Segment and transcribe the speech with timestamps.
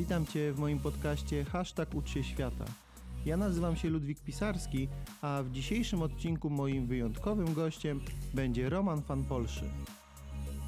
[0.00, 2.64] Witam Cię w moim podcaście Hashtag Ucz się świata.
[3.26, 4.88] Ja nazywam się Ludwik Pisarski,
[5.22, 8.00] a w dzisiejszym odcinku moim wyjątkowym gościem
[8.34, 9.64] będzie Roman Fan Polszy.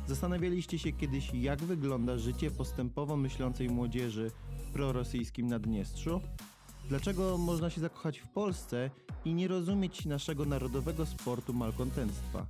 [0.07, 6.21] Zastanawialiście się kiedyś, jak wygląda życie postępowo myślącej młodzieży w prorosyjskim Naddniestrzu?
[6.89, 8.91] Dlaczego można się zakochać w Polsce
[9.25, 12.47] i nie rozumieć naszego narodowego sportu malkontentstwa?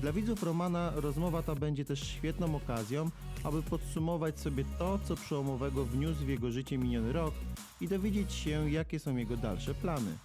[0.00, 3.10] Dla widzów Romana rozmowa ta będzie też świetną okazją,
[3.44, 7.34] aby podsumować sobie to, co przełomowego wniósł w jego życie miniony rok
[7.80, 10.18] i dowiedzieć się, jakie są jego dalsze plany.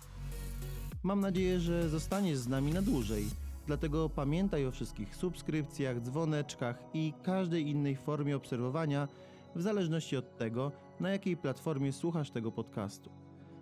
[1.03, 3.25] Mam nadzieję, że zostaniesz z nami na dłużej,
[3.67, 9.07] dlatego pamiętaj o wszystkich subskrypcjach, dzwoneczkach i każdej innej formie obserwowania,
[9.55, 13.09] w zależności od tego, na jakiej platformie słuchasz tego podcastu.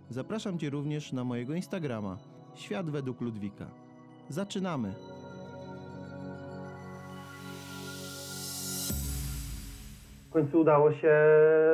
[0.10, 2.18] Zapraszam Cię również na mojego Instagrama
[2.56, 3.66] Świat według Ludwika.
[4.30, 5.13] Zaczynamy!
[10.34, 11.14] Końcu udało się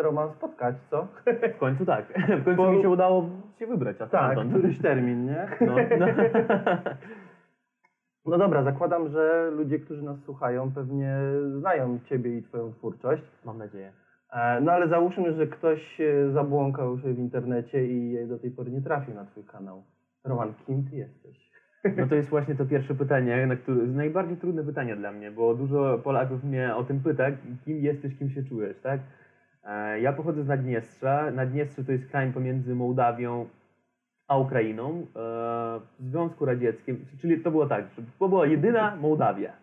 [0.02, 1.08] Roman spotkać, co?
[1.56, 2.06] W końcu tak.
[2.42, 3.30] W końcu Bo- mi się udało
[3.60, 3.96] się wybrać.
[4.02, 4.52] A Tak, stamtąd.
[4.58, 5.48] któryś termin, nie?
[5.68, 6.06] No, no.
[8.26, 11.18] No dobra, zakładam, że ludzie, którzy nas słuchają, pewnie
[11.60, 13.24] znają Ciebie i Twoją twórczość.
[13.46, 13.92] Mam nadzieję.
[14.34, 18.72] E, No ale załóżmy, że ktoś e, zabłąkał się w internecie i do tej pory
[18.72, 19.84] nie trafił na Twój kanał.
[20.26, 21.49] Roman, kim Ty jesteś?
[21.98, 25.56] No to jest właśnie to pierwsze pytanie, na które, najbardziej trudne pytanie dla mnie, bo
[25.56, 27.24] dużo Polaków mnie o tym pyta,
[27.66, 29.00] kim jesteś, kim się czujesz, tak?
[29.64, 31.32] E, Ja pochodzę z Naddniestrza.
[31.32, 33.48] Naddniestrze to jest kraj pomiędzy Mołdawią
[34.28, 35.04] a Ukrainą e,
[36.00, 37.86] w Związku Radzieckim, czyli to było tak,
[38.20, 39.54] to była jedyna Mołdawia,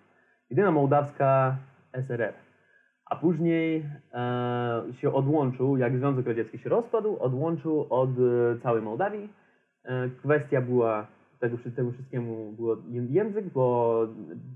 [0.51, 1.57] jedyna mołdawska
[1.93, 2.33] SRR.
[3.07, 8.11] A później e, się odłączył, jak Związek Radziecki się rozpadł, odłączył od
[8.63, 9.29] całej Mołdawii.
[10.23, 11.07] Kwestia była
[11.39, 14.07] tego, tego wszystkiemu było ję- język, bo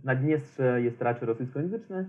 [0.05, 2.09] Naddniestrze jest raczej rosyjskojęzyczne.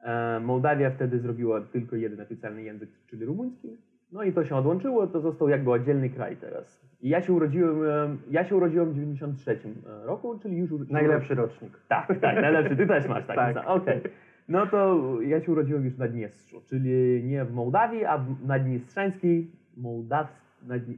[0.00, 3.76] E, Mołdawia wtedy zrobiła tylko jeden oficjalny język, czyli rumuński.
[4.12, 6.84] No i to się odłączyło, to został jakby oddzielny kraj teraz.
[7.00, 9.58] I ja się urodziłem, e, ja się urodziłem w 93
[10.04, 10.70] roku, czyli już...
[10.70, 11.78] już Najlepszy rocznik.
[11.88, 12.76] tak, tak, najlepszy.
[12.76, 13.36] Ty też masz tak.
[13.54, 13.66] Tak.
[13.66, 14.00] Okej.
[14.48, 19.50] No to ja się urodziłem już w Naddniestrzu, czyli nie w Mołdawii, a w Naddniestrzańskiej
[19.76, 20.43] Mołdawskiej,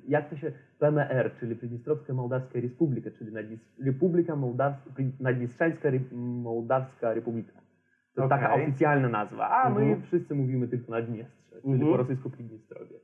[0.08, 3.30] jak to się, PMR, czyli Prydniestrowska Mołdawska Republika, czyli
[3.84, 4.90] Republika Mołdawska,
[5.20, 7.52] Naddniestrzańska Mołdawska Republika.
[8.14, 8.38] To Okej.
[8.40, 10.02] taka oficjalna nazwa, a my Mhm.
[10.02, 11.90] wszyscy mówimy tylko Naddniestrze, czyli Mhm.
[11.90, 12.96] po rosyjsku Prydniestrowie.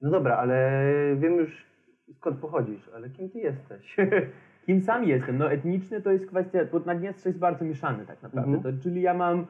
[0.00, 0.80] No dobra, ale
[1.16, 1.66] wiem już
[2.14, 3.96] skąd pochodzisz, ale kim Ty jesteś?
[4.66, 5.38] Kim sam jestem?
[5.38, 8.54] No etnicznie to jest kwestia, bo Naddniestrze jest bardzo mieszany tak naprawdę.
[8.56, 8.76] Mhm.
[8.76, 9.44] To, czyli ja mam e,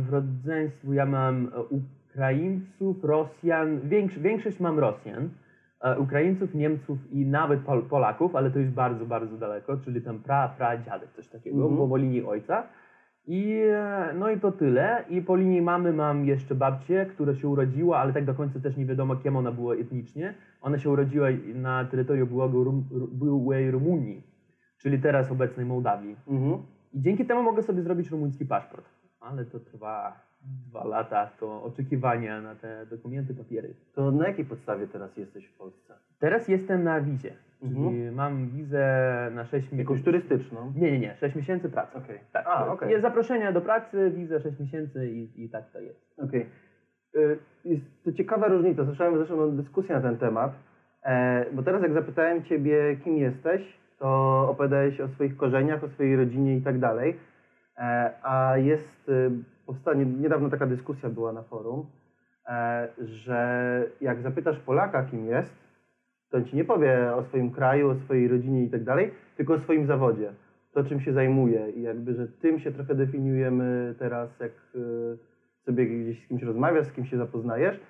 [0.00, 1.50] w rodzeństwu, ja mam e,
[2.24, 5.28] Ukraińców, Rosjan, większość, większość mam Rosjan,
[5.80, 10.18] e, Ukraińców, Niemców i nawet Pol, Polaków, ale to jest bardzo, bardzo daleko, czyli tam
[10.18, 11.76] pra, pra, dziadek, coś takiego, Mhm.
[11.76, 12.62] bo po linii ojca.
[13.26, 15.04] I e, no i to tyle.
[15.08, 18.76] I po linii mamy mam jeszcze babcię, która się urodziła, ale tak do końca też
[18.76, 20.34] nie wiadomo, kim ona była etnicznie.
[20.62, 24.22] Ona się urodziła na terytorium byłego Rum, Ru- byłej Rumunii,
[24.78, 26.16] czyli teraz obecnej Mołdawii.
[26.28, 26.58] mhm.
[26.92, 28.84] I dzięki temu mogę sobie zrobić rumuński paszport.
[29.20, 33.74] Ale to trwa dwa lata, to oczekiwania na te dokumenty, papiery.
[33.94, 35.94] To na jakiej podstawie teraz jesteś w Polsce?
[36.18, 37.32] Teraz jestem na wizie,
[37.62, 37.88] Mhm.
[37.90, 38.86] czyli mam wizę
[39.34, 40.04] na 6 Jakąś miesięcy.
[40.04, 40.72] turystyczną?
[40.76, 41.98] Nie, nie, nie, 6 miesięcy pracy.
[41.98, 42.18] Okej.
[42.32, 42.90] Tak, A, okej.
[42.90, 46.20] Jest zaproszenie do pracy, wiza 6 miesięcy i, i tak to jest.
[46.24, 46.46] Okej.
[47.16, 48.84] Y, Jest to ciekawa różnica.
[48.84, 50.52] Słyszałem zresztą dyskusję na ten temat,
[51.02, 53.62] e, bo teraz jak zapytałem Ciebie, kim jesteś,
[53.98, 54.08] to
[54.50, 57.16] opowiadałeś o swoich korzeniach, o swojej rodzinie i tak dalej.
[57.78, 59.30] E, A jest, y,
[59.66, 61.86] powstanie, niedawno taka dyskusja była na forum,
[62.48, 65.54] e, że jak zapytasz Polaka, kim jest,
[66.30, 69.54] to on Ci nie powie o swoim kraju, o swojej rodzinie i tak dalej, tylko
[69.54, 70.32] o swoim zawodzie.
[70.72, 75.18] To, czym się zajmuje i jakby, że tym się trochę definiujemy teraz, jak y,
[75.64, 77.80] sobie gdzieś z kimś rozmawiasz, z kim się zapoznajesz,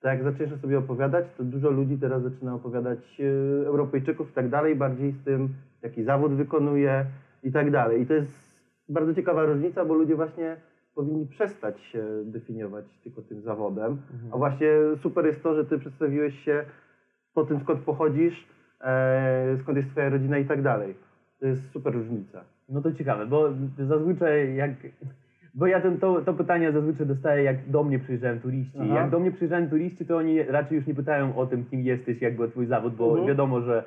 [0.00, 4.48] to jak zaczniesz sobie opowiadać, to dużo ludzi teraz zaczyna opowiadać y, Europejczyków i tak
[4.48, 5.48] dalej, bardziej z tym,
[5.82, 7.06] jaki zawód wykonuje
[7.42, 8.02] i tak dalej.
[8.02, 8.58] I to jest
[8.88, 10.56] bardzo ciekawa różnica, bo ludzie właśnie
[10.98, 13.98] powinni przestać się definiować tylko tym zawodem.
[14.32, 14.68] A właśnie
[15.02, 16.64] super jest to, że ty przedstawiłeś się
[17.34, 18.46] po tym, skąd pochodzisz,
[18.80, 20.94] e, skąd jest twoja rodzina i tak dalej.
[21.40, 22.44] To jest super różnica.
[22.68, 23.48] No to ciekawe, bo
[23.78, 24.70] zazwyczaj jak...
[25.54, 28.78] Bo ja ten, to, to pytanie zazwyczaj dostaję, jak do mnie przyjeżdżają turyści.
[28.82, 28.94] Aha.
[28.94, 32.22] Jak do mnie przyjeżdżają turyści, to oni raczej już nie pytają o tym, kim jesteś,
[32.22, 33.26] jak był twój zawód, bo Mhm.
[33.28, 33.84] wiadomo, że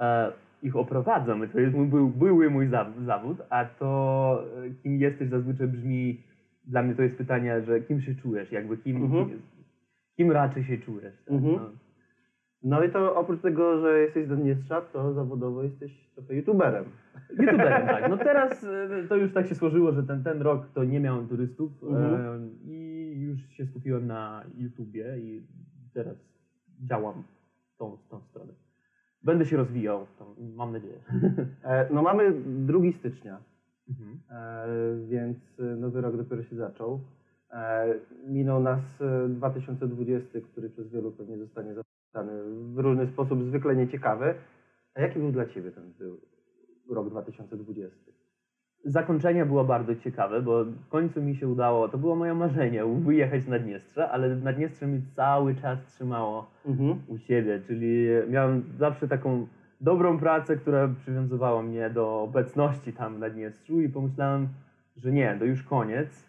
[0.00, 0.32] e,
[0.62, 5.28] ich oprowadzam, to jest mój, był, były mój za, zawód, a to e, kim jesteś
[5.28, 6.22] zazwyczaj brzmi,
[6.66, 9.28] dla mnie to jest pytanie, że kim się czujesz, jakby kim, Mhm.
[9.28, 9.42] kim,
[10.16, 11.14] kim raczej się czujesz.
[11.24, 11.34] Tak?
[11.34, 11.54] Mhm.
[11.54, 11.70] No.
[12.62, 16.84] No i to oprócz tego, że jesteś z Naddniestrza, to zawodowo jesteś trochę youtuberem.
[17.40, 18.10] YouTuberem, tak.
[18.10, 18.64] No teraz
[19.04, 22.14] e, to już tak się złożyło, że ten, ten rok to nie miałem turystów Mhm.
[22.14, 25.42] e, i już się skupiłem na YouTubie i
[25.94, 26.16] teraz
[26.84, 27.22] działam
[27.74, 28.52] w tą, tą stronę.
[29.22, 30.06] Będę się rozwijał,
[30.56, 30.98] mam nadzieję.
[31.64, 33.38] E, No mamy 2 stycznia,
[33.88, 34.18] Mhm.
[34.30, 34.66] e,
[35.08, 37.00] więc e, nowy rok dopiero się zaczął.
[37.50, 37.86] E,
[38.28, 42.42] Minął nas e, 2020, który przez wielu pewnie zostanie zapamiętany
[42.74, 44.34] w różny sposób, zwykle nieciekawy.
[44.94, 45.92] A jaki był dla Ciebie ten
[46.90, 47.96] rok 2020?
[48.84, 53.46] Zakończenie było bardzo ciekawe, bo w końcu mi się udało, to było moje marzenie, wyjechać
[53.46, 56.98] na Dniestrze, ale Naddniestrze mi cały czas trzymało Mhm.
[57.08, 59.46] u siebie, czyli miałem zawsze taką
[59.80, 64.48] dobrą pracę, która przywiązywała mnie do obecności tam na Dniestrzu i pomyślałem,
[64.96, 66.26] że nie, to już koniec.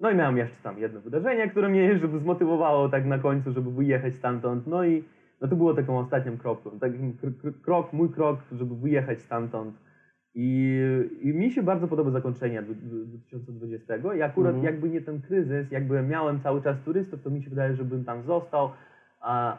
[0.00, 3.70] No i miałem jeszcze tam jedno wydarzenie, które mnie żeby zmotywowało tak na końcu, żeby
[3.70, 4.66] wyjechać stamtąd.
[4.66, 5.04] No i
[5.40, 9.74] no to było taką ostatnią kropką, takim kr- kr- krok, mój krok, żeby wyjechać stamtąd.
[10.38, 10.80] I,
[11.22, 13.94] I mi się bardzo podoba zakończenie dwu- dwu- 2020.
[14.16, 14.64] I akurat Mhm.
[14.64, 18.22] jakby nie ten kryzys, jakby miałem cały czas turystów, to mi się wydaje, żebym tam
[18.22, 18.70] został,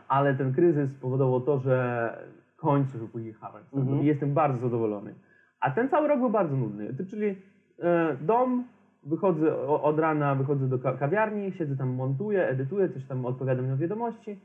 [0.07, 2.09] ale ten kryzys spowodował to, że
[2.57, 3.63] końcu wyjechałem.
[3.73, 4.01] Mhm.
[4.01, 5.13] I jestem bardzo zadowolony.
[5.59, 6.87] A ten cały rok był bardzo nudny.
[7.09, 7.35] Czyli
[7.79, 8.63] e, dom,
[9.03, 13.77] wychodzę od rana, wychodzę do ka- kawiarni, siedzę tam, montuję, edytuję, coś tam odpowiadam na
[13.77, 14.39] wiadomości.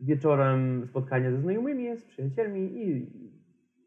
[0.00, 3.06] Wieczorem spotkania ze znajomymi, z przyjacielmi i,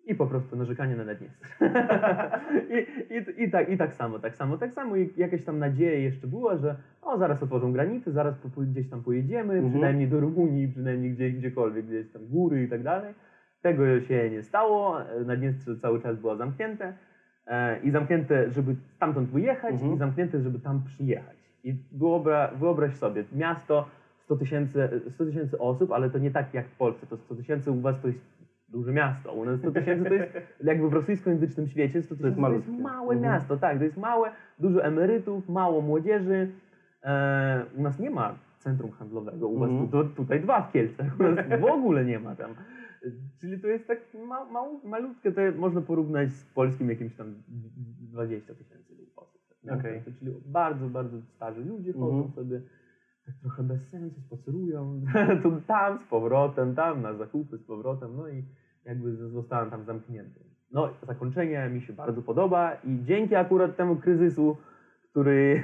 [0.06, 1.48] i po prostu narzekanie na Naddniestrze.
[2.76, 4.96] I, i, i, tak, I tak samo, tak samo, tak samo.
[4.96, 9.54] I jakaś tam nadzieja jeszcze była, że o, zaraz otworzą granice, zaraz gdzieś tam pojedziemy,
[9.54, 9.70] Mhm.
[9.72, 13.14] przynajmniej do Rumunii, przynajmniej gdzie, gdziekolwiek, gdzieś tam góry i tak dalej.
[13.62, 16.94] Tego się nie stało, Naddniestrze cały czas było zamknięte
[17.48, 19.94] e, i zamknięte, żeby stamtąd wyjechać Mhm.
[19.94, 21.38] i zamknięte, żeby tam przyjechać.
[21.64, 23.86] I wyobra, wyobraź sobie, miasto
[24.18, 27.72] 100 tysięcy 100 tysięcy osób, ale to nie tak jak w Polsce, to 100 tysięcy
[27.72, 28.20] u was to jest
[28.70, 30.34] duże miasto, u nas 100 tysięcy to jest
[30.64, 32.72] jakby w rosyjskojęzycznym świecie 100 tysięcy to jest malutkie.
[32.72, 33.34] małe Mhm.
[33.34, 34.30] miasto, tak, to jest małe,
[34.60, 36.48] dużo emerytów, mało młodzieży,
[37.04, 39.90] e, u nas nie ma centrum handlowego, u was Mhm.
[39.90, 42.52] tu, to, tutaj dwa w Kielcach, u nas w ogóle nie ma tam.
[43.42, 48.56] Czyli to jest tak ma, ma, malutkie, to można porównać z polskim jakimś tam 20
[48.56, 49.42] tysięcy osób.
[49.66, 50.02] tak, Okej.
[50.02, 52.32] To Czyli bardzo, bardzo starzy ludzie chodzą Mhm.
[52.32, 52.62] sobie
[53.26, 55.02] tak trochę bez sensu, spacerują
[55.44, 58.44] tu, tam z powrotem, tam na zakupy z powrotem, no i
[58.86, 60.40] jakby zostałem tam zamknięty.
[60.72, 64.58] No, zakończenie mi się bardzo podoba i dzięki akurat temu kryzysu,
[65.10, 65.62] który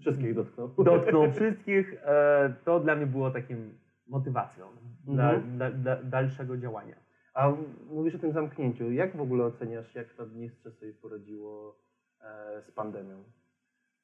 [0.00, 0.68] Wszystkich dotknął.
[0.84, 3.78] dotknął wszystkich, e, to dla mnie było takim
[4.08, 4.66] motywacją
[5.08, 5.56] Mhm.
[5.56, 6.96] dla, dla dalszego działania.
[7.34, 7.52] A
[7.90, 8.92] mówisz o tym zamknięciu.
[8.92, 11.78] Jak w ogóle oceniasz, jak Naddniestrze sobie poradziło
[12.20, 13.22] e, z pandemią?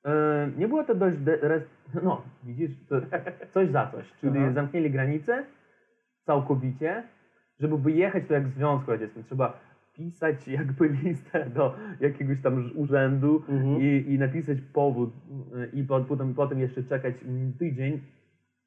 [0.05, 1.19] E, Nie było to dość.
[1.19, 1.61] De-
[2.03, 2.71] no, widzisz,
[3.51, 4.13] coś za coś.
[4.21, 4.53] Czyli Aha.
[4.53, 5.45] zamknęli granice
[6.27, 7.03] całkowicie.
[7.61, 9.25] Żeby wyjechać, to jak w Związku Radzieckim.
[9.25, 9.61] Trzeba
[9.95, 13.81] pisać jakby listę do jakiegoś tam urzędu Mhm.
[13.81, 15.11] i, i napisać powód
[15.75, 18.01] y, i po, potem, potem jeszcze czekać mm, tydzień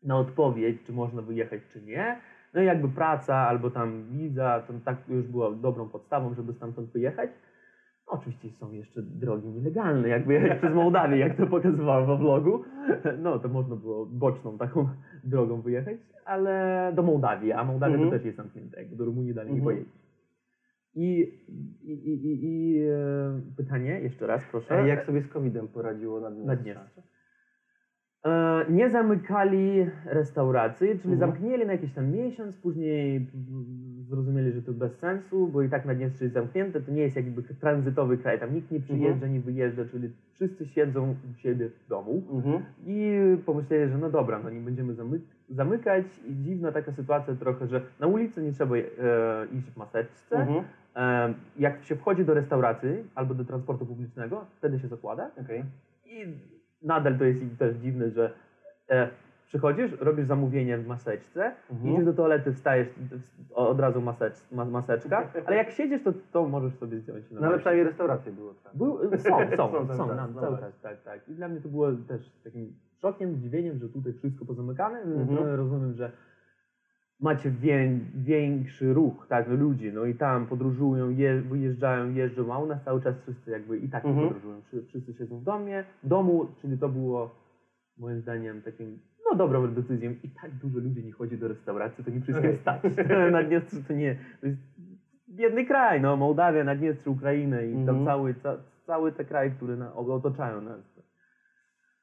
[0.04, 2.20] na odpowiedź, czy można wyjechać, czy nie.
[2.54, 6.90] No i jakby praca albo tam wiza, to tak już była dobrą podstawą, żeby stamtąd
[6.92, 7.30] wyjechać.
[8.08, 12.64] No, oczywiście są jeszcze drogi nielegalne, jak wyjechać przez Mołdawię, jak to pokazywałem we vlogu.
[13.20, 14.90] No to można było boczną taką
[15.24, 18.12] drogą wyjechać, ale do Mołdawii, a Mołdawia Mhm.
[18.12, 19.76] to też jest zamknięta, jakby do Rumunii dalej nie Mhm.
[19.76, 19.92] pojedzie.
[20.96, 21.20] I,
[21.84, 24.88] i, i, i, i e, pytanie, jeszcze raz proszę.
[24.88, 26.56] Jak sobie z COVID-em poradziło Naddniestrze?
[26.56, 27.02] Naddniestrze.
[28.26, 31.20] E, nie zamykali restauracji, czyli Mhm.
[31.20, 33.28] zamknęli na jakiś tam miesiąc, później
[34.10, 37.44] zrozumieli, że to bez sensu, bo i tak Naddniestrze jest zamknięte, to nie jest jakby
[37.44, 39.34] tranzytowy kraj, tam nikt nie przyjeżdża, Mhm.
[39.34, 42.64] nie wyjeżdża, czyli wszyscy siedzą u siebie w domu Mhm.
[42.86, 45.20] i pomyśleli, że no dobra, no nie będziemy zamy
[45.50, 48.82] zamykać i dziwna taka sytuacja trochę, że na ulicy nie trzeba e,
[49.58, 50.64] iść w maseczce, Mhm.
[50.96, 55.64] e, jak się wchodzi do restauracji albo do transportu publicznego, wtedy się zakłada, Okej.
[56.06, 56.26] i
[56.82, 58.32] nadal to jest im też dziwne, że
[58.90, 59.10] e,
[59.48, 61.94] przychodzisz, robisz zamówienie w maseczce, Mhm.
[61.94, 62.88] idziesz do toalety, wstajesz,
[63.54, 67.26] od razu masecz, ma, maseczka, ale jak siedzisz, to, to możesz sobie zdjąć.
[67.32, 68.76] No ale przynajmniej restauracje było tak.
[68.76, 70.60] Był, są, są, Są są, cały są no cały właśnie.
[70.60, 71.30] czas, tak, tak.
[71.30, 75.00] I dla mnie to było też takim szokiem, zdziwieniem, że tutaj wszystko pozamykane.
[75.00, 75.22] Mhm.
[75.30, 75.56] Mhm.
[75.56, 76.12] Rozumiem, że
[77.20, 82.66] macie wię, większy ruch, tak, ludzi, no i tam podróżują, je, wyjeżdżają, jeżdżą, a u
[82.66, 84.28] nas cały czas wszyscy jakby i tak nie Mhm.
[84.28, 84.62] podróżują.
[84.62, 87.36] Wszy- Wszyscy siedzą w domie, domu, czyli to było
[87.98, 90.12] moim zdaniem takim, no dobrą decyzją.
[90.24, 92.58] I tak dużo ludzi nie chodzi do restauracji, to nie wszystkim Okej.
[92.62, 92.82] stać.
[93.32, 94.60] Naddniestrze to nie, to jest
[95.30, 98.06] biedny kraj, no Mołdawia, Naddniestrze, Ukraina i tam Mhm.
[98.06, 100.80] cały, ca, cały te kraje, które na, otaczają nas.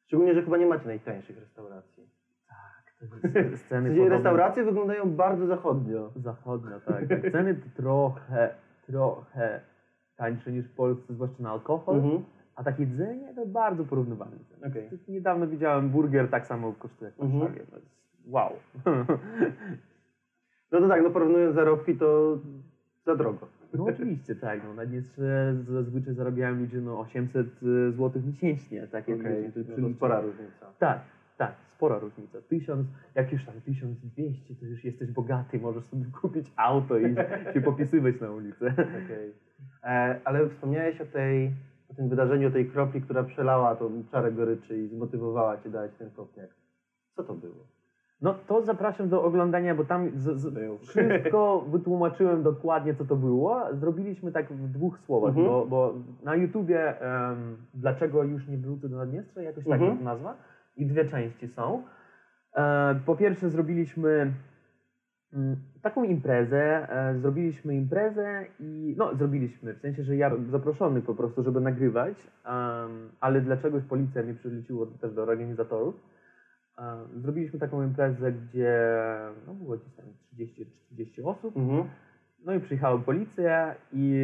[0.07, 2.05] Szczególnie, że chyba nie macie najtańszych restauracji.
[3.67, 6.11] Sceny podobne- restauracje wyglądają bardzo zachodnio.
[6.17, 7.05] Zachodnio, tak.
[7.33, 8.55] Ceny trochę,
[8.87, 9.61] trochę
[10.17, 11.97] tańsze niż w Polsce, zwłaszcza na alkohol.
[11.97, 12.25] Mhm.
[12.57, 14.37] A takie jedzenie to bardzo porównywalne.
[14.71, 14.91] Okej.
[15.09, 17.41] Niedawno widziałem burger, tak samo kosztuje jak w Mhm.
[17.41, 17.61] Warszawie.
[17.61, 17.87] Jest
[18.27, 18.51] wow.
[20.73, 22.39] No to tak, no porównując zarobki, to
[23.07, 23.47] za drogo.
[23.75, 24.61] No oczywiście, tak.
[24.65, 27.47] No, na Dniestrze zazwyczaj zarabiają ludzie no, 800
[27.97, 28.87] zł miesięcznie.
[28.87, 30.67] Tak jak Okej, ludzie no spora różnica.
[30.79, 31.01] Tak,
[31.37, 32.39] tak, spora różnica.
[32.49, 37.15] Tysiąc, jak już tam 1200, to już jesteś bogaty, możesz sobie kupić auto i
[37.55, 38.67] się popisywać na ulicy.
[39.05, 39.33] Okej.
[39.85, 41.51] E, ale wspomniałeś o tej,
[41.91, 45.91] o tym wydarzeniu, o tej kropli, która przelała tą czarę goryczy i zmotywowała cię dać
[45.99, 46.51] ten kopniak.
[47.17, 47.55] Co to było?
[48.23, 50.55] No to zapraszam do oglądania, bo tam z, z,
[50.89, 53.61] wszystko wytłumaczyłem dokładnie, co to było.
[53.73, 55.47] Zrobiliśmy tak w dwóch słowach, Mhm.
[55.47, 60.05] bo, bo na YouTubie em, dlaczego już nie wrócę do Naddniestrza, jakoś tak Mhm.
[60.05, 60.35] nazwa.
[60.77, 61.83] I dwie części są.
[62.57, 64.33] E, po pierwsze zrobiliśmy
[65.33, 71.15] mm, taką imprezę, e, zrobiliśmy imprezę i no zrobiliśmy, w sensie, że ja zaproszony po
[71.15, 72.15] prostu, żeby nagrywać,
[73.21, 75.95] ale dlaczegoś policja mnie przyleciło też do organizatorów.
[77.17, 78.79] Zrobiliśmy taką imprezę, gdzie
[79.47, 81.57] no, było gdzieś tam 30 czy 40 osób.
[81.57, 81.85] Mhm.
[82.45, 84.17] No i przyjechała policja i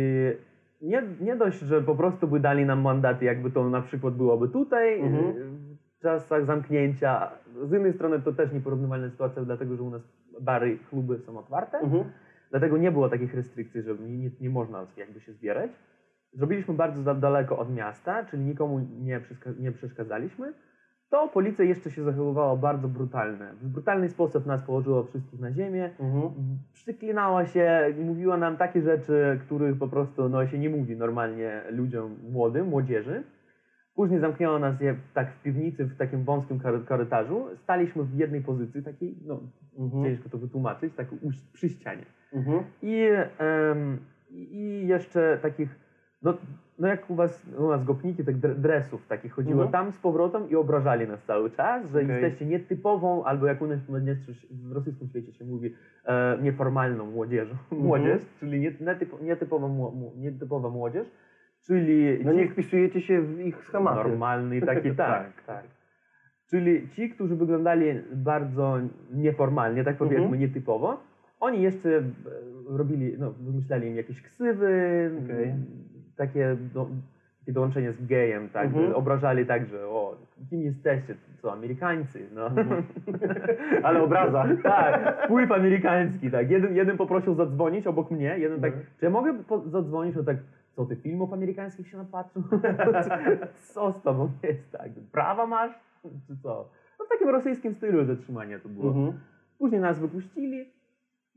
[0.82, 4.48] nie, nie dość, że po prostu by dali nam mandaty, jakby to na przykład byłoby
[4.48, 5.59] tutaj Mhm.
[6.00, 7.30] Czasach zamknięcia.
[7.62, 10.02] Z jednej strony to też nieporównywalna sytuacja, dlatego że u nas
[10.40, 11.78] bary, kluby są otwarte.
[11.78, 12.04] Mhm.
[12.50, 15.70] Dlatego nie było takich restrykcji, że nie, nie, można jakby się zbierać.
[16.32, 19.20] Zrobiliśmy bardzo daleko od miasta, czyli nikomu nie,
[19.58, 20.52] nie przeszkadzaliśmy.
[21.10, 23.46] To policja jeszcze się zachowywała bardzo brutalnie.
[23.62, 25.90] W brutalny sposób nas położyła wszystkich na ziemię.
[26.00, 26.32] Mhm.
[26.72, 32.16] Przyklinała się, mówiła nam takie rzeczy, których po prostu no, się nie mówi normalnie ludziom
[32.30, 33.22] młodym, młodzieży.
[33.94, 37.46] Później zamknęła nas je tak w piwnicy, w takim wąskim korytarzu.
[37.56, 39.40] Staliśmy w jednej pozycji, takiej, no
[39.78, 40.04] Mhm.
[40.04, 41.06] ciężko to wytłumaczyć, tak
[41.52, 42.04] przy ścianie.
[42.32, 42.62] Mhm.
[42.82, 43.06] I,
[43.38, 43.98] em,
[44.30, 45.68] i jeszcze takich,
[46.22, 46.34] no,
[46.78, 49.72] no jak u was, u nas gopniki, tak dre- dresów takich chodziło Mhm.
[49.72, 52.08] tam z powrotem i obrażali nas cały czas, że Okej.
[52.10, 53.78] jesteście nietypową, albo jak u nas
[54.50, 57.82] w rosyjskim świecie się mówi, e, nieformalną młodzieżą, Mhm.
[57.82, 59.68] młodzież, czyli nie, netypo, nietypowa,
[60.16, 61.06] nietypowa młodzież,
[61.66, 64.08] czyli No nie wpisujecie się w ich schematy.
[64.08, 65.64] Normalny taki, tak, tak.
[66.50, 68.78] Czyli ci, którzy wyglądali bardzo
[69.12, 70.40] nieformalnie, tak powiedzmy, Mhm.
[70.40, 71.00] nietypowo,
[71.40, 72.02] oni jeszcze e,
[72.68, 74.68] robili, no, wymyślali im jakieś ksywy,
[75.30, 75.64] m,
[76.16, 76.88] takie, do,
[77.40, 78.94] takie dołączenie z gejem, tak, Mhm.
[78.94, 80.16] obrażali tak, że o,
[80.50, 82.46] kim jesteście, co, Amerykańcy, no.
[82.46, 82.82] Mhm.
[83.82, 84.44] Ale obraza.
[84.62, 86.50] tak, wpływ amerykański, tak.
[86.50, 89.34] Jeden, jeden poprosił zadzwonić obok mnie, jeden tak, czy ja mogę
[89.66, 90.36] zadzwonić, no tak,
[90.76, 92.42] co ty filmów amerykańskich się napatrzył?
[93.74, 94.90] co z tobą jest tak?
[95.12, 95.72] Prawa masz?
[96.26, 96.68] Czy co?
[96.98, 98.88] No w takim rosyjskim stylu zatrzymania to było.
[98.88, 99.12] Mhm.
[99.58, 100.64] Później nas wypuścili.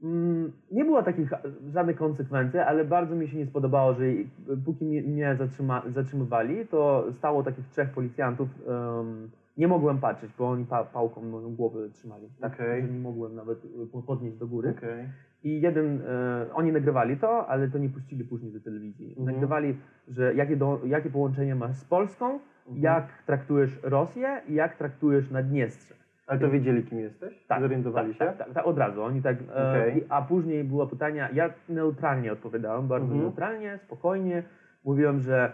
[0.03, 1.39] Mm, Nie było takich e,
[1.73, 4.29] żadnych konsekwencji, ale bardzo mi się nie spodobało, że i-
[4.65, 8.49] póki mnie, zatrzyma, zatrzymywali, to stało takich trzech policjantów.
[8.67, 12.27] em, nie mogłem patrzeć, bo oni pa, pałką moją głowę trzymali.
[12.41, 12.81] Tak, Okej.
[12.81, 14.73] że nie mogłem nawet e, po- podnieść do góry.
[14.77, 15.09] Okej.
[15.43, 19.09] I jeden, e, oni nagrywali to, ale to nie puścili później do telewizji.
[19.09, 19.25] Mhm.
[19.25, 22.25] Nagrywali, że jakie, do, jakie połączenie masz z Polską,
[22.67, 22.83] Mhm.
[22.83, 25.95] jak traktujesz Rosję i jak traktujesz Naddniestrze.
[26.27, 27.45] Ale to wiedzieli, kim jesteś?
[27.59, 28.25] Zorientowali tak, się?
[28.37, 29.03] Tak, tak, tak, od razu.
[29.03, 33.21] Oni tak, e, i- a później było pytanie, ja neutralnie odpowiadałem, bardzo Mhm.
[33.23, 34.43] neutralnie, spokojnie.
[34.85, 35.51] Mówiłem, że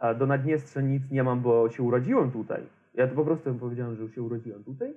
[0.00, 2.62] e, do Naddniestrza nic nie mam, bo się urodziłem tutaj.
[2.94, 4.94] Ja to po prostu powiedziałem, że się urodziłem tutaj.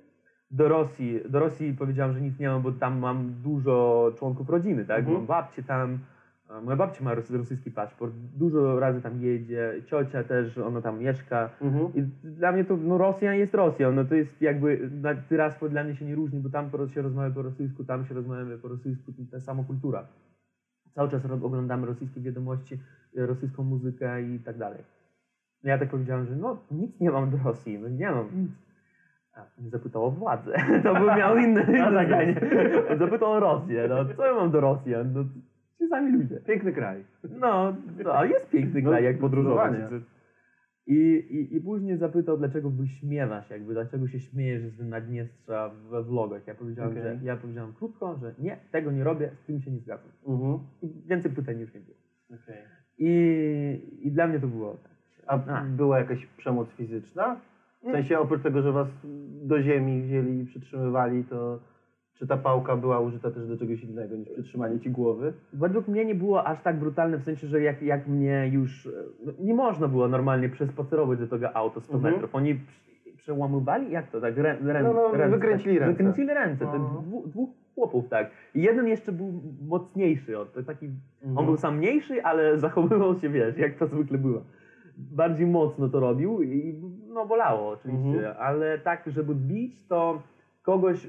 [0.54, 4.84] Do Rosji, do Rosji powiedziałem, że nic nie mam, bo tam mam dużo członków rodziny,
[4.84, 4.98] tak?
[4.98, 5.16] Mhm.
[5.16, 5.98] Mam babcię tam,
[6.64, 11.50] moja babcia ma rosy- rosyjski paszport, dużo razy tam jedzie, ciocia też, ona tam mieszka.
[11.60, 11.86] Mhm.
[11.94, 14.90] I dla mnie to, no Rosja jest Rosją, no to jest jakby,
[15.28, 18.58] tyractwo dla mnie się nie różni, bo tam się rozmawia po rosyjsku, tam się rozmawia
[18.62, 20.06] po rosyjsku, to ta sama kultura.
[20.94, 22.78] Cały czas oglądamy rosyjskie wiadomości,
[23.16, 24.78] e, rosyjską muzykę i tak dalej.
[25.64, 28.50] Ja tak powiedziałem, że no nic nie mam do Rosji, no nie mam nic.
[29.70, 30.52] Zapytał o władzę,
[30.84, 32.40] to by miał inne, inne tak zdanie.
[32.98, 35.24] Zapytał o Rosję, no co ja mam do Rosjan, no
[35.78, 36.40] ci sami ludzie.
[36.40, 37.04] Piękny kraj.
[37.40, 39.72] No, no ale jest piękny No, kraj, jak podróżować.
[40.86, 40.94] I,
[41.30, 46.46] i, I później zapytał, dlaczego wyśmiewasz, jakby, dlaczego się śmiejesz z Naddniestrza we vlogach.
[46.46, 47.02] Ja powiedziałem, Okej.
[47.02, 50.10] że ja powiedziałem krótko, że nie, tego nie robię, z tym się nie zgadzam.
[50.28, 50.58] Mhm.
[50.82, 51.96] I więcej pytań już nie było.
[52.42, 52.62] Okej.
[52.98, 54.92] I, i dla mnie to było tak.
[55.26, 55.64] A A.
[55.64, 57.40] była jakaś przemoc fizyczna?
[57.88, 58.88] W sensie oprócz tego, że was
[59.42, 61.58] do ziemi wzięli i przytrzymywali, to
[62.14, 65.32] czy ta pałka była użyta też do czegoś innego niż przytrzymanie ci głowy?
[65.52, 68.88] Według mnie nie było aż tak brutalne, w sensie, że jak, jak mnie już...
[69.26, 72.14] no, Nie można było normalnie przespacerować do tego auto 100 Mhm.
[72.14, 72.34] metrów.
[72.34, 73.90] Oni przy- przełamywali?
[73.90, 74.36] Jak to tak?
[74.36, 75.80] Rę, rę, No, no, ręce, wykręcili tak?
[75.86, 75.92] ręce.
[76.04, 77.02] Wykręcili ręce, to No.
[77.06, 78.30] dwu, dwóch chłopów, tak.
[78.54, 79.32] I jeden jeszcze był
[79.68, 81.38] mocniejszy, o, to taki, Mhm.
[81.38, 84.42] on był sam mniejszy, ale zachowywał się, wiesz, jak to zwykle było.
[84.98, 86.80] Bardziej mocno to robił i
[87.14, 88.36] no bolało oczywiście, Mhm.
[88.38, 90.22] ale tak, żeby bić, to
[90.62, 91.08] kogoś, y,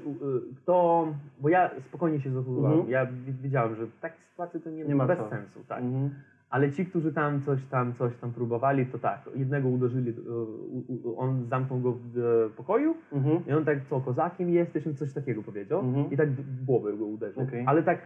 [0.56, 1.06] kto,
[1.40, 2.90] bo ja spokojnie się zachowywałem, Mhm.
[2.90, 5.28] ja wi- wiedziałem, że w takiej sytuacji to nie, Nie ma bez co.
[5.28, 5.82] sensu, tak.
[5.82, 6.10] Mhm.
[6.50, 11.46] Ale ci, którzy tam coś tam, coś tam próbowali, to tak, jednego uderzyli, y, on
[11.50, 13.46] zamknął go w pokoju Mhm.
[13.46, 16.10] i on tak, co, kozakiem jesteś, coś takiego powiedział Mhm.
[16.10, 17.42] i tak w głowę go uderzył.
[17.42, 17.64] Okej.
[17.66, 17.98] Ale tak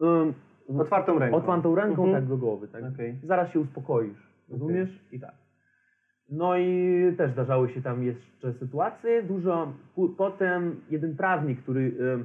[0.00, 0.34] um,
[0.78, 1.36] Otwartą ręką.
[1.36, 2.12] otwartą ręką Mhm.
[2.22, 2.84] tak do głowy, tak.
[2.94, 3.18] Okej.
[3.22, 5.00] Zaraz się uspokoisz, rozumiesz?
[5.12, 5.34] I tak.
[6.30, 9.72] No i też zdarzały się tam jeszcze sytuacje, dużo,
[10.16, 12.24] potem jeden prawnik, który em,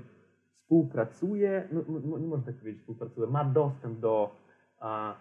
[0.61, 4.35] współpracuje, no, m- m- nie można tak powiedzieć współpracuje, ma dostęp do
[4.79, 5.15] a,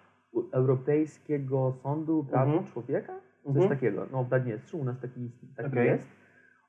[0.53, 2.67] Europejskiego Sądu Praw Mhm.
[2.73, 3.13] Człowieka,
[3.45, 3.69] coś Mhm.
[3.69, 5.87] takiego, no w Naddniestrzu u nas taki, taki Okej.
[5.87, 6.09] jest.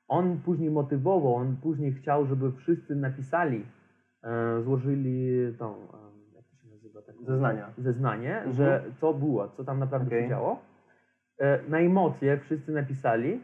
[0.08, 3.64] On później motywował, on później chciał, żeby wszyscy napisali,
[4.22, 7.02] e, złożyli tą, em, jak to się nazywa?
[7.02, 7.66] Taką, Zeznania.
[7.78, 8.52] zeznanie, Mhm.
[8.52, 10.22] że co było, co tam naprawdę Okej.
[10.22, 10.58] się działo.
[11.40, 13.40] E, Na emocje wszyscy napisali,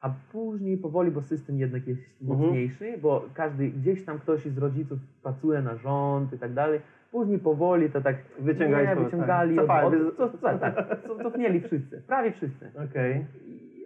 [0.00, 2.40] a później powoli, bo system jednak jest Mhm.
[2.40, 6.80] mocniejszy, bo każdy, gdzieś tam ktoś z rodziców pracuje na rząd i tak dalej,
[7.12, 9.84] później powoli to tak Wyciągali nie, wyciągali, tak.
[9.84, 12.70] Od- wy- co, co, tak, co, cofnęli wszyscy, prawie wszyscy.
[12.90, 13.24] Okej.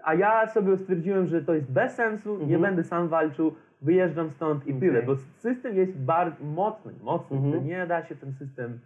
[0.04, 2.62] A ja sobie stwierdziłem, że to jest bez sensu, nie Mhm.
[2.62, 4.80] będę sam walczył, wyjeżdżam stąd i Okej.
[4.80, 7.66] tyle, bo system jest bardzo mocny, mocny, Mhm.
[7.66, 8.78] nie da się ten system,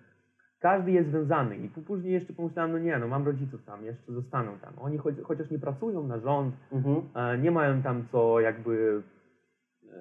[0.61, 4.59] każdy jest związany i później jeszcze pomyślałem, no nie, no mam rodziców tam, jeszcze zostaną
[4.59, 6.97] tam, oni choć, chociaż nie pracują na rząd, Mhm.
[7.15, 9.03] e, nie mają tam co jakby
[9.89, 9.97] e,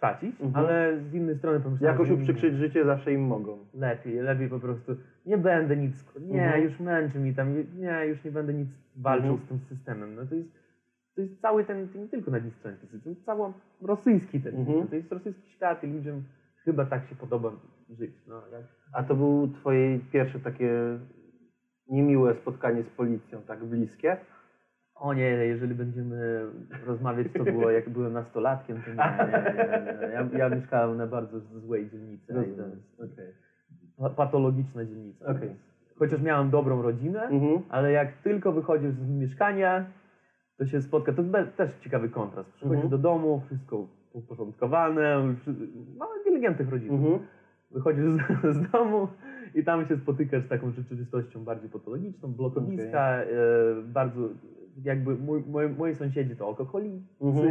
[0.00, 0.64] tracić, Mhm.
[0.66, 3.58] ale z innej strony pomyślałem, Jakoś uprzykrzyć życie zawsze im mogą.
[3.74, 6.62] lepiej, lepiej po prostu nie będę nic, nie, Mhm.
[6.64, 9.46] już męczy mi tam, nie, już nie będę nic walczył Mhm.
[9.46, 10.14] z tym systemem.
[10.14, 10.48] No to jest,
[11.14, 14.88] to jest cały ten, nie tylko naddniestrzański system, cały rosyjski ten Mhm.
[14.88, 16.22] to jest rosyjski świat i ludziom
[16.64, 17.50] chyba tak się podoba
[17.90, 18.12] żyć.
[18.28, 18.62] No, tak.
[18.92, 20.70] A to było twoje pierwsze takie
[21.90, 24.16] niemiłe spotkanie z policją, tak bliskie?
[24.94, 26.46] O nie, jeżeli będziemy
[26.86, 29.54] rozmawiać, to było jak byłem nastolatkiem, to nie, nie,
[30.08, 30.12] nie.
[30.12, 32.82] Ja, ja mieszkałem na bardzo złej dzielnicy, Rozumiem.
[33.98, 35.26] pa- patologiczna dzielnica.
[35.26, 35.56] Okej.
[35.98, 37.62] Chociaż miałem dobrą rodzinę, Mhm.
[37.68, 39.86] ale jak tylko wychodzisz z mieszkania,
[40.58, 41.22] to się spotka, to
[41.56, 42.52] też ciekawy kontrast.
[42.52, 42.90] Przychodzisz Mhm.
[42.90, 45.16] do domu, wszystko uporządkowane,
[45.98, 47.00] mamy inteligentnych rodziców.
[47.00, 47.18] Mhm.
[47.76, 48.20] Wychodzisz z,
[48.56, 49.08] z domu
[49.54, 53.26] i tam się spotykasz z taką rzeczywistością bardziej patologiczną, blokowiska, e,
[53.84, 54.20] bardzo
[54.84, 57.46] jakby mój, moi, moi sąsiedzi to alkoholicy, Mhm.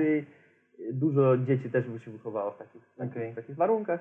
[0.94, 4.00] dużo dzieci też by się wychowało w takich, takich, w takich warunkach,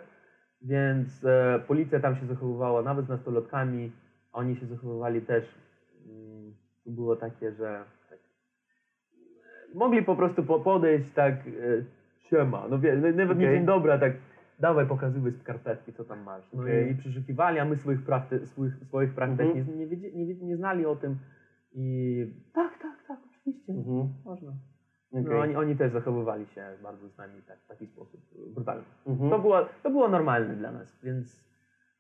[0.63, 3.93] więc e, policja tam się zachowywała nawet z nastolatkami,
[4.33, 5.45] oni się zachowywali też,
[6.07, 8.19] mm, to było takie, że tak,
[9.75, 11.85] mogli po prostu po, podejść tak, e,
[12.31, 13.57] siema, no wie, nawet nie Okej.
[13.57, 14.13] dzień dobry, a tak
[14.61, 16.53] dawaj pokazywaj skarpetki, co tam masz.
[16.53, 16.89] No Okej.
[16.89, 19.49] i, i przeszukiwali, a my swoich praw, te, swoich, swoich praw Mhm.
[19.65, 21.17] też nie, wiedzie, nie, nie znali o tym
[21.73, 24.09] i tak, tak, tak, oczywiście, Mhm.
[24.25, 24.53] można.
[25.13, 25.25] Okej.
[25.25, 28.85] No, oni, oni też zachowywali się bardzo z nami tak, w taki sposób e, brutalny.
[29.07, 29.31] Mhm.
[29.31, 31.45] To, było, to było normalne dla nas, więc.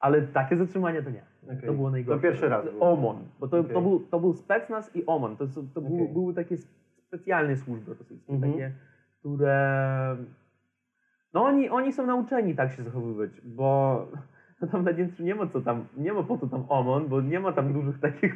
[0.00, 1.22] Ale takie zatrzymania to nie.
[1.44, 1.66] Okej.
[1.68, 2.18] To było najgorsze.
[2.18, 2.92] To pierwszy raz było.
[2.92, 3.74] OMON, bo to, Okej.
[3.74, 5.36] to, był, to był specnaz i OMON.
[5.36, 5.96] To, to Okej.
[5.96, 6.56] były, były takie
[7.06, 8.52] specjalne służby rosyjskie, Mhm.
[8.52, 8.72] takie,
[9.20, 10.16] które.
[11.34, 13.98] No oni, oni są nauczeni tak się zachowywać, bo
[14.60, 17.20] no tam na Dniestru nie ma co tam, nie ma po co tam OMON, bo
[17.20, 18.34] nie ma tam dużych takich.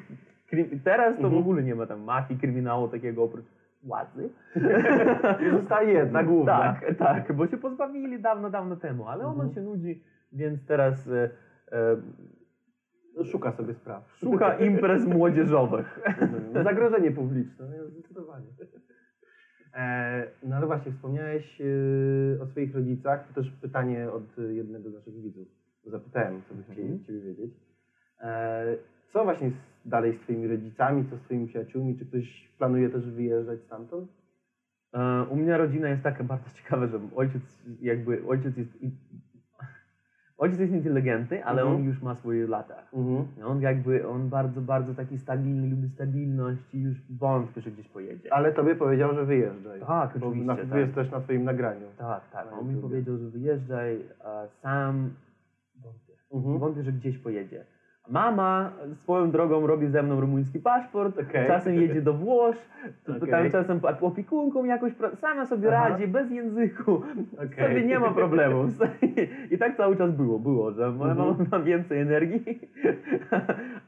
[0.84, 1.42] Teraz to w Mhm.
[1.42, 3.46] ogóle nie ma tam mafii, kryminału takiego oprócz
[3.82, 4.30] władzy.
[5.58, 6.58] Została jedna główna.
[6.58, 9.40] Tak, tak, bo się pozbawili dawno, dawno temu, ale Mhm.
[9.40, 11.30] on się nudzi, więc teraz e,
[11.72, 14.12] e, Szuka sobie spraw.
[14.16, 16.00] szuka imprez młodzieżowych.
[16.64, 18.46] Zagrożenie publiczne, zdecydowanie.
[19.74, 23.28] E, no ale właśnie, wspomniałeś e, o swoich rodzicach.
[23.28, 25.48] To też pytanie od e, jednego z naszych widzów.
[25.86, 27.04] Zapytałem, co by chcieli Mhm.
[27.04, 27.50] Ciebie wiedzieć.
[29.12, 31.98] Co właśnie z, dalej z Twoimi rodzicami, co z Twoimi przyjaciółmi?
[31.98, 34.10] Czy ktoś planuje też wyjeżdżać stamtąd?
[35.30, 37.42] U mnie rodzina jest taka bardzo ciekawa, że ojciec
[37.80, 38.70] jakby, ojciec jest,
[40.38, 41.80] ojciec jest inteligentny, ale Mhm.
[41.80, 42.74] on już ma swoje lata.
[42.92, 43.24] Mhm.
[43.46, 48.32] On jakby, on bardzo, bardzo taki stabilny, lubi stabilność i już wątpię, że gdzieś pojedzie.
[48.32, 49.80] Ale Tobie powiedział, że wyjeżdżaj.
[49.80, 50.74] Tak, oczywiście, na, tak.
[50.74, 51.86] jest też na Twoim nagraniu.
[51.98, 52.46] Tak, tak.
[52.60, 55.10] On mi powiedział, że wyjeżdżaj, a sam
[55.82, 56.12] wątpię.
[56.32, 56.58] Mhm.
[56.58, 57.64] Wątpię, że gdzieś pojedzie.
[58.10, 61.46] Mama swoją drogą robi ze mną rumuński paszport, Okej.
[61.46, 62.14] czasem jedzie do
[63.04, 63.30] to Okej.
[63.30, 65.88] tam czasem opiekunką jakoś, sama sobie Aha.
[65.88, 67.02] radzi, bez języku,
[67.34, 67.68] Okej.
[67.68, 68.64] sobie nie ma problemu.
[69.50, 71.28] I tak cały czas było, było, że moja Mhm.
[71.30, 72.58] mama ma więcej energii,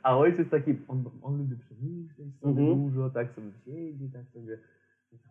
[0.03, 2.81] a ojciec taki, on, on lubi przemyśleć sobie Mhm.
[2.81, 4.59] dużo, tak sobie siedzi, tak sobie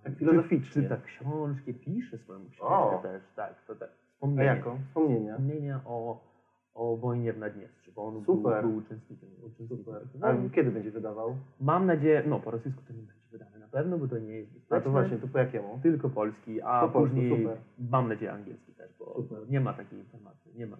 [0.03, 0.81] Tak filozoficznie.
[0.83, 2.99] Czyta książki, pisze swoją książkę O.
[3.03, 3.53] też, tak.
[3.67, 3.89] To tak.
[3.89, 4.43] A Wspomnienie.
[4.43, 4.77] jaką?
[4.87, 5.33] Wspomnienia.
[5.33, 6.28] Wspomnienia o,
[6.73, 8.61] o wojnie w Naddniestrzu, bo on Super.
[8.63, 9.29] Był, był uczestnikiem.
[9.45, 11.35] uczestnikiem A kiedy będzie wydawał?
[11.61, 14.51] Mam nadzieję, no po rosyjsku to nie będzie wydane na pewno, bo to nie jest
[14.51, 14.81] A bezpieczne.
[14.81, 15.79] to właśnie, to po jakiemu?
[15.83, 17.57] Tylko polski, a Po polsku, później super.
[17.91, 19.49] mam nadzieję angielski też, bo Super.
[19.49, 20.77] nie ma takiej informacji, nie ma.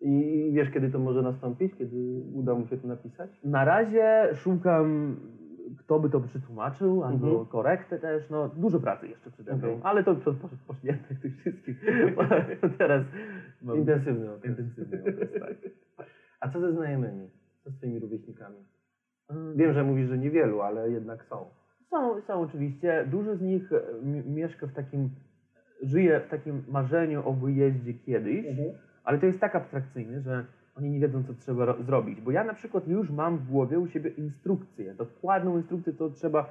[0.00, 1.74] I wiesz, kiedy to może nastąpić?
[1.74, 3.30] Kiedy uda mu się to napisać?
[3.44, 5.16] Na razie szukam,
[5.78, 7.46] kto by to przetłumaczył, albo Mhm.
[7.46, 8.30] korektę też.
[8.30, 9.80] No, dużo pracy jeszcze przede mną, Okej.
[9.82, 11.80] ale to po, po, poświętę tych wszystkich.
[12.78, 13.04] Teraz
[13.62, 14.58] mam Intensywny okres.
[14.58, 15.54] intensywny okres, tak.
[16.40, 17.30] A co ze znajomymi?
[17.64, 18.56] Co z twoimi rówieśnikami?
[19.56, 21.44] Wiem, że mówisz, że niewielu, ale jednak są.
[21.90, 23.06] Są, są oczywiście.
[23.10, 25.10] Dużo z nich e, mi- mieszka w takim,
[25.82, 28.46] żyje w takim marzeniu o wyjeździe kiedyś,
[29.04, 30.44] ale to jest tak abstrakcyjne, że
[30.80, 32.20] oni nie wiedzą, co trzeba ro- zrobić.
[32.20, 36.50] Bo ja na przykład już mam w głowie u siebie instrukcję, dokładną instrukcję, co trzeba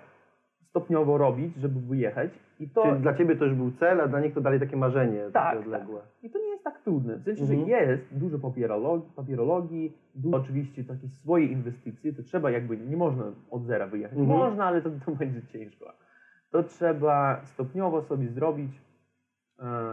[0.70, 2.30] stopniowo robić, żeby wyjechać.
[2.60, 4.78] I to, Czyli dla ciebie to już był cel, a dla nich to dalej takie
[4.78, 6.02] marzenie Tak, takie odległe.
[6.24, 7.18] I to nie jest tak trudne.
[7.18, 7.60] W sensie, Mhm.
[7.70, 13.24] że jest dużo papierologii, papierologii dużo oczywiście takiej swojej inwestycji, to trzeba jakby, nie można
[13.52, 14.18] od zera wyjechać.
[14.20, 14.38] Mhm.
[14.40, 15.94] Można, ale to, to będzie ciężko.
[16.52, 18.72] To trzeba stopniowo sobie zrobić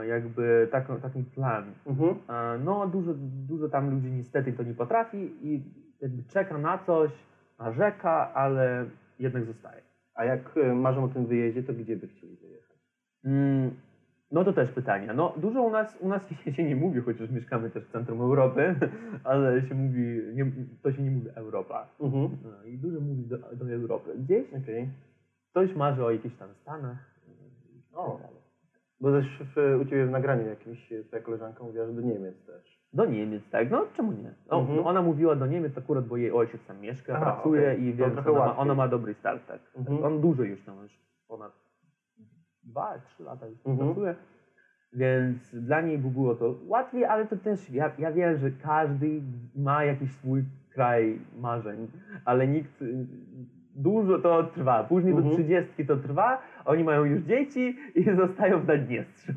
[0.09, 1.65] jakby taką, taki plan.
[1.87, 2.15] Mhm.
[2.29, 3.15] E, no dużo,
[3.49, 5.63] dużo tam ludzi niestety to nie potrafi i
[6.01, 7.11] jakby czeka na coś,
[7.59, 8.85] narzeka, ale
[9.19, 9.83] jednak zostaje.
[10.15, 12.77] A jak e, marzą o tym wyjeździe, to gdzie by chcieli wyjechać?
[13.25, 13.71] Mm,
[14.33, 15.15] No to też pytanie.
[15.15, 16.23] No dużo u nas, u nas
[16.57, 18.75] się nie mówi, chociaż mieszkamy też w centrum Europy,
[19.25, 20.53] ale się mówi, nie,
[20.83, 21.89] to się nie mówi Europa.
[22.01, 22.37] Mhm.
[22.45, 24.11] No, I dużo mówi do, do Europy.
[24.19, 24.89] Gdzieś Okej.
[25.51, 26.99] ktoś marzy o jakichś tam Stanach.
[27.95, 28.21] O.
[29.01, 32.81] Bo też w, u Ciebie w nagraniu jakimś twoja koleżanka mówiła, że do Niemiec też.
[32.93, 33.71] Do Niemiec, tak?
[33.71, 34.35] No czemu nie?
[34.49, 34.77] O, Mhm.
[34.77, 37.85] no, ona mówiła do Niemiec akurat, bo jej ojciec tam mieszka, Aha, pracuje okej.
[37.89, 39.61] i trochę ona ma, ona ma dobry start, tak.
[39.77, 40.05] Mhm.
[40.05, 40.93] On dużo już tam, już
[41.29, 41.53] ponad
[42.65, 43.89] dwa, trzy lata już tam Mhm.
[43.89, 44.15] pracuje.
[44.93, 49.21] Więc dla niej by było to łatwiej, ale to też ja, ja wiem, że każdy
[49.57, 51.89] ma jakiś swój kraj marzeń,
[52.25, 52.85] ale nikt
[53.77, 54.85] dużo to trwa.
[54.85, 55.37] Później do Mhm.
[55.37, 59.33] trzydziestki to trwa, oni mają już dzieci i zostają w Naddniestrzu.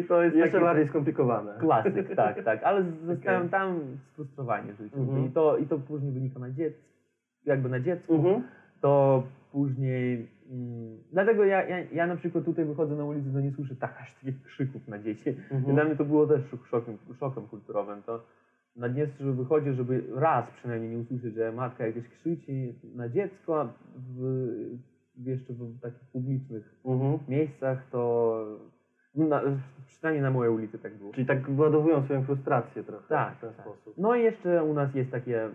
[0.00, 1.54] I to jest Jeszcze bardziej skomplikowane.
[1.60, 2.62] klasyk, tak, tak.
[2.64, 3.50] Ale zostają Okej.
[3.50, 3.80] tam
[4.12, 5.00] sfrustrowani życiem.
[5.00, 5.24] Mhm.
[5.26, 6.82] I, to, I to później wynika na dziecku,
[7.46, 8.42] jakby na dziecku Mhm.
[8.80, 10.28] to później.
[10.50, 13.98] Mm, dlatego ja, ja, ja na przykład tutaj wychodzę na ulicę, to nie słyszę tak
[14.02, 15.30] aż takich krzyków na dzieci.
[15.50, 15.74] Mhm.
[15.74, 18.02] Dla mnie to było też szok- szokiem, szokiem kulturowym.
[18.02, 18.24] To
[18.76, 24.20] na Dniestrzu wychodzi, żeby raz przynajmniej nie usłyszeć, że matka jakieś krzyczy na dziecko, w,
[25.16, 27.18] w jeszcze w takich publicznych Mhm.
[27.28, 28.44] miejscach, to
[29.14, 29.42] na,
[29.86, 31.12] przynajmniej na mojej ulicy tak było.
[31.12, 33.60] Czyli tak władowują swoją frustrację trochę Tak, w ten tak.
[33.66, 33.94] sposób.
[33.98, 35.48] No i jeszcze u nas jest takie,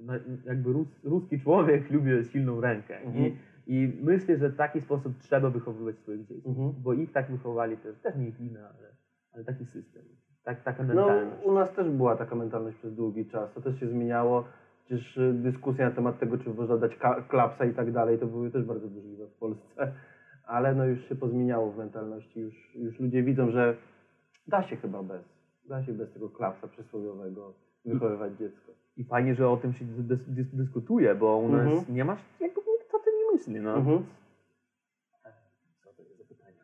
[0.00, 0.12] no,
[0.44, 2.98] jakby rus, ruski człowiek lubi silną rękę.
[3.00, 3.24] Mhm.
[3.24, 6.48] I, I myślę, że w taki sposób trzeba wychowywać swoich dzieci.
[6.48, 6.72] Mhm.
[6.82, 8.88] Bo ich tak wychowali też, też nie wina, ale,
[9.32, 10.02] ale taki system,
[10.46, 11.44] tak, taka No, mentalność.
[11.44, 13.52] u nas też była taka mentalność przez długi czas.
[13.54, 14.44] To też się zmieniało.
[14.84, 16.92] Przecież y, dyskusja na temat tego, czy można dać
[17.28, 19.92] klapsa i tak dalej, to były też bardzo burzliwe w Polsce.
[20.46, 22.40] Ale no już się pozmieniało w mentalności.
[22.40, 23.76] Już, już ludzie widzą, że
[24.48, 25.22] da się chyba bez.
[25.68, 27.52] Da się bez tego klapsa przysłowiowego
[27.84, 28.72] wychowywać dziecko.
[28.96, 31.94] I fajnie, że o tym się dys, dys, dyskutuje, bo u nas Mhm.
[31.94, 33.60] nie masz, jakby nikt o tym nie myśli.
[33.60, 33.74] No.
[33.76, 34.02] Mhm.
[35.84, 36.56] Co to jest za pytanie?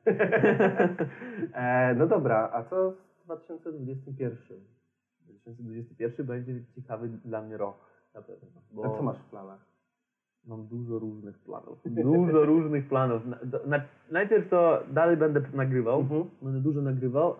[1.55, 2.92] e, no dobra, a co
[3.37, 4.59] 2021?
[5.21, 7.77] 2021 będzie ciekawy dla mnie rok
[8.14, 8.49] na pewno.
[8.73, 8.85] Bo...
[8.85, 9.73] A co masz w planach?
[10.47, 11.79] Mam dużo różnych planów.
[12.03, 13.23] Dużo różnych planów.
[14.11, 16.01] Najpierw to dalej będę nagrywał.
[16.01, 16.25] Mhm.
[16.42, 17.35] Będę dużo nagrywał.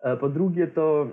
[0.00, 1.08] E, Po drugie to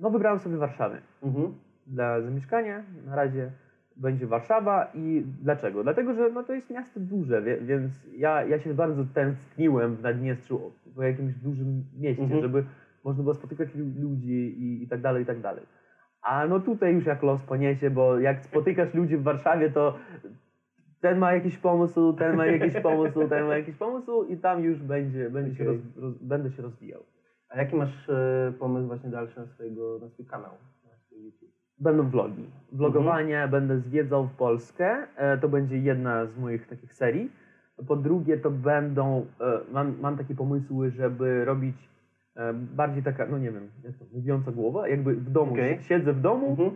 [0.00, 1.00] no wybrałem sobie Warszawę.
[1.22, 1.54] Mhm.
[1.86, 3.50] Dla zamieszkania na razie
[3.96, 5.82] będzie Warszawa i dlaczego?
[5.82, 10.72] Dlatego, że no, to jest miasto duże, więc ja, ja się bardzo tęskniłem w Naddniestrzu
[10.94, 12.42] po jakimś dużym mieście, Mhm.
[12.42, 12.64] żeby
[13.06, 15.64] można było spotykać lu- ludzi i, i tak dalej, i tak dalej.
[16.22, 19.94] A no tutaj już jak los poniesie, bo jak spotykasz ludzi w Warszawie, to
[21.00, 24.78] ten ma jakiś pomysł, ten ma jakiś pomysł, ten ma jakiś pomysł i tam już
[24.82, 25.76] będzie, będzie się Okej.
[25.76, 27.02] roz, roz, będę się rozwijał.
[27.48, 30.50] A jaki masz e, pomysł właśnie dalszy na, swojego, na swój kanał?
[30.90, 31.50] Na swój YouTube?
[31.78, 32.44] Będą vlogi.
[32.72, 35.06] Vlogowanie, będę zwiedzał w Polskę.
[35.16, 37.30] E, To będzie jedna z moich takich serii.
[37.88, 41.76] Po drugie, to będą, e, mam, mam takie pomysły, żeby robić
[42.76, 45.78] bardziej taka, no nie wiem, jak to, mówiąca głowa, jakby w domu, Okej.
[45.82, 46.70] siedzę w domu Mhm.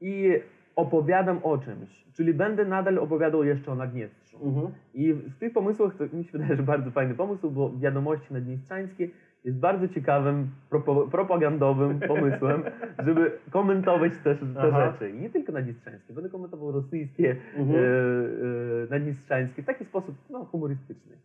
[0.00, 0.30] i
[0.76, 2.04] opowiadam o czymś.
[2.12, 4.38] Czyli będę nadal opowiadał jeszcze o Naddniestrzu.
[4.44, 4.66] Mhm.
[4.94, 9.08] I w tych pomysłach to mi się wydaje, że bardzo fajny pomysł, bo wiadomości naddniestrzańskie
[9.44, 12.62] jest bardzo ciekawym, propo, propagandowym pomysłem,
[12.98, 15.10] żeby komentować też te rzeczy.
[15.10, 17.78] I nie tylko naddniestrzańskie, będę komentował rosyjskie, Mhm.
[17.78, 21.16] e, e, naddniestrzańskie w taki sposób no, humorystyczny.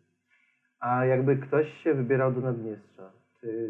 [0.79, 3.69] A jakby ktoś się wybierał do Naddniestrza, czy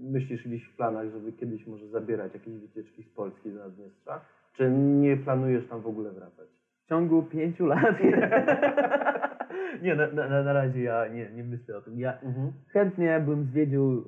[0.00, 4.20] myślisz gdzieś w planach, żeby kiedyś może zabierać jakieś wycieczki z Polski do Naddniestrza?
[4.56, 6.48] Czy nie planujesz tam w ogóle wracać?
[6.84, 7.96] W ciągu pięciu lat.
[9.82, 11.98] nie, na, na, na razie ja nie, nie myślę o tym.
[12.00, 12.52] Ja Mhm.
[12.68, 14.04] chętnie bym zwiedził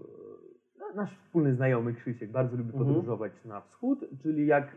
[0.93, 2.87] e, nasz wspólny znajomy Krzysiek, bardzo lubi Mhm.
[2.87, 4.69] podróżować na wschód, czyli jak,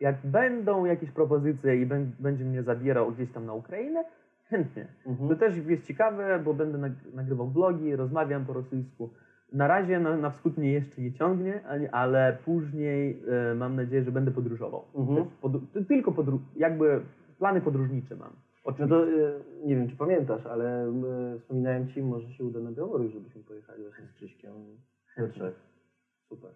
[0.00, 4.04] jak będą jakieś propozycje i bę- będzie mnie zabierał gdzieś tam na Ukrainę,
[4.44, 4.86] chętnie.
[5.06, 5.28] Mhm.
[5.28, 9.10] To też jest ciekawe, bo będę nag- nagrywał vlogi, rozmawiam po rosyjsku.
[9.52, 11.60] Na razie na, na wschód mnie jeszcze nie ciągnie,
[11.92, 14.84] ale później e, mam nadzieję, że będę podróżował.
[14.94, 15.26] Mhm.
[15.42, 17.00] Podru- ty- tylko podru- jakby
[17.38, 18.30] plany podróżnicze mam.
[18.32, 18.88] No Oczywiście.
[18.96, 23.12] to e, nie wiem, czy pamiętasz, ale e, wspominałem ci, może się uda na Białoruś,
[23.12, 24.52] żebyśmy pojechali właśnie z Krzyśkiem
[25.16, 25.54] we trzech.
[26.28, 26.50] Super.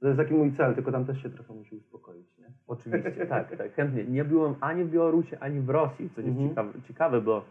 [0.00, 2.46] To jest taki mój cel, tylko tam też się trochę musi uspokoić, nie?
[2.66, 4.04] Oczywiście, tak, tak, chętnie.
[4.04, 6.48] Nie byłem ani w Białorusi, ani w Rosji, co jest Mhm.
[6.48, 7.44] ciekawe, ciekawe, bo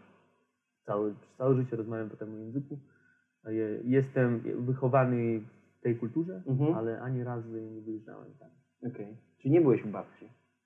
[0.86, 2.78] całe, całe życie rozmawiam po temu języku.
[3.46, 5.40] Je- Jestem wychowany
[5.78, 6.74] w tej kulturze, Mhm.
[6.74, 8.48] ale ani razu nie wyjeżdżałem tam.
[8.92, 9.16] Okej.
[9.38, 10.24] Czyli nie byłeś u babci?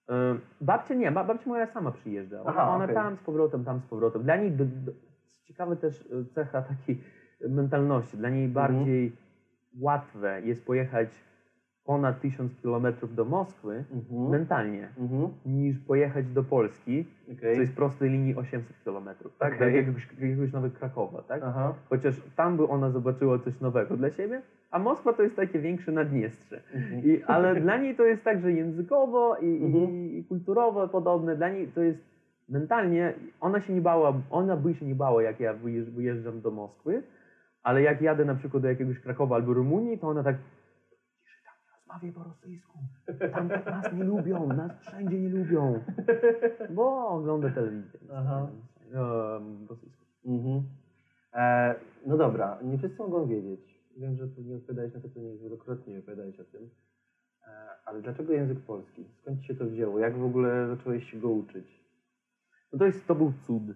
[0.09, 2.41] E, Babcia nie, ba- babcia moja sama przyjeżdża.
[2.43, 4.23] Ona, Aha, ona tam z powrotem, tam z powrotem.
[4.23, 4.93] Dla niej do, do,
[5.45, 7.01] ciekawe też e, cecha takiej
[7.49, 8.17] mentalności.
[8.17, 9.13] Dla niej bardziej
[9.81, 11.09] łatwe jest pojechać
[11.85, 14.31] ponad 1000 kilometrów do Moskwy Mhm.
[14.31, 15.29] mentalnie, Mhm.
[15.47, 17.55] niż pojechać do Polski, Okej.
[17.55, 19.37] co jest prostej linii 800 kilometrów.
[19.39, 19.55] Tak?
[19.55, 19.67] Okej.
[19.69, 21.43] Tak jakiegoś, jakiegoś nawet Krakowa, tak?
[21.45, 21.75] Aha.
[21.89, 25.93] Chociaż tam by ona zobaczyła coś nowego dla siebie, a Moskwa to jest takie większe
[25.93, 26.61] Naddniestrze.
[26.75, 27.05] Mhm.
[27.05, 29.85] I, ale dla niej to jest także językowo i, Mhm.
[29.91, 31.37] i, i kulturowo podobne.
[31.37, 31.99] Dla niej to jest
[32.49, 36.51] mentalnie, ona się nie bała, ona by się nie bała, jak ja wyjeżdż, wyjeżdżam do
[36.51, 37.03] Moskwy,
[37.63, 40.37] ale jak jadę na przykład do jakiegoś Krakowa albo Rumunii, to ona tak
[41.91, 42.79] rozmawiaj po rosyjsku.
[43.33, 45.81] Tam tak nas nie lubią, nas wszędzie nie lubią.
[46.71, 48.01] Bo ogląda telewizję.
[48.15, 48.49] Aha.
[48.95, 50.05] Um, rosyjską.
[50.25, 50.63] Mhm.
[51.35, 51.75] E,
[52.07, 53.81] no dobra, nie wszyscy mogą wiedzieć.
[53.97, 56.71] Wiem, że pewnie odpowiadałeś na to pytanie, wielokrotnie opowiadałeś o tym.
[57.47, 57.49] E,
[57.85, 59.05] ale dlaczego język polski?
[59.23, 59.99] Skąd ci się to wzięło?
[59.99, 61.81] Jak w ogóle zacząłeś się go uczyć?
[62.73, 63.63] No to jest, to był cud.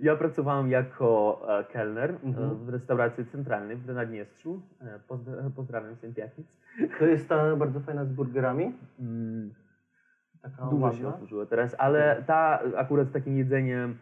[0.00, 2.56] ja pracowałem jako e, kelner e, Mhm.
[2.56, 4.62] w restauracji centralnej w Naddniestrzu.
[4.80, 6.46] E, pozdra- pozdrawiam Sępiatnic.
[6.98, 8.72] To jest ta bardzo fajna z burgerami?
[9.00, 9.54] Mm,
[10.42, 11.00] Taka dużo ładna?
[11.00, 13.98] się otworzyło teraz, ale ta akurat z takim jedzeniem,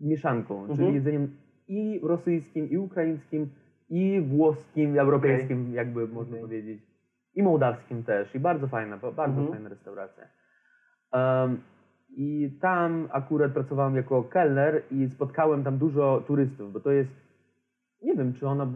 [0.00, 0.78] mieszanką, Mhm.
[0.78, 1.36] czyli jedzeniem
[1.68, 3.50] i rosyjskim, i ukraińskim,
[3.88, 6.42] i włoskim, i europejskim, jakby można Okej.
[6.42, 6.82] powiedzieć.
[7.34, 8.34] I mołdawskim też.
[8.34, 9.52] I bardzo fajna, ba- bardzo Mhm.
[9.52, 10.24] fajna restauracja.
[11.12, 11.60] Em,
[12.16, 17.10] I tam akurat pracowałem jako kelner i spotkałem tam dużo turystów, bo to jest,
[18.02, 18.66] nie wiem czy ona,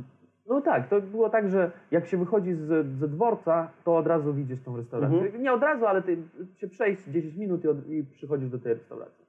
[0.49, 4.35] no tak, to było tak, że jak się wychodzi z, ze dworca, to od razu
[4.35, 5.19] widzisz tą restaurację.
[5.19, 5.43] Mhm.
[5.43, 6.17] Nie od razu, ale ty
[6.57, 9.25] się przejść 10 minut i, od, i przychodzisz do tej restauracji.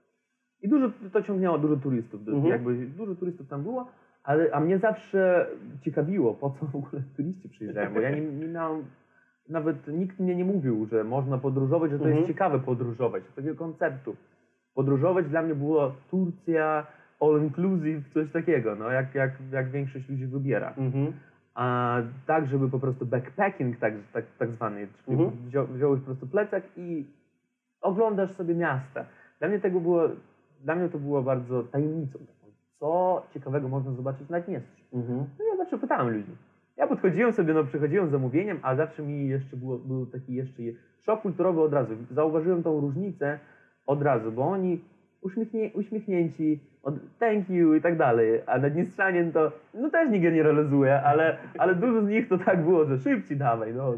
[0.61, 2.45] I dużo to ciągnęło dużo turystów, Mhm.
[2.45, 3.87] jakby dużo turystów tam było,
[4.23, 5.47] ale a mnie zawsze
[5.81, 8.83] ciekawiło, po co w ogóle turyści przyjeżdżają, bo ja nie, nie miałem,
[9.49, 12.17] nawet nikt mnie nie mówił, że można podróżować, że to Mhm.
[12.17, 14.15] jest ciekawe podróżować, takiego konceptu.
[14.75, 16.87] Podróżować dla mnie było Turcja,
[17.21, 20.73] all inclusive, coś takiego, no jak, jak, jak większość ludzi wybiera.
[20.77, 21.13] Mhm.
[21.55, 25.47] A tak, żeby po prostu backpacking tak, tak, tak zwany, czyli Mhm.
[25.47, 27.05] wzią, wziąłeś po prostu plecak i
[27.81, 29.05] oglądasz sobie miasta.
[29.39, 30.03] Dla mnie tego było,
[30.63, 32.47] dla mnie to było bardzo tajemnicą taką.
[32.79, 34.83] Co ciekawego można zobaczyć na Dniestrzu?
[34.93, 35.17] Mhm.
[35.39, 36.31] No ja zawsze pytałem ludzi.
[36.77, 40.63] Ja podchodziłem sobie, no przychodziłem z zamówieniem, a zawsze mi jeszcze było, był taki jeszcze
[40.63, 40.73] je-
[41.05, 41.93] szok kulturowy od razu.
[42.11, 43.39] Zauważyłem tą różnicę
[43.85, 44.81] od razu, bo oni
[45.21, 51.01] uśmiechnie, uśmiechnięci, od thank you i tak dalej, a Naddniestrzanin to, no też nie generalizuje,
[51.01, 53.93] ale, ale dużo z nich to tak było, że szybciej dawaj, no.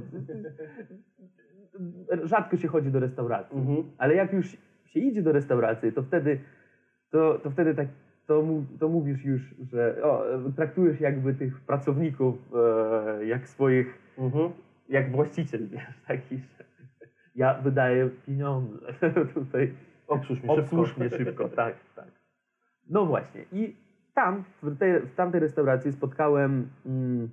[2.24, 3.58] Rzadko się chodzi do restauracji.
[3.58, 3.84] Mhm.
[3.98, 6.40] Ale jak już się idzie do restauracji, to wtedy,
[7.12, 7.88] to, to wtedy tak,
[8.30, 8.44] to,
[8.80, 10.24] to mówisz już, że o,
[10.56, 12.36] traktujesz jakby tych pracowników
[13.20, 14.52] e, jak swoich, Mhm.
[14.90, 16.64] jak właściciel, wiesz, taki, że
[17.36, 18.78] ja wydaję pieniądze
[19.34, 19.74] tutaj,
[20.08, 21.02] Obsłuż mnie obsłuż szybko.
[21.02, 22.08] mnie szybko, tak, tak.
[22.90, 23.76] No właśnie i
[24.16, 27.30] tam, w, tej, w tamtej restauracji spotkałem mm,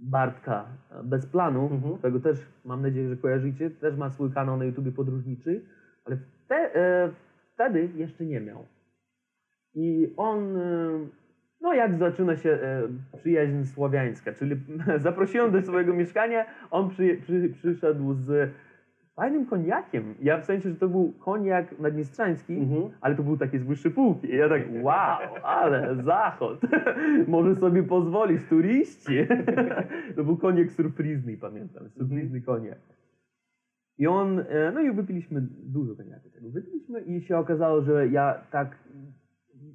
[0.00, 0.66] Bartka
[1.04, 1.94] bez planu, Mhm.
[1.98, 5.60] którego też mam nadzieję, że kojarzycie, też ma swój kanał na YouTubie podróżniczy,
[6.04, 7.10] ale wte, e,
[7.54, 8.66] wtedy jeszcze nie miał.
[9.74, 10.60] I on, e,
[11.60, 12.82] no jak zaczyna się e,
[13.18, 14.56] przyjaźń słowiańska, czyli
[14.98, 18.50] zaprosiłem do swojego mieszkania, on przy, przy, przyszedł z
[19.16, 20.14] fajnym koniakiem.
[20.22, 22.90] Ja w sensie, że to był koniak naddniestrzański, Mhm.
[23.00, 24.30] ale to był taki z wyższej półki.
[24.30, 26.60] I ja tak, wow, ale zachód.
[27.28, 29.26] Może sobie pozwolisz, turyści.
[30.16, 31.88] to był koniak surprizny, pamiętam.
[31.88, 32.78] Surprizny koniak.
[33.98, 36.50] I on, e, no i wypiliśmy dużo koniaku tego.
[36.50, 38.76] Wypiliśmy i się okazało, że ja tak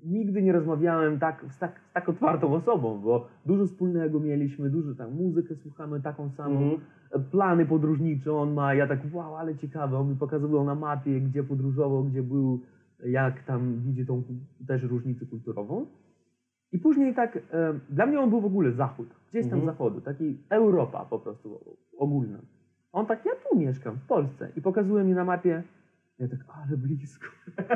[0.08, 4.96] nigdy nie rozmawiałem tak, z, tak, z tak otwartą osobą, bo dużo wspólnego mieliśmy, dużo
[4.96, 6.80] tam muzykę słuchamy taką samą, Mhm.
[7.32, 11.44] plany podróżnicze on ma, ja tak wow, ale ciekawe, on mi pokazywał na mapie, gdzie
[11.44, 12.60] podróżował, gdzie był,
[13.06, 14.24] jak tam widzi tą
[14.68, 15.86] też różnicę kulturową.
[16.72, 19.66] I później tak, e, dla mnie on był w ogóle zachód, gdzieś tam Mhm.
[19.66, 21.60] zachodu, taki Europa po prostu
[21.98, 22.38] ogólna.
[22.94, 25.64] On tak, ja tu mieszkam, w Polsce i pokazuje mi na mapie,
[26.20, 27.26] ja tak, ale blisko.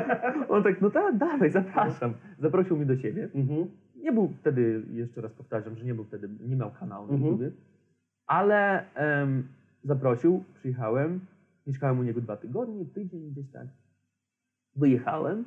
[0.48, 2.14] On tak, no tak, dawaj, zapraszam.
[2.38, 3.28] Zaprosił mnie do siebie.
[3.34, 3.66] Mhm.
[3.96, 7.32] Nie był wtedy, jeszcze raz powtarzam, że nie był wtedy, nie miał kanału na Mhm.
[7.32, 7.54] YouTube,
[8.26, 9.48] ale em,
[9.84, 11.20] zaprosił, przyjechałem,
[11.66, 13.66] mieszkałem u niego dwa tygodnie, tydzień gdzieś tak.
[14.76, 15.44] Wyjechałem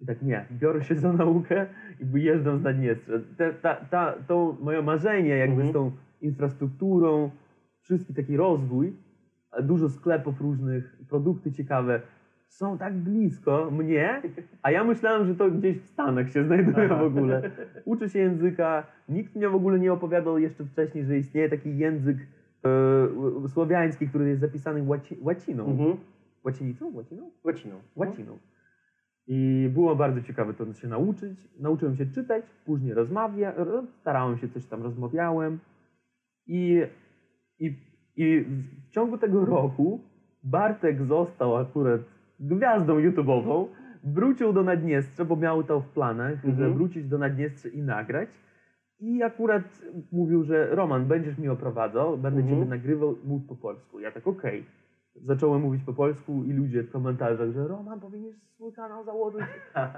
[0.00, 1.66] i tak nie, biorę się za naukę
[2.00, 3.12] i wyjeżdżam z Naddniestrza.
[3.38, 5.70] Ta, ta, ta, to moje marzenie jakby Mhm.
[5.70, 7.30] z tą infrastrukturą,
[7.80, 8.92] wszystki taki rozwój,
[9.62, 12.00] dużo sklepów różnych, produkty ciekawe,
[12.48, 14.22] są tak blisko mnie,
[14.62, 17.50] a ja myślałem, że to gdzieś w Stanach się znajduje w ogóle.
[17.84, 22.16] Uczę się języka, nikt mnie w ogóle nie opowiadał jeszcze wcześniej, że istnieje taki język
[22.64, 25.66] e, słowiański, który jest zapisany łaci, łaciną.
[25.66, 25.96] Mhm.
[26.44, 26.92] Łacinicą?
[26.94, 27.30] Łaciną?
[27.44, 27.74] Łaciną.
[27.96, 28.38] Łaciną.
[29.26, 31.48] I było bardzo ciekawe to się nauczyć.
[31.60, 33.54] Nauczyłem się czytać, później rozmawiać,
[34.00, 35.58] starałem się coś tam rozmawiałem.
[36.46, 36.82] I,
[37.58, 37.66] i,
[38.16, 38.44] I
[38.88, 40.00] w ciągu tego roku
[40.42, 42.00] Bartek został akurat
[42.40, 43.66] gwiazdą YouTube'ową,
[44.04, 46.54] wrócił do Naddniestrza, bo miał to w planach, Mhm.
[46.56, 48.28] że wrócić do Naddniestrza i nagrać.
[49.00, 49.62] I akurat
[50.12, 52.48] mówił, że Roman, będziesz mi oprowadzał, będę Mhm.
[52.58, 54.00] ciebie nagrywał, mów po polsku.
[54.00, 54.64] Ja tak, okej.
[55.16, 59.40] Zacząłem mówić po polsku i ludzie w komentarzach, że Roman, powinieneś swój kanał założyć.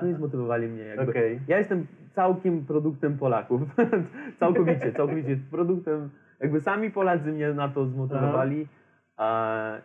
[0.03, 1.11] No i zmotywowali mnie jakby.
[1.11, 1.41] Okej.
[1.49, 3.61] Ja jestem całkiem produktem Polaków.
[4.41, 6.11] całkowicie, całkowicie produktem.
[6.41, 8.63] Jakby sami Polacy mnie na to zmotywowali.
[8.63, 8.86] A,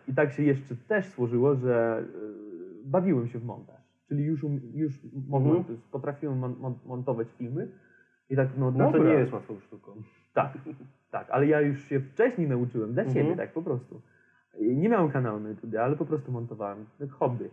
[0.08, 2.04] I tak się jeszcze też złożyło, że
[2.84, 3.82] y, bawiłem się w montaż.
[4.08, 4.92] Czyli już, um- już
[5.28, 5.78] mogłem, Mhm.
[5.92, 7.68] potrafiłem mon, mon, montować filmy.
[8.30, 9.12] I tak, no, No to dobra.
[9.12, 9.92] nie jest łatwą sztuką.
[10.34, 10.52] Tak,
[11.10, 13.24] tak, ale ja już się wcześniej nauczyłem dla Mhm.
[13.26, 14.00] siebie, tak po prostu.
[14.60, 17.48] Nie miałem kanału na YouTube, ale po prostu montowałem, jak hobby.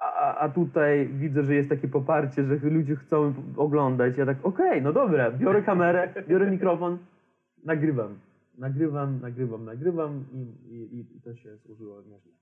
[0.00, 4.16] A, a- a tutaj widzę, że jest takie poparcie, że ludzie chcą oglądać.
[4.18, 6.98] Ja tak, okej, no dobra, biorę kamerę, biorę mikrofon,
[7.64, 8.18] nagrywam.
[8.58, 12.32] Nagrywam, nagrywam, nagrywam i, i, i to się złożyło nieźle.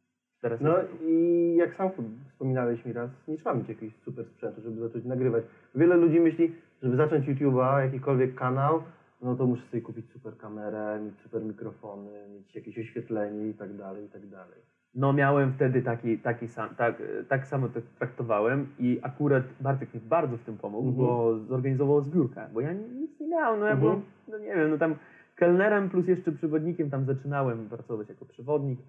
[0.40, 1.90] Teraz No jest- i jak sam
[2.28, 5.44] wspominałeś mi raz, nie trzeba mieć jakiegoś super sprzętu, żeby zacząć nagrywać.
[5.74, 8.82] Wiele ludzi myśli, żeby zacząć YouTube'a, jakikolwiek kanał,
[9.22, 13.76] no to muszę sobie kupić super kamerę, mieć super mikrofony, mieć jakieś oświetlenie i tak
[13.76, 14.58] dalej, i tak dalej.
[14.94, 20.00] No miałem wtedy taki, taki sam, tak, tak samo to traktowałem i akurat Bartek mi
[20.00, 21.06] bardzo w tym pomógł, Mhm.
[21.06, 23.80] bo zorganizował zbiórkę, bo ja nic nie miałem, no ja Mhm.
[23.90, 24.94] byłem, no nie wiem, no tam
[25.36, 28.80] kelnerem plus jeszcze przewodnikiem tam zaczynałem pracować jako przewodnik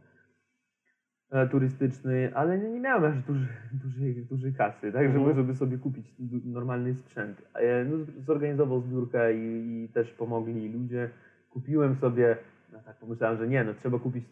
[1.31, 3.47] e, turystyczny, ale nie, nie miałem aż dużej,
[3.83, 5.35] dużej, dużej kasy, tak, żeby, Mhm.
[5.35, 6.05] żeby sobie kupić
[6.45, 7.41] normalny sprzęt.
[7.53, 11.09] E, No, zorganizował zbiórkę i, i też pomogli ludzie.
[11.49, 12.37] Kupiłem sobie,
[12.73, 14.25] no tak pomyślałem, że nie, no trzeba kupić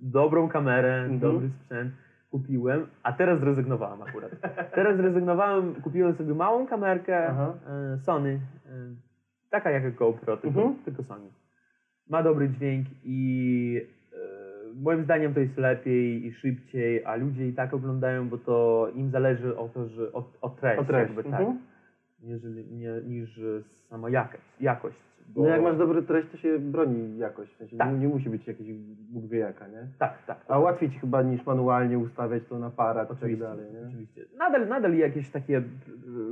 [0.00, 1.18] dobrą kamerę, Mhm.
[1.20, 1.92] dobry sprzęt.
[2.30, 4.30] Kupiłem, a teraz zrezygnowałem akurat.
[4.74, 7.54] Teraz zrezygnowałem, kupiłem sobie małą kamerkę Aha.
[7.94, 8.40] e, Sony,
[9.50, 10.84] taka jak GoPro, tylko, Mhm.
[10.84, 11.28] tylko Sony.
[12.08, 13.80] Ma dobry dźwięk i
[14.12, 14.18] e,
[14.82, 19.10] moim zdaniem to jest lepiej i szybciej, a ludzie i tak oglądają, bo to im
[19.10, 21.08] zależy o to, że o, o treść, O treść.
[21.08, 21.46] jakby Mhm.
[21.46, 21.56] tak,
[22.22, 23.40] jeżeli, nie, niż
[23.88, 24.42] sama jakość.
[24.60, 24.96] jakość
[25.34, 27.48] bo, No jak masz dobry treść, to się broni jakoś.
[27.48, 27.92] W sensie Tak.
[27.92, 28.72] nie, nie musi być jakiś
[29.10, 29.86] Bóg wie jaka, nie?
[29.98, 30.44] Tak, tak.
[30.48, 33.88] A łatwiej ci chyba niż manualnie ustawiać to na aparat tak Oczywiście, dalej, nie?
[33.88, 34.24] oczywiście.
[34.38, 35.62] Nadal, nadal jakieś takie e,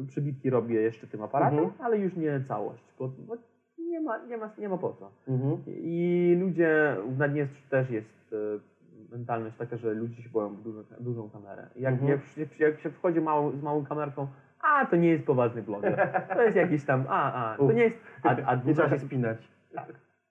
[0.08, 1.82] przybitki robię jeszcze tym aparatem, Mhm.
[1.84, 3.36] ale już nie całość, bo, bo
[4.06, 5.10] ma, nie, ma, nie ma po co.
[5.28, 5.56] Mhm.
[5.66, 8.36] I ludzie w Naddniestrzu też jest e,
[9.16, 11.66] mentalność taka, że ludzie się boją dużo, dużą kamerę.
[11.76, 12.10] Jak, Mhm.
[12.10, 12.20] jak,
[12.52, 14.26] się- jak się wchodzi małą, z małą kamerką,
[14.60, 16.08] a to nie jest poważny bloger.
[16.34, 17.96] To jest jakiś tam, a, a, to nie jest.
[18.22, 19.38] A, a, Nie trzeba się spinać.
[19.74, 19.86] tak,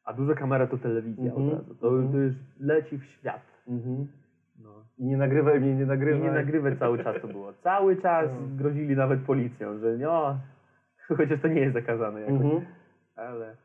[0.05, 1.47] a duża kamera to telewizja Mhm.
[1.47, 1.75] od razu.
[1.75, 2.11] To, Mhm.
[2.11, 3.41] to już leci w świat.
[3.67, 4.07] Mhm.
[4.63, 4.69] No.
[4.97, 6.21] I nie nagrywaj mnie, nie I nagrywaj.
[6.21, 7.53] nie nagrywaj cały czas to było.
[7.53, 8.57] Cały czas No.
[8.57, 10.37] grozili nawet policją, że no,
[11.17, 12.61] chociaż to nie jest zakazane jakoś, Mhm.
[13.15, 13.55] ale...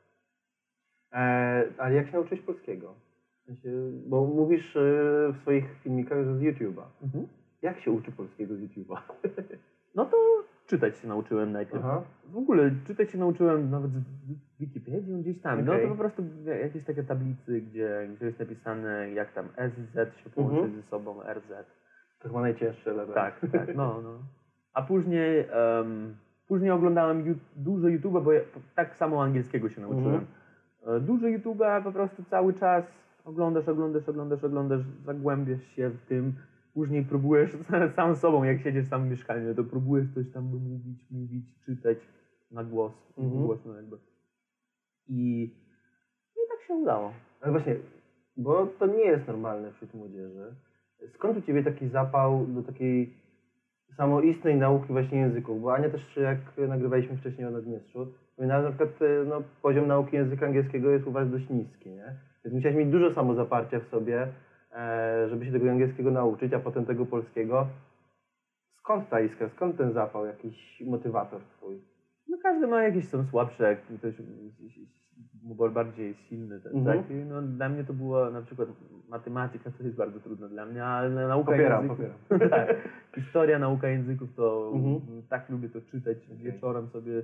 [1.12, 2.94] E, ale jak się nauczyłeś polskiego?
[3.42, 3.68] W sensie,
[4.06, 4.80] bo mówisz e,
[5.32, 6.82] w swoich filmikach, że z YouTube'a.
[7.02, 7.26] Mhm.
[7.62, 8.96] Jak się uczy polskiego z YouTube'a?
[9.94, 10.16] No to
[10.66, 11.84] czytać się nauczyłem najpierw.
[11.84, 12.02] Aha.
[12.28, 14.02] W ogóle czytać się nauczyłem nawet z
[14.60, 15.64] Wikipedii gdzieś tam.
[15.64, 15.84] No Okej.
[15.84, 16.22] to po prostu
[16.62, 20.76] jakieś takie tablicy, gdzie, gdzie jest napisane jak tam SZ się połączy Mhm.
[20.76, 21.52] ze sobą, RZ.
[22.20, 23.14] To chyba najcięższe level.
[23.14, 24.18] Tak, tak, no, no.
[24.74, 26.16] A później, em,
[26.48, 28.40] później oglądałem ju- dużo YouTube'a, bo ja
[28.76, 30.14] tak samo angielskiego się nauczyłem.
[30.14, 30.39] E,
[31.00, 32.84] Dużo YouTube'a po prostu cały czas
[33.24, 36.32] oglądasz, oglądasz, oglądasz, oglądasz, zagłębiasz się w tym
[36.74, 37.50] później próbujesz
[37.96, 41.98] sam sobą, jak siedzisz sam w mieszkaniu, to próbujesz coś tam mówić, mówić, czytać
[42.50, 43.46] na głos, Mhm.
[43.46, 43.96] głośno jakby.
[45.08, 45.42] I,
[46.36, 47.12] I tak się udało.
[47.40, 47.76] Ale właśnie,
[48.36, 50.54] bo to nie jest normalne wśród młodzieży.
[51.14, 53.14] Skąd u Ciebie taki zapał do takiej
[53.96, 55.62] samoistnej nauki właśnie języków?
[55.62, 58.06] Bo Ania też, jak nagrywaliśmy wcześniej o Naddniestrzu,
[58.40, 62.14] że na przykład e, no, poziom nauki języka angielskiego jest u Was dość niski, nie?
[62.44, 64.26] Więc musiałeś mieć dużo samozaparcia w sobie,
[64.72, 67.66] e, żeby się tego angielskiego nauczyć, a potem tego polskiego.
[68.78, 71.80] Skąd ta iskra, skąd ten zapał, jakiś motywator Twój?
[72.28, 74.14] No każdy ma jakieś są słabsze, ktoś
[75.74, 76.60] bardziej silny.
[76.60, 76.98] Tak, Mhm.
[76.98, 77.06] tak?
[77.28, 78.68] No, dla mnie to była na przykład
[79.08, 82.50] matematyka, to jest bardzo trudna dla mnie, ale nauka Popieram, języków, popieram.
[82.66, 82.76] tak,
[83.14, 85.22] historia, nauka języków, to Mhm.
[85.28, 86.18] tak lubię to czytać.
[86.30, 87.22] Wieczorem sobie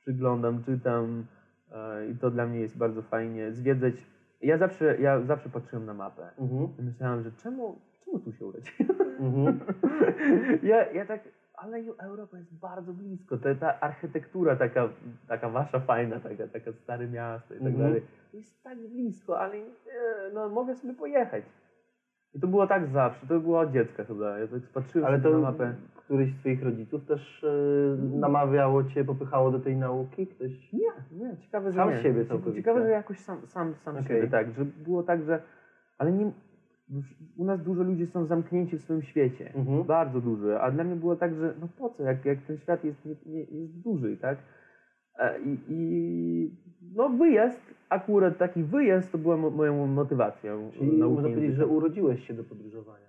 [0.00, 1.24] przyglądam, czytam
[1.72, 3.52] e, i to dla mnie jest bardzo fajnie.
[3.52, 3.94] Zwiedzać.
[4.42, 6.68] Ja zawsze, ja zawsze patrzyłem na mapę Mhm.
[6.78, 8.90] i myślałem, że czemu, czemu tu się urodziłem?
[9.20, 9.60] Mhm.
[10.70, 11.20] ja, ja tak,
[11.54, 13.38] ale Europa jest bardzo blisko.
[13.38, 14.88] Ta, ta architektura taka,
[15.28, 17.84] taka wasza fajna, taka, taka stare miasto i tak Mhm.
[17.86, 18.02] dalej.
[18.34, 19.56] Jest tak blisko, ale
[20.34, 21.44] no, mogę sobie pojechać.
[22.34, 24.38] I to było tak zawsze, to było od dziecka chyba.
[24.38, 25.74] Ja tak patrzyłem Ale to na mapę.
[26.10, 30.26] Któryś z Twoich rodziców też e, namawiało Cię, popychało do tej nauki?
[30.26, 30.72] Ktoś?
[30.72, 30.80] Nie,
[31.18, 32.02] nie, ciekawe, że Sam nie.
[32.02, 32.56] siebie Cie- całkowicie.
[32.56, 34.06] Ciekawe, że jakoś sam, sam, sam Okej.
[34.08, 35.42] siebie, tak, że było tak, że,
[35.98, 36.32] ale nie,
[37.36, 39.84] u nas dużo ludzi są zamknięci w swoim świecie, Mhm.
[39.84, 42.84] bardzo dużo, a dla mnie było tak, że no po co, jak, jak ten świat
[42.84, 44.38] jest, nie, nie, jest duży, tak,
[45.18, 46.50] E, i, i
[46.94, 50.70] no wyjazd, akurat taki wyjazd to była mo, moją motywacją.
[50.78, 53.06] Czyli można powiedzieć, że urodziłeś się do podróżowania.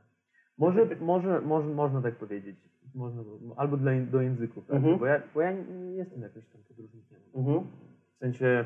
[0.58, 2.56] Może, może, może, można tak powiedzieć.
[2.96, 3.22] Można,
[3.58, 4.76] albo dla, do języków, tak?
[4.76, 5.00] Mhm.
[5.00, 7.18] bo, ja, bo ja nie jestem jakimś tam podróżnikiem.
[7.36, 7.60] Mhm.
[8.16, 8.66] W sensie,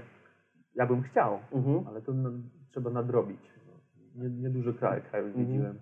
[0.76, 1.88] ja bym chciał, Mhm.
[1.88, 2.30] ale to na,
[2.71, 3.39] trzeba nadrobić.
[3.67, 5.34] No, Nie, nie dużo kraj, Mhm.
[5.34, 5.80] zwiedziłem.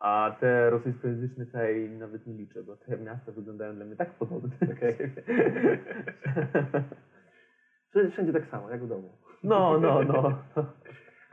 [0.00, 4.50] A te rosyjskojęzyczne kraje nawet nie liczę, bo te miasta wyglądają dla mnie tak podobne.
[4.72, 4.94] Okej.
[7.90, 9.08] Wszędzie, wszędzie tak samo, jak w domu.
[9.42, 10.32] No, no, no.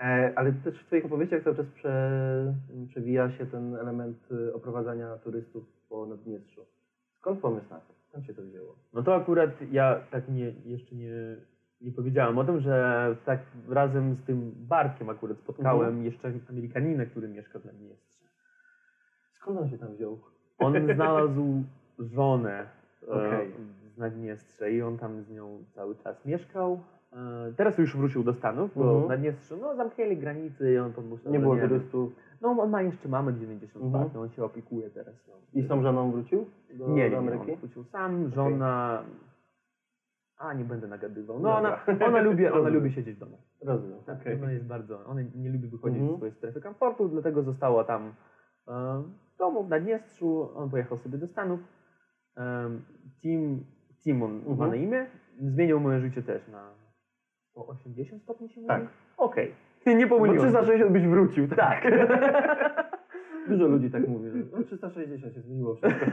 [0.03, 2.53] E, ale też w Twoich opowieściach cały czas prze,
[2.87, 4.17] przewija się ten element
[4.49, 6.61] e, oprowadzania turystów po Naddniestrzu.
[7.19, 7.93] Skąd pomysł na to?
[8.09, 8.75] Skąd się to wzięło?
[8.93, 11.11] No to akurat ja tak nie, jeszcze nie,
[11.81, 13.39] nie powiedziałem o tym, że tak
[13.69, 16.05] razem z tym Bartkiem akurat spotkałem Mhm.
[16.05, 18.25] jeszcze Amerykaninę, który mieszka w Naddniestrze.
[19.33, 20.19] Skąd on się tam wziął?
[20.59, 21.63] On znalazł
[21.99, 22.65] żonę
[23.03, 23.51] e, Okej.
[23.95, 26.79] z Naddniestrze i on tam z nią cały czas mieszkał.
[27.13, 29.05] E, Teraz już wrócił do Stanów, bo Mhm.
[29.05, 32.13] w Naddniestrzu no, zamknęli granice i on pomyślał, Nie że było nie, turystów.
[32.41, 34.23] No on ma jeszcze mamę 92, Mhm.
[34.23, 35.15] on się opiekuje teraz.
[35.27, 35.33] No.
[35.53, 37.51] I z tą żoną wrócił do, nie, nie, do nie, Ameryki?
[37.51, 39.03] on wrócił sam, żona...
[40.37, 41.39] A, nie będę nagadywał.
[41.39, 41.79] No Dobra.
[41.87, 43.37] ona, ona, lubi, ona lubi siedzieć w domu.
[43.61, 43.99] Rozumiem.
[44.05, 44.35] Tak, okej.
[44.43, 46.11] Ona jest bardzo, ona nie lubi wychodzić Mhm.
[46.11, 48.13] ze swojej strefy komfortu, dlatego została tam
[49.33, 51.59] w domu w Naddniestrzu, on pojechał sobie do Stanów.
[53.21, 53.65] Tim,
[54.03, 54.69] Timon ma Mhm.
[54.69, 55.05] na imię,
[55.39, 56.69] zmienił moje życie też na
[57.51, 58.67] 180 stopni się mówi?
[58.67, 58.87] Tak.
[59.17, 59.53] Okej,
[59.85, 60.49] nie Bo pomyliłem.
[60.49, 61.57] 360 byś wrócił, tak?
[61.57, 61.83] Tak.
[63.49, 66.05] Dużo ludzi tak mówi, że no, 360 się zmieniło wszystko.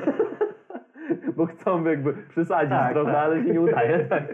[1.36, 3.24] Bo chcą jakby przesadzić Tak, trochę, tak.
[3.24, 4.04] ale się nie udaje.
[4.08, 4.24] Tak.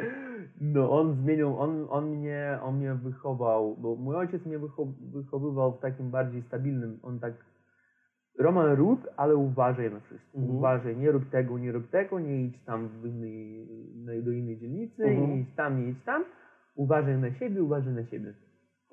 [0.60, 5.72] No on zmienił, on, on, mnie, on mnie wychował, bo mój ojciec mnie wycho- wychowywał
[5.72, 7.32] w takim bardziej stabilnym, on tak
[8.38, 10.38] Roman rób, ale uważaj na wszystko.
[10.38, 10.56] Mhm.
[10.56, 13.66] Uważaj, nie rób tego, nie rób tego, nie idź tam w innej,
[14.04, 15.30] na- do innej dzielnicy, Mhm.
[15.30, 16.24] nie idź tam, nie idź tam.
[16.76, 18.34] Uważaj na siebie, uważaj na siebie.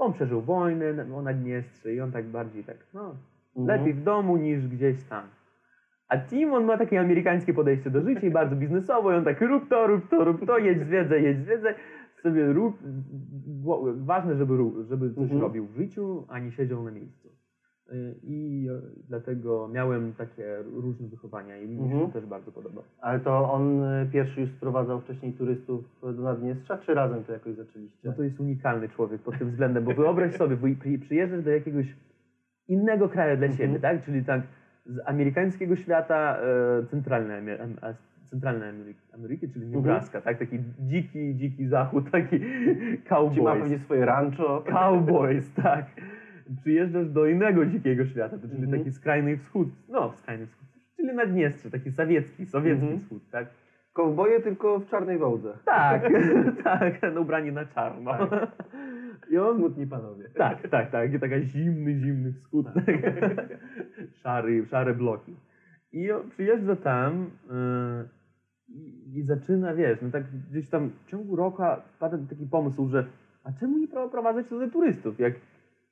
[0.02, 3.16] On przeżył wojnę, na- on na Dniestrze i on tak bardziej tak, no,
[3.58, 3.80] Mhm.
[3.80, 5.24] lepiej w domu niż gdzieś tam.
[6.10, 9.14] A Tim, on ma takie amerykańskie podejście do życia i bardzo biznesowe.
[9.14, 11.74] I on tak rób to, rób to, rób to, jedź zwiedzaj, jedź zwiedzaj.
[12.24, 12.78] Sobie rób.
[14.06, 14.58] Ważne, żeby,
[14.90, 15.42] żeby coś Mhm.
[15.42, 17.30] robił w życiu, a nie siedział na miejscu.
[17.92, 22.08] Y, I e, dlatego miałem takie różne wychowania i mi się Mhm.
[22.08, 22.82] to też bardzo podoba.
[23.02, 27.56] Ale to on y, pierwszy już sprowadzał wcześniej turystów do Naddniestrza, czy razem to jakoś
[27.56, 28.00] zaczęliście?
[28.04, 30.68] No to jest unikalny człowiek pod tym względem, bo wyobraź sobie, bo
[31.02, 31.96] przyjeżdżasz do jakiegoś
[32.68, 33.58] innego kraju dla Mhm.
[33.68, 34.06] siebie, tak?
[34.06, 34.42] Czyli tak
[34.86, 37.94] z amerykańskiego świata e, centralnej, Amery-
[38.30, 39.84] centralnej Ameryki, Ameryki, czyli Mhm.
[39.84, 40.40] Nebraska, tak?
[40.40, 42.46] Taki dziki, dziki zachód, taki Ci
[42.98, 43.60] ma cowboys.
[43.62, 44.64] pewnie swoje rancho.
[44.72, 45.86] Cowboys, tak.
[46.62, 48.80] Przyjeżdżasz do innego dzikiego świata, to czyli Mhm.
[48.80, 53.00] taki skrajny wschód, no skrajny wschód, czyli Naddniestrze, taki sowiecki, sowiecki Mhm.
[53.00, 53.48] wschód, tak?
[53.94, 55.54] Kowboje tylko w czarnej wołdze.
[55.66, 56.02] Tak,
[56.64, 58.12] tak, no ubrani na czarno.
[58.28, 58.52] Tak.
[59.32, 60.30] I on Smutni panowie.
[60.30, 61.14] tak, tak, tak.
[61.14, 62.66] I taka zimny, zimny wschód.
[64.24, 65.36] Szary, szare bloki.
[65.94, 71.64] I przyjeżdża tam yy, i, zaczyna, wiesz, no tak gdzieś tam w ciągu roku
[71.96, 73.06] wpada taki pomysł, że
[73.44, 75.20] a czemu nie pro- prowadzać tutaj turystów?
[75.20, 75.34] Jak,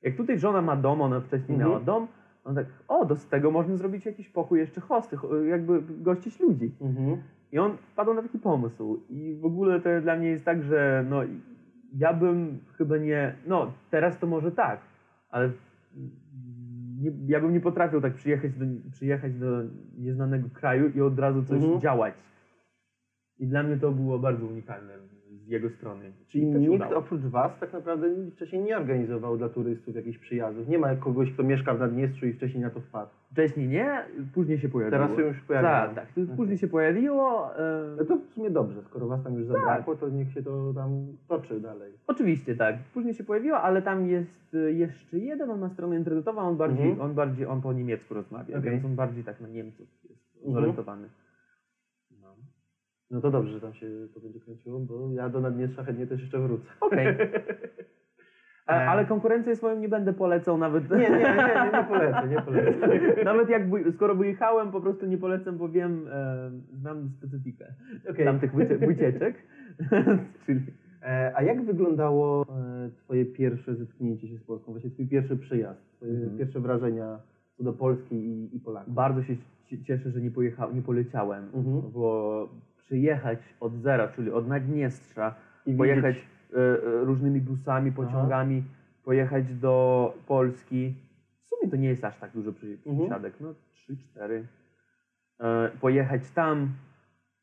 [0.02, 1.70] jak tutaj żona ma dom, ona wcześniej Mhm.
[1.70, 2.08] miała dom,
[2.44, 5.16] On tak, o, do z tego można zrobić jakiś pokój jeszcze hosty,
[5.48, 6.70] jakby gościć ludzi.
[6.80, 7.16] Mhm.
[7.52, 9.00] I on wpadł na taki pomysł.
[9.10, 11.20] I w ogóle to dla mnie jest tak, że no,
[11.98, 13.34] ja bym chyba nie.
[13.46, 14.80] No, teraz to może tak,
[15.30, 15.50] ale
[17.00, 19.46] nie, ja bym nie potrafił tak przyjechać do, przyjechać do
[19.98, 21.80] nieznanego kraju i od razu coś Mhm.
[21.80, 22.14] działać.
[23.38, 24.92] I dla mnie to było bardzo unikalne
[25.30, 26.12] z jego strony.
[26.28, 26.96] Czyli nikt udało.
[26.96, 30.68] oprócz Was tak naprawdę wcześniej nie organizował dla turystów jakichś przyjazdów.
[30.68, 33.10] Nie ma kogoś, kto mieszka w Naddniestrzu i wcześniej na to wpadł.
[33.32, 34.04] Wcześniej nie,
[34.34, 34.90] później się pojawiło.
[34.98, 35.72] Teraz się już pojawiło.
[35.72, 36.06] Tak, tak.
[36.36, 37.56] Później się pojawiło.
[37.58, 39.56] e, No to w sumie dobrze, skoro Was tam już Tak.
[39.56, 41.92] zabrakło, to niech się to tam toczy dalej.
[42.06, 42.76] Oczywiście, tak.
[42.94, 46.90] Później się pojawiło, ale tam jest y, jeszcze jeden, on ma stronę internetową, on bardziej,
[46.90, 47.10] Mhm.
[47.10, 48.70] on bardziej, on po niemiecku rozmawia, Okej.
[48.70, 50.54] więc on bardziej tak na Niemców jest Mhm.
[50.54, 51.02] zorientowany.
[51.02, 51.08] No.
[53.10, 56.20] No to dobrze, że tam się to będzie kręciło, bo ja do Naddniestrza chętnie też
[56.20, 56.64] jeszcze wrócę.
[56.80, 57.06] Okej.
[58.68, 58.72] E.
[58.88, 60.90] Ale konkurencję swoją nie będę polecał nawet.
[60.90, 62.72] Nie, nie, nie, nie polecę, nie polecę.
[63.24, 63.62] nawet jak
[63.94, 66.50] skoro wyjechałem, po prostu nie polecam, bo wiem, e,
[66.80, 67.66] znam specyfikę
[68.10, 68.24] Okej.
[68.26, 69.34] tamtych wycie, wycieczek.
[70.46, 70.60] Czyli
[71.02, 75.80] E, a jak wyglądało e, Twoje pierwsze zetknięcie się z Polską, właśnie Twój pierwszy przyjazd,
[75.96, 76.38] Twoje Mhm.
[76.38, 77.18] pierwsze wrażenia
[77.56, 78.94] co do Polski i, i Polaków?
[78.94, 79.36] bardzo się
[79.66, 81.82] ci- cieszę, że nie, pojechał, nie poleciałem, Mhm.
[81.92, 82.48] bo
[82.94, 85.34] przyjechać od zera, czyli od Naddniestrza,
[85.66, 88.64] I pojechać e, różnymi busami, pociągami,
[89.04, 90.94] pojechać do Polski.
[91.44, 92.98] W sumie to nie jest aż tak dużo przy- Mhm.
[92.98, 94.44] przysiadek, no 3-4.
[95.40, 96.68] E, pojechać tam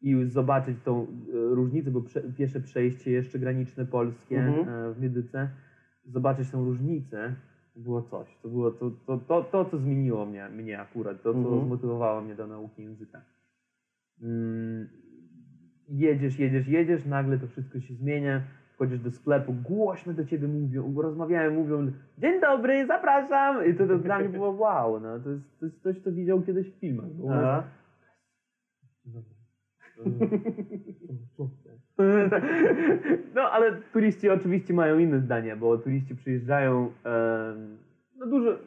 [0.01, 4.93] i zobaczyć tą różnicę, bo prze, pierwsze przejście jeszcze graniczne polskie Mhm.
[4.93, 5.49] w Niedyce,
[6.05, 7.35] zobaczyć tą różnicę,
[7.75, 8.27] było coś.
[8.41, 11.65] To było to, to, to, to co zmieniło mnie, mnie akurat, to, co Mhm.
[11.65, 13.21] zmotywowało mnie do nauki języka.
[14.21, 14.87] Mm,
[15.89, 18.41] jedziesz, jedziesz, jedziesz, nagle to wszystko się zmienia,
[18.73, 23.97] wchodzisz do sklepu, głośno do ciebie mówią, rozmawiają, mówią dzień dobry, zapraszam i to, to
[23.97, 27.13] dla mnie było wow, no, to, jest, to jest coś, co widział kiedyś w filmach.
[27.13, 27.63] Bo Aha.
[33.35, 36.91] No, ale turyści oczywiście mają inne zdanie, bo turyści przyjeżdżają,
[38.15, 38.57] no dużo,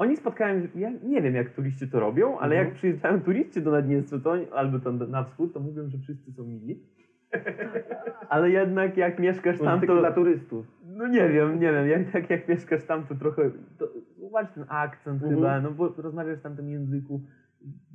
[0.00, 2.66] oni spotkają, ja nie wiem jak turyści to robią, ale Mhm.
[2.66, 6.44] jak przyjeżdżają turyści do Naddniestrza, to albo tam na wschód, to mówią, że wszyscy są
[6.44, 6.82] mili.
[8.28, 10.00] Ale jednak jak mieszkasz tam, tylko to...
[10.00, 10.66] dla turystów.
[10.86, 13.88] No nie wiem, nie wiem, jak, jak, mieszkasz tam, to trochę, to,
[14.18, 15.34] zobacz ten akcent Mhm.
[15.34, 17.20] chyba, no bo rozmawiasz w tamtym języku.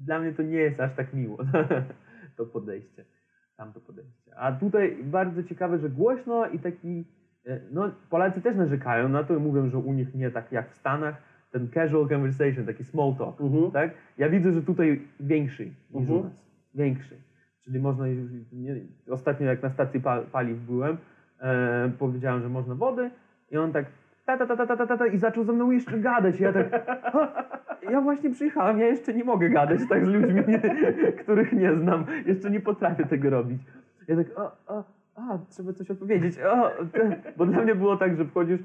[0.05, 1.37] Dla mnie to nie jest aż tak miło,
[2.37, 3.05] to podejście,
[3.57, 4.31] tamto podejście.
[4.37, 7.05] A tutaj bardzo ciekawe, że głośno i taki,
[7.45, 10.71] e, no Polacy też narzekają na to i mówią, że u nich nie tak jak
[10.71, 13.71] w Stanach, ten casual conversation, taki small talk, Mhm.
[13.71, 13.91] tak?
[14.17, 16.19] Ja widzę, że tutaj większy niż Mhm.
[16.19, 16.45] u nas,
[16.75, 17.15] większy.
[17.63, 18.75] Czyli można, już- nie,
[19.09, 20.97] ostatnio jak na stacji pa, paliw byłem,
[21.41, 23.09] e, powiedziałem, że można wody
[23.51, 23.85] i on tak
[24.25, 26.39] ta, ta, ta, ta, ta, ta, ta, i zaczął ze mną jeszcze gadać.
[26.39, 27.43] Ja tak, "Ha,
[27.91, 30.59] ja właśnie przyjechałem, ja jeszcze nie mogę gadać tak z ludźmi, nie,
[31.23, 32.05] których nie znam.
[32.25, 33.61] Jeszcze nie potrafię tego robić.
[34.07, 34.83] Ja tak, a, a,
[35.15, 36.35] a trzeba coś odpowiedzieć.
[36.39, 36.71] O,
[37.37, 38.59] bo dla mnie było tak, że wchodzisz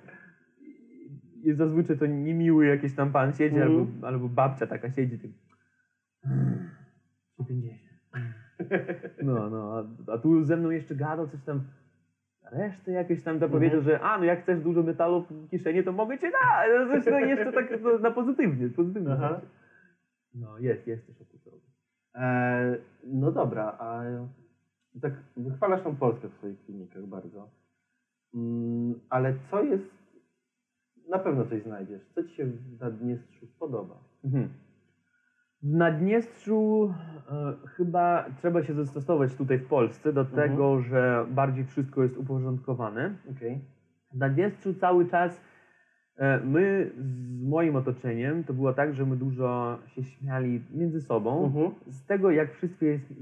[1.45, 3.73] i zazwyczaj to niemiły jakiś tam pan siedzi, Mhm.
[3.79, 5.31] albo, albo babcia taka siedzi, tak
[7.35, 7.81] 150.
[9.23, 11.61] No, no, a, a tu ze mną jeszcze gadał coś tam,
[12.53, 13.53] resztę jakieś tam to Mhm.
[13.53, 16.71] powiedział, że a, no jak chcesz dużo metalu w kieszeni, to mogę cię dać.
[17.07, 19.13] No, no, jeszcze tak no, na pozytywnie, pozytywnie.
[19.13, 19.41] Aha.
[20.35, 21.57] No, jest, jest też okutowy.
[22.15, 24.03] E, no dobra, a
[25.03, 27.51] tak wychwalasz tą Polskę w swoich filmikach bardzo.
[28.35, 29.85] Mm, ale co jest,
[31.11, 32.03] na pewno coś znajdziesz.
[32.15, 33.95] Co Ci się w Naddniestrzu podoba?
[34.25, 34.49] Mhm.
[35.63, 36.95] W Naddniestrzu
[37.31, 40.51] e, chyba trzeba się zastosować tutaj w Polsce do Mhm.
[40.51, 43.15] tego, że bardziej wszystko jest uporządkowane.
[43.37, 43.61] Okej.
[44.13, 45.41] W Naddniestrzu cały czas
[46.17, 51.45] e, my z moim otoczeniem to było tak, że my dużo się śmiali między sobą
[51.45, 51.71] Mhm.
[51.87, 53.15] z tego, jak wszystko jest,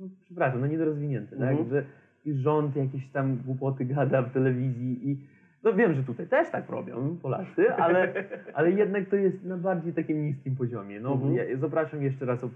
[0.00, 1.56] no, przepraszam, no niedorozwinięte, Mhm.
[1.58, 1.66] tak?
[1.68, 1.84] Że
[2.24, 5.33] i rząd jakieś tam głupoty gada w telewizji i
[5.64, 8.12] no wiem, że tutaj też tak robią Polacy, ale,
[8.54, 11.00] ale jednak to jest na bardziej takim niskim poziomie.
[11.00, 11.34] No, Mhm.
[11.34, 12.48] ja zapraszam jeszcze raz e,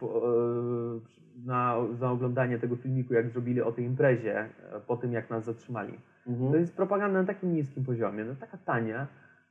[1.47, 4.49] na, za oglądanie tego filmiku, jak zrobili o tej imprezie, e,
[4.87, 5.95] po tym jak nas zatrzymali.
[6.27, 6.51] Mhm.
[6.53, 9.07] To jest propaganda na takim niskim poziomie, no taka tania,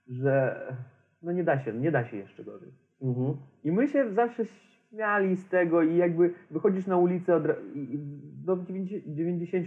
[0.08, 0.62] że
[1.24, 2.70] no nie da się, nie da się jeszcze gorzej.
[3.02, 3.34] Mhm.
[3.64, 4.46] I my się zawsze
[4.90, 7.44] śmiali z tego i jakby wychodzisz na ulicę od,
[7.76, 8.00] i
[8.46, 9.02] do 90%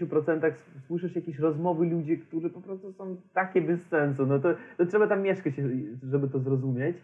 [0.09, 0.53] 90%
[0.87, 4.27] słyszysz jakieś rozmowy ludzi, którzy po prostu są takie bez sensu.
[4.27, 5.55] No to, to trzeba tam mieszkać,
[6.03, 6.97] żeby to zrozumieć.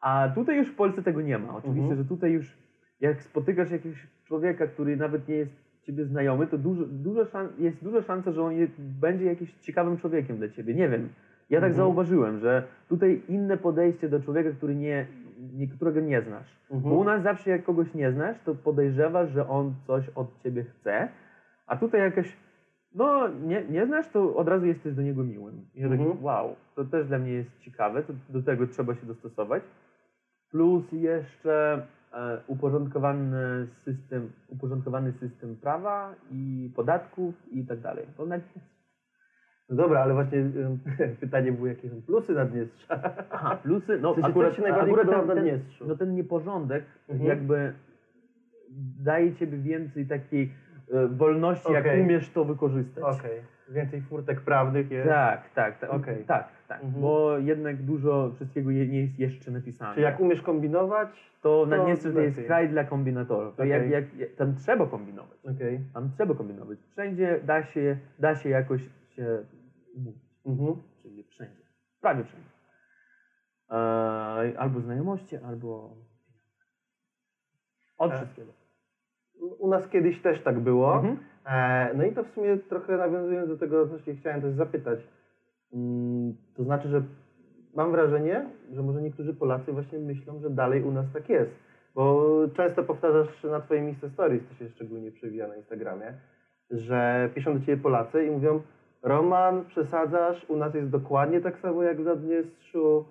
[0.00, 1.56] A tutaj już w Polsce tego nie ma.
[1.56, 2.02] Oczywiście, Mhm.
[2.02, 2.56] że tutaj już
[3.00, 7.26] jak spotykasz jakiegoś człowieka, który nawet nie jest ciebie znajomy, to dużo, dużo
[7.58, 10.74] jest duża szansa, że on będzie jakimś ciekawym człowiekiem dla ciebie.
[10.74, 11.08] Nie wiem.
[11.50, 11.74] Ja tak Mhm.
[11.76, 15.06] zauważyłem, że tutaj inne podejście do człowieka, który nie,
[15.76, 16.56] którego nie znasz.
[16.70, 16.80] Mhm.
[16.94, 20.64] Bo u nas zawsze jak kogoś nie znasz, to podejrzewasz, że on coś od ciebie
[20.64, 21.08] chce,
[21.66, 22.36] a tutaj jakaś,
[22.94, 25.66] no nie, nie znasz, to od razu jesteś do niego miłym.
[25.74, 26.24] I ja tak, Mhm.
[26.24, 29.62] wow, to też dla mnie jest ciekawe, to do tego trzeba się dostosować.
[30.50, 38.06] Plus jeszcze e, uporządkowany system, uporządkowany system prawa i podatków i tak dalej.
[38.16, 38.36] To na,
[39.70, 40.38] No dobra, ale właśnie
[41.20, 43.00] pytanie było, jakie są plusy Naddniestrza?
[43.30, 47.28] aha, plusy, no W sensie, akurat, się najbardziej akurat ten, ten, no ten nieporządek Mhm.
[47.28, 47.72] jakby
[49.00, 50.52] daje ciebie więcej takiej
[50.92, 52.00] e, wolności, jak Okej.
[52.02, 53.04] umiesz to wykorzystać.
[53.04, 55.08] Okej, więcej furtek prawnych jest.
[55.08, 55.90] Tak, tak, tak.
[55.90, 56.24] Okej.
[56.24, 56.82] tak, tak.
[56.84, 57.02] Mhm.
[57.02, 59.94] bo jednak dużo wszystkiego je- nie jest jeszcze napisane.
[59.94, 61.08] Czy jak umiesz kombinować?
[61.42, 63.56] to to Naddniestrze to jest kraj dla kombinatorów.
[63.56, 63.70] To Okej.
[63.70, 65.38] jak, jak, jak, tam trzeba kombinować.
[65.56, 65.80] Okej.
[65.94, 66.78] Tam trzeba kombinować.
[66.92, 69.38] Wszędzie da się, da się jakoś się
[69.98, 70.22] umówić.
[70.46, 70.76] Mhm.
[71.02, 71.62] Czyli wszędzie.
[72.00, 72.50] Prawie wszędzie.
[73.70, 73.74] E,
[74.58, 75.96] albo znajomości, albo
[77.98, 78.16] od E.
[78.16, 78.52] wszystkiego.
[79.58, 80.96] U nas kiedyś też tak było.
[80.96, 81.18] Mhm.
[81.46, 84.98] E, no i to w sumie trochę nawiązując do tego, co się chciałem też zapytać.
[85.72, 87.02] Mm, to znaczy, że
[87.74, 91.50] mam wrażenie, że może niektórzy Polacy właśnie myślą, że dalej u nas tak jest.
[91.94, 96.14] Bo często powtarzasz na Twoim Insta Stories, to się szczególnie przewija na Instagramie,
[96.70, 98.62] że piszą do Ciebie Polacy i mówią
[99.02, 103.04] Roman, przesadzasz, u nas jest dokładnie tak samo jak w Naddniestrzu.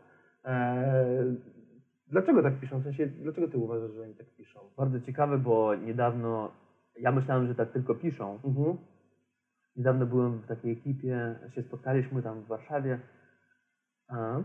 [0.46, 1.36] E,
[2.08, 2.80] dlaczego tak piszą?
[2.80, 4.60] W sensie, dlaczego Ty uważasz, że oni tak piszą?
[4.78, 6.52] Bardzo ciekawe, bo niedawno,
[7.00, 8.40] ja myślałem, że tak tylko piszą.
[8.46, 8.78] Mhm.
[9.76, 13.00] Niedawno byłem w takiej ekipie, się spotkaliśmy tam w Warszawie.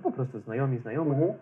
[0.03, 1.11] Po prostu znajomi, znajomi.
[1.11, 1.35] Mhm.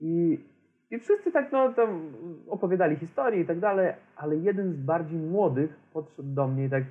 [0.00, 0.44] I,
[0.90, 2.12] I wszyscy tak no, tam
[2.48, 6.84] opowiadali historie i tak dalej, ale jeden z bardziej młodych podszedł do mnie i tak,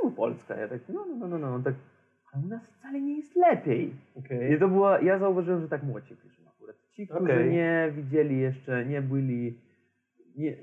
[0.00, 0.56] czemu Polska?
[0.56, 1.74] Ja tak, no, no, no, no, no, tak,
[2.32, 3.90] a u nas wcale nie jest lepiej.
[4.18, 4.52] Okej.
[4.52, 6.76] I to było, ja zauważyłem, że tak młodzi piszą akurat.
[6.92, 9.58] Ci, którzy nie widzieli jeszcze, nie byli,
[10.36, 10.54] nie,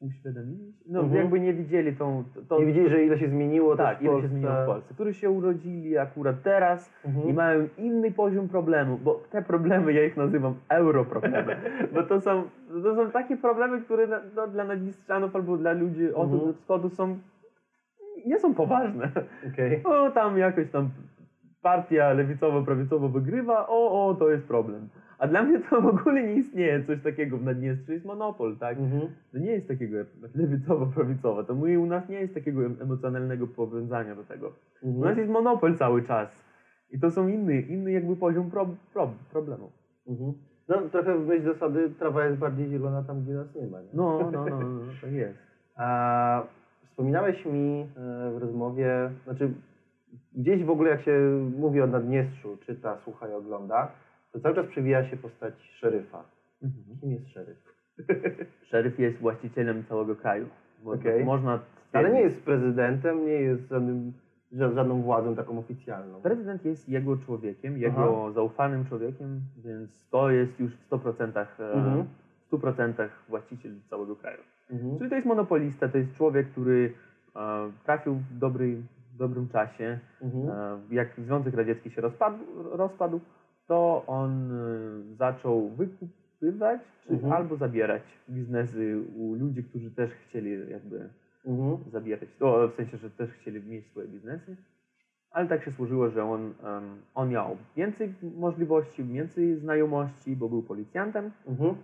[0.00, 0.84] uświadomili się?
[0.86, 1.20] No, Mhm.
[1.20, 4.28] jakby nie widzieli tą, to, to Nie widzieli, że ile się zmieniło tak, ile się
[4.28, 7.28] zmieniło w Polsce, którzy się urodzili akurat teraz, Mhm.
[7.28, 11.56] i mają inny poziom problemu, bo te problemy ja ich nazywam europroblemy,
[11.94, 12.42] bo to są,
[12.82, 16.52] to są takie problemy, które no, dla Naddniestrzanów albo dla ludzi osób Mhm.
[16.52, 17.18] ze wschodu są,
[18.28, 19.10] nie są poważne.
[19.52, 19.82] Okej.
[19.84, 20.90] O, tam jakoś tam
[21.62, 24.88] partia lewicowo-prawicowo wygrywa, o, o, to jest problem.
[25.18, 28.78] A dla mnie to w ogóle nie istnieje coś takiego w Naddniestrzu, jest monopol, tak?
[28.78, 29.02] Mhm.
[29.32, 29.96] To nie jest takiego
[30.36, 34.52] lewicowo-prawicowo, to my, u nas nie jest takiego em- emocjonalnego powiązania do tego.
[34.82, 35.18] U nas Mhm.
[35.18, 36.44] jest monopol cały czas.
[36.90, 39.70] I to są inny, inny jakby poziom pro, pro, problemu.
[40.08, 40.32] Mhm.
[40.68, 43.80] No trochę w myśl zasady trawa jest bardziej zielona tam, gdzie nas nie ma.
[43.80, 43.88] Nie?
[43.94, 45.38] No, no, no, no tak jest.
[45.76, 46.42] A
[46.98, 49.50] wspominałeś mi e, w rozmowie, znaczy
[50.36, 51.12] gdzieś w ogóle jak się
[51.58, 53.92] mówi o Naddniestrzu, czyta, słucha i ogląda,
[54.32, 56.22] to cały czas przewija się postać szeryfa.
[56.62, 56.98] Mhm.
[57.00, 57.56] Kim jest szeryf?
[58.70, 60.46] Szeryf jest właścicielem całego kraju.
[60.84, 61.24] Okej.
[61.24, 61.60] Można
[61.92, 64.12] Ale nie jest prezydentem, nie jest żadnym,
[64.52, 66.20] ża- żadną władzą taką oficjalną.
[66.22, 72.04] Prezydent jest jego człowiekiem, jego zaufanym człowiekiem, więc to jest już w 100%, e, Mhm.
[72.40, 74.38] w 100% właściciel całego kraju.
[74.70, 74.98] Mhm.
[74.98, 76.92] Czyli to jest monopolista, to jest człowiek, który
[77.36, 78.76] e, trafił w, dobry,
[79.18, 79.98] dobrym czasie.
[80.22, 80.48] Mhm.
[80.48, 82.38] E, jak Związek Radziecki się rozpadł,
[82.72, 83.20] rozpadł
[83.66, 87.32] to on e, zaczął wykupywać czy Mhm.
[87.32, 91.08] albo zabierać biznesy u ludzi, którzy też chcieli jakby
[91.46, 91.78] Mhm.
[91.92, 92.28] zabierać.
[92.38, 94.56] To w sensie, że też chcieli mieć swoje biznesy.
[95.30, 96.82] Ale tak się służyło, że on, em,
[97.14, 101.74] on miał więcej możliwości, więcej znajomości, bo był policjantem Mhm.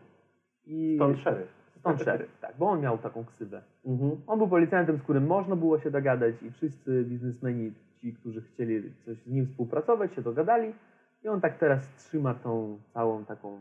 [0.67, 1.64] i Stąd szeryf.
[1.85, 3.63] Stąd szeryf, tak, bo on miał taką ksywę.
[3.87, 4.11] Mhm.
[4.27, 8.83] On był policjantem, z którym można było się dogadać i wszyscy biznesmeni, ci, którzy chcieli
[9.05, 10.73] coś z nim współpracować, się dogadali
[11.25, 13.59] i on tak teraz trzyma tą całą taką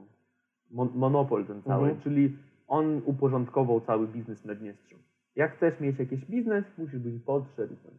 [0.71, 2.01] mon monopol ten cały, Mhm.
[2.01, 4.95] czyli on uporządkował cały biznes w Naddniestrzu.
[5.35, 7.91] Jak chcesz mieć jakiś biznes, musisz być pod szeryfem.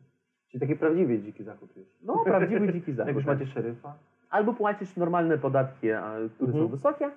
[0.49, 1.87] Czyli taki prawdziwy dziki zachód już.
[2.03, 3.14] No, prawdziwy dziki Jak zachód.
[3.14, 3.39] już tak.
[3.39, 3.95] macie szeryfa?
[4.31, 5.89] Albo płacisz normalne podatki,
[6.35, 6.64] które Mhm.
[6.64, 7.11] są wysokie,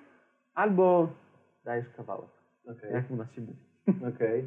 [0.54, 1.08] albo
[1.64, 2.28] dajesz kawałek,
[2.70, 2.92] Okej.
[2.92, 3.56] jak u nas się mówi.
[4.14, 4.44] Okej.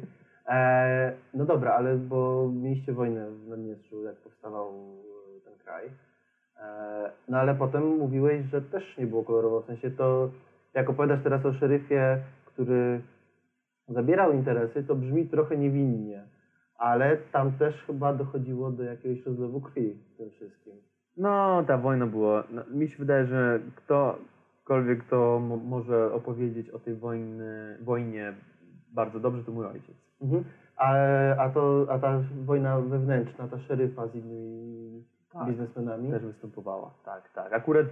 [0.48, 5.90] E, No dobra, ale bo mieliście wojnę w Naddniestrzu, jak powstawał e, ten kraj.
[6.60, 9.60] E, No ale potem mówiłeś, że też nie było kolorowo.
[9.60, 10.30] W sensie to,
[10.74, 13.00] jak opowiadasz teraz o szeryfie, który
[13.88, 16.22] zabierał interesy, to brzmi trochę niewinnie.
[16.78, 20.72] Ale tam też chyba dochodziło do jakiegoś rozlewu krwi w tym wszystkim.
[21.16, 22.44] No, ta wojna była.
[22.50, 23.60] No, mi się wydaje, że
[24.64, 28.34] ktokolwiek, kto mo- może opowiedzieć o tej wojny, wojnie
[28.92, 29.96] bardzo dobrze, to mój ojciec.
[30.22, 30.44] Mhm.
[30.76, 30.94] A,
[31.38, 35.46] a, to, a ta wojna wewnętrzna, ta szeryfa z innymi Tak.
[35.46, 36.10] biznesmenami?
[36.10, 36.94] Też występowała.
[37.04, 37.52] Tak, tak.
[37.52, 37.86] Akurat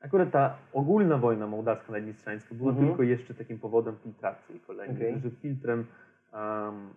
[0.00, 2.88] Akurat ta ogólna wojna mołdawsko-naddniestrzańska była Mhm.
[2.88, 5.20] tylko jeszcze takim powodem filtracji kolejnej, Okej.
[5.20, 5.84] że filtrem
[6.32, 6.88] um,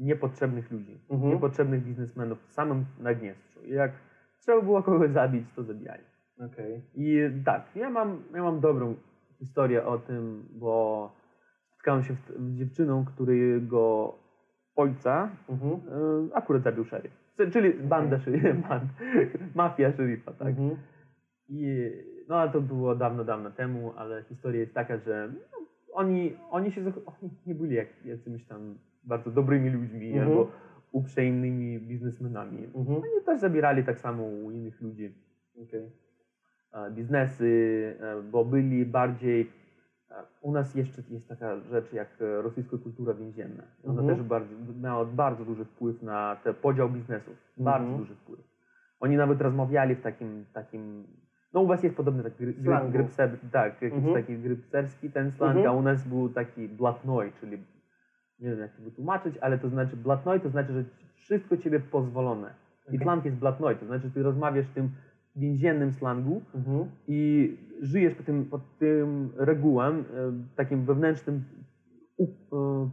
[0.00, 1.32] niepotrzebnych ludzi, Mhm.
[1.32, 3.60] niepotrzebnych biznesmenów w samym Naddniestrzu.
[3.64, 3.92] I jak
[4.40, 6.02] trzeba było kogoś zabić, to zabijali.
[6.46, 6.82] Okej.
[6.94, 8.94] I tak, ja mam, ja mam dobrą
[9.38, 11.12] historię o tym, bo
[11.70, 14.14] spotkałem się z dziewczyną, którego
[14.76, 15.72] ojca Mhm.
[15.72, 17.12] e, akurat zabił szeryf.
[17.52, 18.90] Czyli banda szeryfa, band,
[19.54, 20.48] mafia szeryfa, tak.
[20.48, 20.76] Mhm.
[21.48, 21.90] I,
[22.28, 25.58] no ale to było dawno, dawno temu, ale historia jest taka, że no,
[25.92, 30.28] oni, oni się oni nie byli jak, jakimiś tam bardzo dobrymi ludźmi Mhm.
[30.28, 30.50] albo
[30.92, 32.64] uprzejmymi biznesmenami.
[32.64, 32.96] Mhm.
[32.96, 35.14] Oni też zabierali tak samo u innych ludzi
[35.62, 35.90] Okej.
[36.72, 39.50] E, biznesy, e, bo byli bardziej.
[40.10, 42.08] e, U nas jeszcze jest taka rzecz jak
[42.42, 43.62] rosyjska kultura więzienna.
[43.84, 44.18] Ona Mhm.
[44.18, 47.36] też bardzo, miała bardzo duży wpływ na ten podział biznesów.
[47.56, 47.98] Bardzo Mhm.
[47.98, 48.40] duży wpływ.
[49.00, 51.06] Oni nawet rozmawiali w takim, takim
[51.52, 52.54] no u was jest podobny taki gry,
[52.92, 54.14] grypser, tak, jakiś Mhm.
[54.14, 55.74] taki grypserski ten slang, Mhm.
[55.74, 57.58] a u nas był taki blatnoj, czyli
[58.40, 62.54] nie wiem jak to wytłumaczyć, ale to znaczy blatnoj to znaczy, że wszystko ciebie pozwolone.
[62.84, 63.00] I Okej.
[63.00, 64.90] slang jest blatnoj, to znaczy ty rozmawiasz tym
[65.38, 66.84] więziennym slangu, Mhm.
[67.08, 70.04] i żyjesz pod tym, pod tym regułam, e,
[70.56, 71.42] takim wewnętrznym
[72.20, 72.24] e,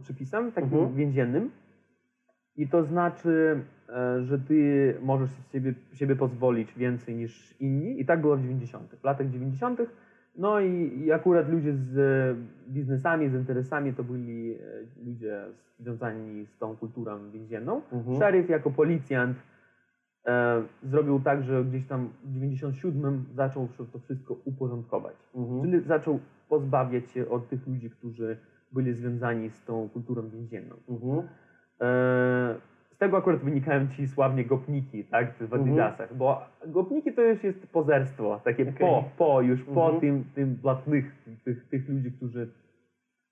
[0.02, 0.94] przypisem, takim Mhm.
[0.94, 1.50] więziennym.
[2.56, 8.00] I to znaczy, e, że ty możesz siebie, siebie pozwolić więcej niż inni.
[8.00, 8.96] I tak było w 90.
[9.00, 9.80] W latach 90.
[10.38, 12.36] No i, i akurat ludzie z
[12.68, 14.54] biznesami, z interesami to byli
[15.06, 15.44] ludzie
[15.78, 17.80] związani z tą kulturą więzienną.
[17.92, 18.18] Mhm.
[18.18, 19.36] Szeryf jako policjant
[20.82, 25.14] zrobił tak, że gdzieś tam w 97 zaczął to wszystko uporządkować.
[25.34, 25.62] Mhm.
[25.62, 26.18] Czyli zaczął
[26.48, 28.36] pozbawiać się od tych ludzi, którzy
[28.72, 30.74] byli związani z tą kulturą więzienną.
[30.88, 31.18] Mhm.
[31.80, 32.54] E,
[32.90, 35.62] z tego akurat wynikają ci sławnie gopniki, tak, w Mhm.
[35.62, 38.74] Adidasach, bo gopniki to już jest pozerstwo, takie Okej.
[38.78, 40.00] po, po, już po Mhm.
[40.00, 41.04] tym, tym blatnych,
[41.44, 42.46] tych, tych ludzi, którzy e,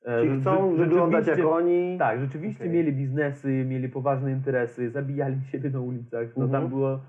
[0.04, 1.98] Czyli rze- chcą wyglądać jak oni.
[1.98, 2.74] tak, rzeczywiście Okej.
[2.76, 6.36] mieli biznesy, mieli poważne interesy, zabijali siebie na ulicach.
[6.36, 6.50] No Mhm.
[6.62, 7.00] tam było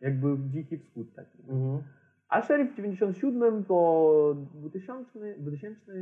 [0.00, 1.38] jakby dziki wschód taki.
[1.48, 1.82] Mhm.
[2.28, 5.92] A szeryf w 97 po 2000, 2000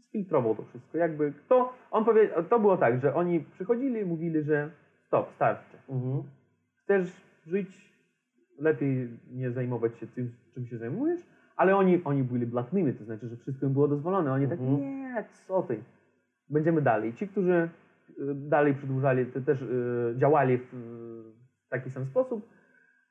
[0.00, 0.98] sfiltrował to wszystko.
[0.98, 4.70] Jakby kto, on powiedział, to było tak, że oni przychodzili i mówili, że
[5.06, 5.76] stop, starczy.
[5.88, 6.22] Mhm.
[6.76, 7.12] Chcesz
[7.46, 7.94] żyć,
[8.58, 11.20] lepiej nie zajmować się tym, czym się zajmujesz,
[11.60, 14.32] ale oni, oni byli blatnymi, to znaczy, że wszystko im było dozwolone.
[14.32, 14.80] Oni tak, Mhm.
[14.80, 15.82] nie, co ty,
[16.50, 17.14] będziemy dalej.
[17.14, 17.68] Ci, którzy
[18.18, 20.72] y, dalej przedłużali, też y, działali w,
[21.68, 22.48] taki sam sposób,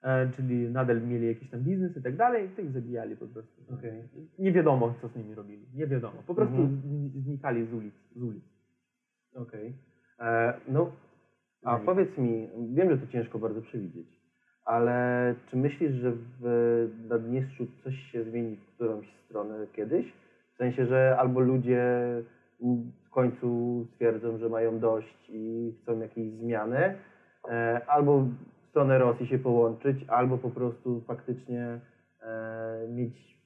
[0.01, 3.61] e, czyli nadal mieli jakiś tam biznes i tak dalej, tych zabijali po prostu.
[3.73, 4.03] Okej.
[4.39, 5.65] Nie wiadomo, co z nimi robili.
[5.73, 6.23] Nie wiadomo.
[6.27, 6.81] Po prostu Mhm.
[6.81, 7.95] zni- znikali z ulic.
[8.15, 8.43] Z ulic.
[9.35, 9.73] Okej.
[10.19, 10.91] E, No,
[11.63, 14.18] a powiedz mi, wiem, że to ciężko bardzo przewidzieć,
[14.69, 16.11] ale czy myślisz, że
[16.41, 20.05] w Naddniestrzu coś się zmieni w którąś stronę kiedyś?
[20.53, 21.83] W sensie, że albo ludzie
[23.05, 26.95] w końcu stwierdzą, że mają dość i chcą jakiejś zmiany,
[27.49, 31.79] e, albo w stronę Rosji się połączyć, albo po prostu faktycznie
[32.21, 33.39] e, mieć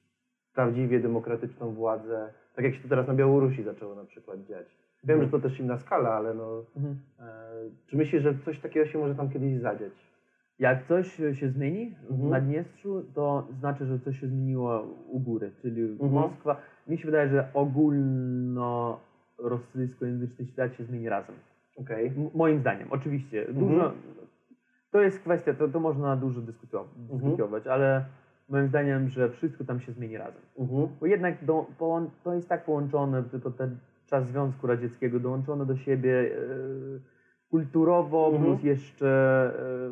[0.54, 4.66] prawdziwie demokratyczną władzę, tak jak się to teraz na Białorusi zaczęło na przykład dziać.
[5.04, 6.96] Wiem, że to też inna skala, ale no, Mhm.
[7.20, 7.24] e,
[7.86, 9.92] czy myślisz, że coś takiego się może tam kiedyś zadziać?
[10.58, 12.28] Jak coś się zmieni Mhm.
[12.28, 16.10] w Naddniestrzu, to znaczy, że coś się zmieniło u góry, czyli Mhm.
[16.12, 16.56] Moskwa.
[16.88, 21.34] Mi się wydaje, że ogólno-rosyjskojęzyczny świat się zmieni razem.
[21.88, 23.48] M- moim zdaniem, oczywiście.
[23.48, 23.68] Mhm.
[23.68, 23.92] Dużo,
[24.90, 27.20] to jest kwestia, to, to można dużo dyskutować, Mhm.
[27.20, 28.04] dyskutować, ale
[28.48, 30.42] moim zdaniem, że wszystko tam się zmieni razem.
[30.58, 30.88] Mhm.
[31.00, 31.66] Bo jednak do,
[32.24, 33.76] to jest tak połączone, tylko ten
[34.06, 36.26] czas Związku Radzieckiego, dołączone do siebie e,
[37.50, 38.44] kulturowo, Mhm.
[38.44, 39.06] plus jeszcze
[39.58, 39.90] e,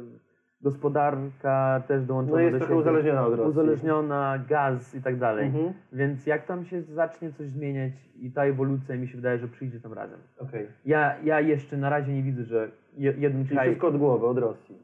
[0.63, 2.81] gospodarka też dołączona No jest do trochę siebie.
[2.81, 3.51] uzależniona od Rosji.
[3.51, 5.47] Uzależniona, gaz i tak dalej.
[5.47, 5.73] Mhm.
[5.93, 9.81] Więc jak tam się zacznie coś zmieniać i ta ewolucja mi się wydaje, że przyjdzie
[9.81, 10.19] tam razem.
[10.39, 10.67] Okej.
[10.85, 13.69] Ja, ja jeszcze na razie nie widzę, że je, jeden Czyli kraj...
[13.69, 14.77] wszystko od głowy, od Rosji.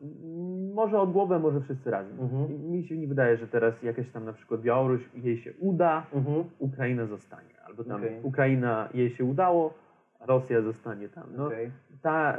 [0.75, 2.21] Może od głowy, może wszyscy razem.
[2.21, 2.71] Mhm.
[2.71, 6.45] Mi się nie wydaje, że teraz jakaś tam na przykład Białoruś, jej się uda, Mhm.
[6.59, 7.49] Ukraina zostanie.
[7.67, 8.21] Albo tam Okej.
[8.23, 9.75] Ukraina, jej się udało,
[10.27, 11.25] Rosja zostanie tam.
[11.37, 11.71] No, Okej.
[12.03, 12.39] ta,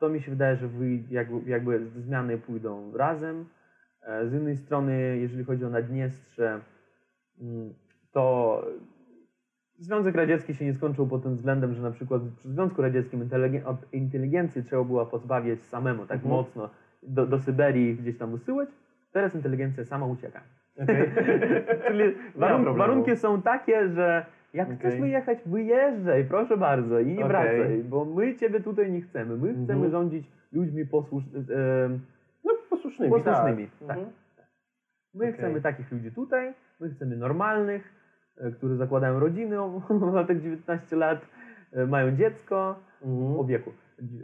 [0.00, 0.68] to mi się wydaje, że
[1.10, 3.44] jakby, jakby zmiany pójdą razem.
[4.02, 6.60] E, Z jednej strony, jeżeli chodzi o Naddniestrze,
[7.40, 7.74] mm,
[8.12, 8.64] to
[9.78, 13.76] Związek Radziecki się nie skończył pod tym względem, że na przykład przy Związku Radzieckim inteligen-
[13.92, 16.34] inteligencji trzeba było pozbawiać samemu tak Mhm.
[16.34, 16.70] mocno,
[17.02, 18.68] do, do Syberii gdzieś tam usyłać.
[19.12, 20.40] Teraz inteligencja sama ucieka.
[20.82, 21.10] Okej.
[21.86, 22.04] Czyli
[22.36, 24.78] warun- warunki są takie, że jak Okej.
[24.78, 27.28] chcesz wyjechać, wyjeżdżaj, proszę bardzo i nie Okej.
[27.28, 29.36] wracaj, bo my ciebie tutaj nie chcemy.
[29.36, 31.98] My chcemy rządzić ludźmi posłusz, e,
[32.44, 33.10] No posłusznymi.
[33.12, 33.66] posłusznymi.
[33.66, 33.88] Tak.
[33.88, 33.96] Tak.
[33.98, 34.12] Mhm.
[35.14, 35.32] My Okej.
[35.38, 37.92] chcemy takich ludzi tutaj, my chcemy normalnych,
[38.38, 41.26] e, którzy zakładają rodziny, obywatele 19 lat,
[41.72, 42.78] e, mają dziecko,
[43.38, 43.70] o wieku,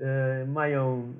[0.03, 1.12] e, mają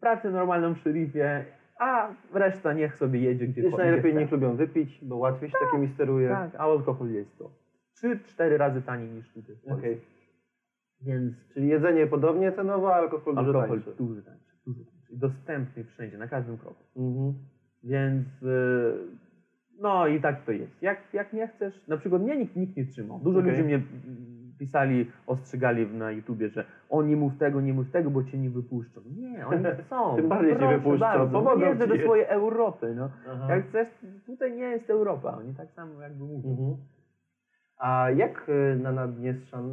[0.00, 1.44] pracę normalną w szerifie,
[1.78, 5.88] a reszta niech sobie jedzie gdzie Jeszcze najlepiej niech lubią wypić, bo łatwiej się takimi
[5.88, 6.28] steruje.
[6.28, 7.63] Tak, a alkohol jest to
[8.02, 9.56] 3-4 razy taniej niż tutaj.
[9.78, 10.00] Okej.
[11.02, 13.98] Więc Czyli jedzenie podobnie cenowo, a alkohol dużo alkohol tańszy.
[13.98, 15.12] duży tańszy, duży tańszy.
[15.12, 16.84] I Dostępny wszędzie, na każdym kroku.
[16.96, 17.34] Mhm.
[17.84, 18.94] Więc y,
[19.80, 20.82] no i tak to jest.
[20.82, 23.18] Jak, jak nie chcesz, na przykład mnie nikt, nikt nie trzymał.
[23.18, 23.50] Dużo Okej.
[23.50, 23.82] ludzi mnie
[24.58, 28.50] pisali, ostrzegali na YouTubie, że o nie mów tego, nie mów tego, bo cię nie
[28.50, 29.00] wypuszczą.
[29.16, 29.96] Nie, oni chcą.
[30.16, 32.94] Tym bardziej cię wypuszczą, bardzo, pomogą Jeżdżę do swojej Europy.
[32.96, 33.10] No.
[33.28, 33.46] Aha.
[33.54, 33.88] Jak chcesz,
[34.26, 35.36] tutaj nie jest Europa.
[35.38, 36.50] Oni tak samo jakby mówią.
[36.50, 36.76] Mhm.
[37.78, 39.70] A jak y, na Naddniestrzan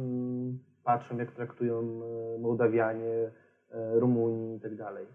[0.84, 1.80] patrzą, jak traktują
[2.36, 5.06] y, Mołdawianie, y, Rumuni i tak dalej?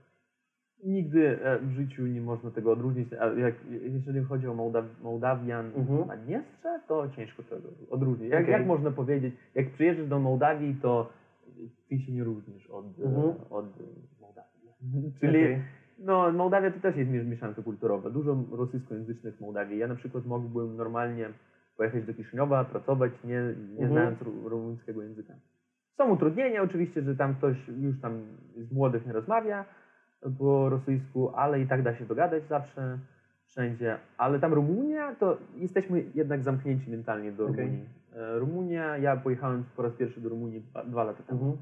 [0.84, 3.14] Nigdy e, w życiu nie można tego odróżnić.
[3.14, 6.08] A jak, jeżeli chodzi o Mołdaw, Mołdawian Mhm.
[6.08, 8.32] na Dniestrze, to ciężko tego odróżnić.
[8.32, 8.52] Jak, Okej.
[8.54, 11.10] jak można powiedzieć, jak przyjeżdżasz do Mołdawii, to
[11.90, 13.34] ty się nie różnisz od, e, Mhm.
[13.50, 15.14] od e, Mołdawii.
[15.20, 15.62] Czyli Okej.
[16.00, 18.10] no, Mołdawia to też jest miesz- mieszanka kulturowa.
[18.10, 19.78] Dużo rosyjskojęzycznych Mołdawii.
[19.80, 21.30] Ja na przykład mógłbym normalnie
[21.78, 23.42] pojechać do Kiszyniowa, pracować, nie,
[23.78, 23.92] nie Mhm.
[23.92, 25.34] znając ru- rumuńskiego języka.
[25.98, 28.22] Są utrudnienia oczywiście, że tam ktoś już tam
[28.58, 29.66] z młodych nie rozmawia
[30.40, 33.00] po rosyjsku, ale i tak da się dogadać zawsze,
[33.46, 33.98] wszędzie.
[34.18, 37.56] Ale tam Rumunia, to jesteśmy jednak zamknięci mentalnie do Okej.
[37.66, 37.86] Rumunii.
[38.16, 41.58] E, Rumunia, ja pojechałem po raz pierwszy do Rumunii dwa, lata temu.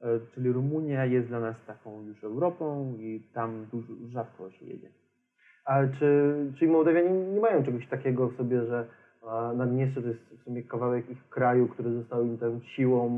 [0.00, 0.16] Mhm.
[0.22, 4.88] E, Czyli Rumunia jest dla nas taką już Europą i tam dużo, rzadko się jedzie.
[5.64, 8.86] Ale czy, czyli Mołdawianie nie mają czegoś takiego w sobie, że
[9.56, 13.10] Naddniestrze to jest w sumie kawałek ich kraju, który został im tam siłą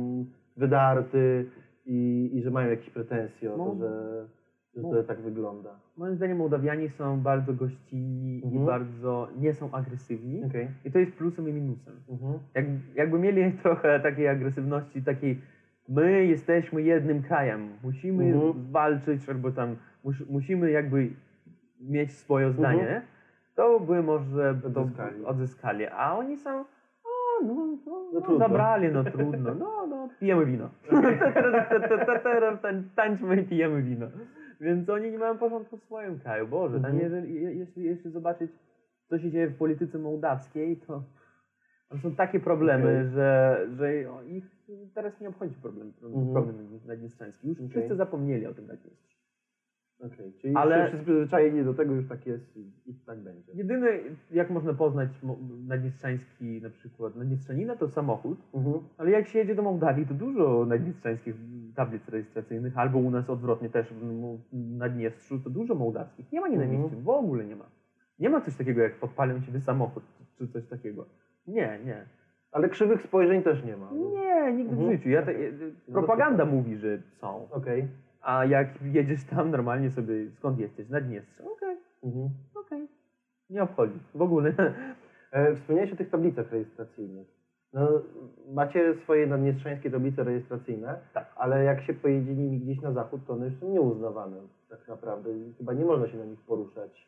[0.57, 1.47] wydarty
[1.87, 4.25] i, i że mają jakieś pretensje o to, że,
[4.77, 5.71] że to tak wygląda?
[5.97, 8.63] Moim zdaniem Mołdawianie są bardzo gościnni Mhm.
[8.63, 10.45] i bardzo nie są agresywni.
[10.45, 10.69] Okej.
[10.85, 11.95] I to jest plusem i minusem.
[12.09, 12.33] Mhm.
[12.55, 15.39] Jak, jakby mieli trochę takiej agresywności, takiej
[15.89, 18.53] my jesteśmy jednym krajem, musimy Mhm.
[18.71, 21.11] walczyć, albo tam mus, musimy jakby
[21.81, 23.03] mieć swoje zdanie, Mhm.
[23.59, 25.25] To by może to Odzyskali.
[25.25, 25.87] odzyskali.
[25.87, 26.61] A oni są,
[27.05, 27.55] o, no,
[27.87, 30.71] no, No no, zabrali, no trudno, no, no, pijemy wino.
[32.63, 34.07] Tań- Tańczmy i pijemy wino.
[34.61, 36.49] Więc oni nie mają porządku w swoim kraju.
[36.49, 36.99] Boże, tam Mhm.
[37.05, 38.51] jeżeli, je- jeśli, jeśli zobaczyć,
[39.09, 41.03] co się dzieje w polityce mołdawskiej, to
[42.03, 43.09] są takie problemy, Okej.
[43.15, 43.95] że, że
[44.27, 44.45] ich
[44.95, 46.33] teraz nie obchodzi problem, problem, Mhm.
[46.45, 47.49] problem naddniestrzański.
[47.49, 47.69] Już Okej.
[47.71, 49.18] wszyscy zapomnieli o tym Naddniestrzu.
[50.01, 50.33] Okej.
[50.41, 50.87] Czyli Ale- Ale...
[50.89, 53.53] wszyscy przyzwyczajeni do tego, już tak jest i, i tak będzie.
[53.55, 53.89] Jedyny,
[54.31, 55.09] jak można poznać
[55.67, 58.75] naddniestrzański na przykład, naddniestrzanina to samochód, Mhm.
[58.99, 61.35] ale jak się jedzie do Mołdawii, to dużo naddniestrzańskich
[61.77, 66.33] tablic rejestracyjnych, albo u nas odwrotnie też w Mo- Naddniestrzu, to dużo mołdawskich.
[66.33, 67.03] Nie ma nienawiści, Mhm.
[67.03, 67.65] w ogóle nie ma.
[68.19, 70.03] Nie ma coś takiego jak podpalę ciebie samochód,
[70.39, 71.07] czy coś takiego.
[71.47, 72.05] Nie, nie.
[72.53, 73.91] Ale krzywych spojrzeń też nie ma.
[73.93, 74.97] Nie, nigdy w Mhm.
[74.97, 75.11] życiu.
[75.11, 75.33] Ja te,
[75.93, 77.49] propaganda mówi, że są.
[77.51, 77.89] Okej.
[78.29, 80.87] A jak jedziesz tam normalnie sobie, skąd jesteś?
[80.87, 81.45] Z Naddniestrza.
[81.45, 82.29] Okej, Mhm.
[82.55, 82.89] okej.
[83.51, 83.99] Nie obchodzi.
[84.15, 84.53] W ogóle.
[85.33, 87.27] E, Wspomniałeś o tych tablicach rejestracyjnych.
[87.73, 87.89] No,
[88.53, 91.33] macie swoje naddniestrzańskie tablice rejestracyjne, Tak.
[91.37, 94.37] ale jak się pojedzie nimi gdzieś na zachód, to one już są nieuznawane
[94.69, 95.31] tak naprawdę.
[95.59, 97.07] Chyba nie można się na nich poruszać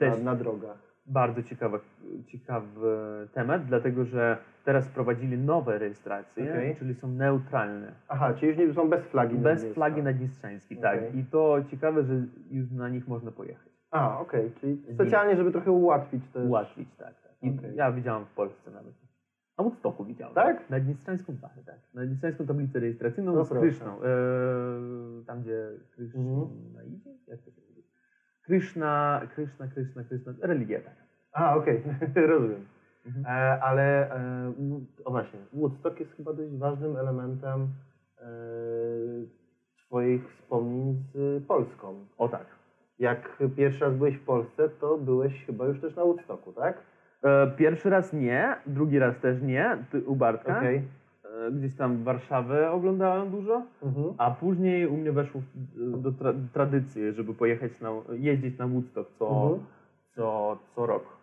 [0.00, 0.78] na, na drogach.
[1.08, 1.78] Bardzo ciekawy,
[2.26, 2.96] ciekawy
[3.32, 6.76] temat, dlatego że teraz wprowadzili nowe rejestracje, Okej.
[6.76, 7.92] czyli są neutralne.
[8.08, 10.98] Aha, czyli już nie są bez flagi Bez flagi naddniestrzańskiej, tak.
[10.98, 11.18] Okej.
[11.18, 12.14] I to ciekawe, że
[12.50, 13.68] już na nich można pojechać.
[13.90, 16.46] A, okej, czyli specjalnie, żeby trochę ułatwić też.
[16.46, 17.22] Ułatwić, tak.
[17.22, 17.32] tak.
[17.42, 17.76] I Okej.
[17.76, 18.94] ja widziałam w Polsce nawet.
[19.58, 20.34] Na Woodstocku widziałem.
[20.34, 20.70] Tak?
[20.70, 21.78] Naddniestrzańską, tak, tak.
[21.94, 23.48] Naddniestrzańską tablicę rejestracyjną No z.
[23.50, 24.02] Kryszną.
[24.02, 24.04] E,
[25.26, 26.86] tam, gdzie Kryszna Mhm.
[26.86, 27.10] idzie?
[27.26, 27.60] Jak to się
[28.48, 28.60] mówi?
[28.60, 30.32] Kryszna, Kryszna, Kryszna, Kryszna.
[30.42, 30.94] Religia tak.
[31.32, 31.82] A, okej,
[32.26, 32.66] rozumiem.
[33.06, 33.26] Mhm.
[33.26, 34.52] E, ale, e,
[35.04, 37.68] o właśnie, Woodstock jest chyba dość ważnym elementem
[38.18, 38.26] e,
[39.76, 42.06] Twoich wspomnień z Polską.
[42.18, 42.46] O tak.
[42.98, 46.78] Jak pierwszy raz byłeś w Polsce, to byłeś chyba już też na Woodstocku, tak?
[47.22, 50.58] E, pierwszy raz nie, drugi raz też nie, ty, u Bartka.
[50.58, 50.82] Okej.
[51.52, 54.14] Gdzieś tam Warszawę oglądałem dużo, Mhm.
[54.18, 55.40] a później u mnie weszło
[55.76, 59.60] do tra tradycji, żeby pojechać na, jeździć na Woodstock co, Mhm.
[60.14, 61.18] co, co rok.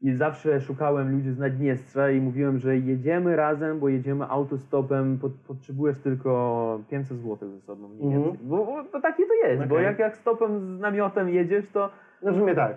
[0.00, 5.32] I zawsze szukałem ludzi z Naddniestrza i mówiłem, że jedziemy razem, bo jedziemy autostopem, pot,
[5.46, 8.38] potrzebujesz tylko 500 zł ze sobą, mniej więcej.
[8.42, 9.84] Bo, bo to takie to jest, bo Okej.
[9.84, 11.90] jak, jak stopem z namiotem jedziesz, to
[12.22, 12.76] No w sumie tak.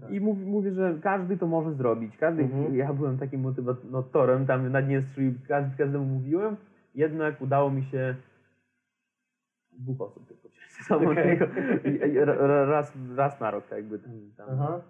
[0.00, 0.10] Tak.
[0.10, 2.16] i mów, mówię, że każdy to może zrobić.
[2.16, 2.76] Każdy, Mhm.
[2.76, 6.56] Ja byłem takim motywatorem tam na Dniestrzu i każdy, każdemu mówiłem.
[6.94, 8.14] Jednak udało mi się
[9.72, 14.80] dwóch osób tylko wziąć ra- Raz, raz na rok jakby tam, tam Aha.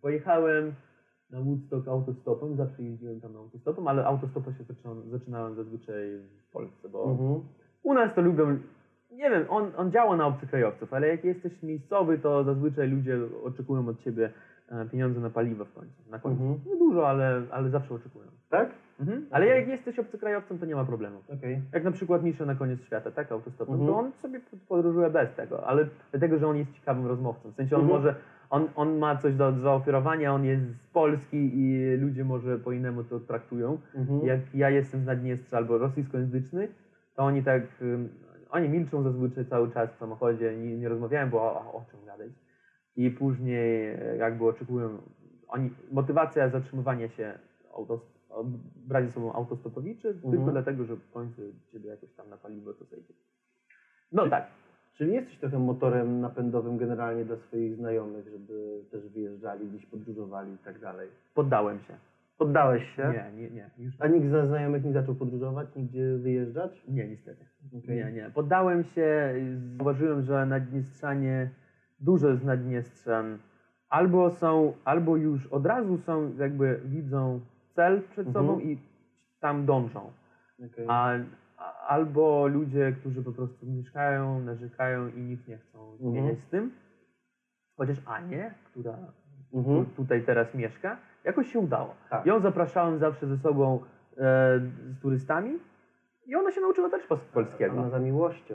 [0.00, 0.72] pojechałem
[1.30, 6.88] na Woodstock autostopem, zawsze jeździłem tam autostopem, ale autostopa się zaczynałem, zaczynałem zazwyczaj w Polsce,
[6.88, 7.40] bo Mhm.
[7.82, 8.58] u nas to lubią,
[9.10, 13.88] nie wiem, on, on działa na obcokrajowców, ale jak jesteś miejscowy, to zazwyczaj ludzie oczekują
[13.88, 14.30] od ciebie
[14.68, 16.10] e, pieniądze na paliwo w końcu.
[16.10, 16.42] Na końcu.
[16.42, 16.60] Mhm.
[16.66, 18.24] Nie dużo, ale, ale zawsze oczekują.
[18.50, 18.70] Tak?
[19.00, 19.26] Mhm.
[19.30, 21.18] Ale jak jesteś obcokrajowcem, to nie ma problemu.
[21.38, 21.62] Okej.
[21.72, 23.90] Jak na przykład Misza na koniec świata, tak, autostopem, Mhm.
[23.92, 27.50] to on sobie podróżuje bez tego, ale dlatego, że on jest ciekawym rozmówcą.
[27.50, 28.00] W sensie on Mhm.
[28.00, 28.14] może,
[28.50, 33.04] on, on ma coś do zaoferowania, on jest z Polski i ludzie może po innemu
[33.04, 33.78] to traktują.
[33.94, 34.20] Mhm.
[34.26, 36.68] Jak ja jestem z Naddniestrza albo rosyjskojęzyczny,
[37.16, 37.62] to oni tak,
[38.50, 42.30] oni milczą zazwyczaj cały czas w samochodzie, nie, nie rozmawiają, bo o, o czym gadać.
[42.96, 44.98] I później e, jakby oczekują,
[45.48, 47.38] oni, motywacja zatrzymywania się,
[47.74, 48.44] autos, o-
[48.76, 50.52] brać ze sobą autostopowiczy, tylko Mhm.
[50.52, 51.42] dlatego, że w końcu
[51.72, 53.12] ciebie jakoś tam na paliwo to zejdzie.
[54.12, 54.46] No tak,
[54.94, 60.58] Czyli jesteś trochę motorem napędowym generalnie dla swoich znajomych, żeby też wyjeżdżali, gdzieś podróżowali i
[60.58, 61.08] tak dalej.
[61.34, 61.94] poddałem się.
[62.38, 63.12] Poddałeś się?
[63.12, 66.84] Nie, nie, nie, już A nikt ze znajomych nie zaczął podróżować, nigdzie wyjeżdżać?
[66.88, 67.44] nie, niestety.
[67.78, 67.96] Okej.
[67.96, 68.30] Nie, nie.
[68.34, 69.34] Poddałem się,
[69.76, 71.50] zauważyłem, że Naddniestrzanie,
[72.00, 73.38] dużo z Naddniestrzan
[73.88, 77.40] albo są, albo już od razu są, jakby widzą
[77.74, 78.46] cel przed Mhm.
[78.46, 78.78] sobą i
[79.40, 80.00] tam dążą.
[80.72, 80.86] Okej.
[80.88, 81.12] A,
[81.56, 86.10] a, albo ludzie, którzy po prostu mieszkają, narzekają i nic nie chcą Mhm.
[86.12, 86.70] zmieniać z tym.
[87.76, 88.98] Chociaż Anię, która
[89.54, 89.84] Mhm.
[89.84, 90.96] tu, tutaj teraz mieszka,
[91.28, 91.94] jakoś się udało.
[92.10, 92.26] Tak.
[92.26, 93.80] Ją zapraszałem zawsze ze sobą
[94.16, 94.60] e,
[94.90, 95.58] z turystami
[96.26, 97.78] i ona się nauczyła też polskiego.
[97.78, 98.54] Ona za miłością.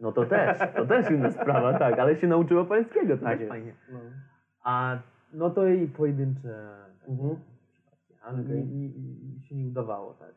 [0.00, 3.72] No to też, to też inna sprawa, tak, ale się nauczyła polskiego, Tak fajnie.
[3.92, 3.98] No.
[4.64, 4.98] A
[5.32, 6.74] no to i pojedyncze
[7.08, 7.36] Mhm.
[8.22, 8.90] ale nie, nie,
[9.40, 10.32] się nie udawało, tak.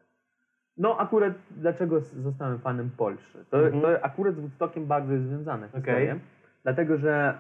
[0.78, 3.46] No akurat dlaczego zostałem fanem Polszy?
[3.50, 3.82] To, Mhm.
[3.82, 6.20] to akurat z Woodstockiem bardzo jest związane historie,
[6.64, 7.38] dlatego że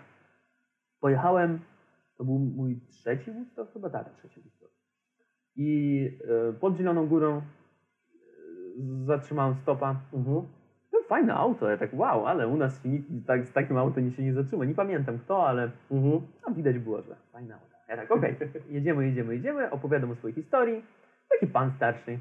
[1.00, 1.60] pojechałem,
[2.18, 4.72] to był mój trzeci Woodstock, chyba tak, trzeci Woodstock.
[5.55, 6.09] I
[6.49, 7.41] e, pod Zieloną Górą e,
[9.05, 10.36] zatrzymałem stopa, Mhm.
[10.93, 14.11] no, fajne auto, ja tak wow, ale u nas się nikt tak, z takim autem
[14.11, 14.65] się nie zatrzyma.
[14.65, 16.22] Nie pamiętam kto, ale Mhm.
[16.45, 17.68] tam widać było, że fajne auto.
[17.89, 18.36] Ja tak, okej,
[18.70, 20.86] jedziemy, jedziemy, jedziemy, opowiadam o swojej historii.
[21.30, 22.20] Taki pan starszy,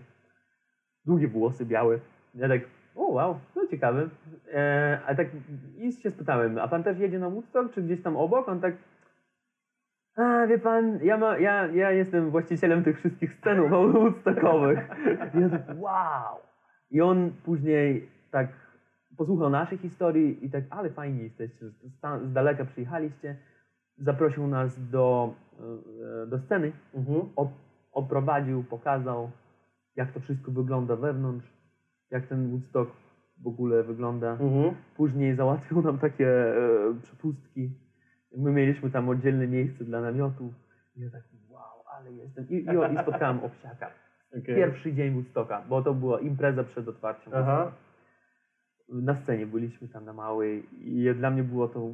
[1.06, 1.98] długie włosy białe.
[2.34, 2.60] Ja tak,
[2.94, 4.08] o wow, no ciekawe.
[4.52, 5.28] E, a tak
[5.78, 8.48] i się spytałem, a pan też jedzie na Woodstock, czy gdzieś tam obok?
[8.48, 8.74] On tak,
[10.16, 14.78] a wie pan, ja, ma, ja, ja jestem właścicielem tych wszystkich scenów woodstockowych.
[15.34, 16.38] I ja tak, wow.
[16.90, 18.48] I on później tak
[19.16, 21.74] posłuchał naszej historii i tak, ale fajnie jesteście, z,
[22.24, 23.36] z daleka przyjechaliście.
[23.98, 25.34] Zaprosił nas do,
[26.22, 27.20] e, do sceny, Mhm.
[27.36, 27.48] op,
[27.92, 29.30] oprowadził, pokazał,
[29.96, 31.46] jak to wszystko wygląda wewnątrz,
[32.10, 32.92] jak ten Woodstock
[33.42, 34.30] w ogóle wygląda.
[34.32, 34.74] Mhm.
[34.96, 36.56] Później załatwił nam takie e,
[37.02, 37.70] przepustki.
[38.36, 40.54] My mieliśmy tam oddzielne miejsce dla namiotów.
[40.96, 41.62] I ja tak, wow,
[41.98, 42.48] ale jestem.
[42.48, 43.90] I, i, i spotkałem Owsiaka.
[44.30, 44.56] Okej.
[44.56, 47.32] Pierwszy dzień Woodstocka, bo to była impreza przed otwarciem.
[47.36, 47.72] Aha.
[48.88, 51.90] Na scenie byliśmy tam na małej i dla mnie było to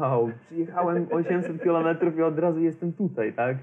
[0.00, 3.56] wow, przyjechałem 800 km i od razu jestem tutaj, tak?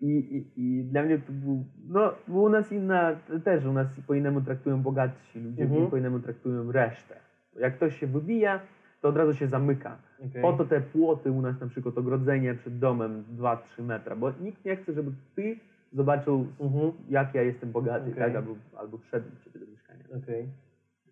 [0.00, 4.00] I, i, I dla mnie to był, no, bo u nas inna, też u nas
[4.06, 5.86] po innemu traktują bogatsi ludzie, Mhm.
[5.90, 7.16] po innemu traktują resztę.
[7.56, 8.60] Jak ktoś się wybija,
[9.00, 9.98] to od razu się zamyka.
[10.30, 10.42] Okej.
[10.42, 14.64] Po to te płoty u nas, na przykład ogrodzenie przed domem 2-3 metra, bo nikt
[14.64, 15.56] nie chce, żeby ty
[15.92, 16.92] zobaczył, Mhm.
[17.08, 18.14] jak ja jestem bogaty, Okej.
[18.24, 18.36] tak?
[18.36, 20.04] Albo, albo wszedł do do mieszkania.
[20.22, 20.46] Okej.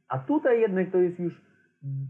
[0.09, 1.41] A tutaj jednak to jest już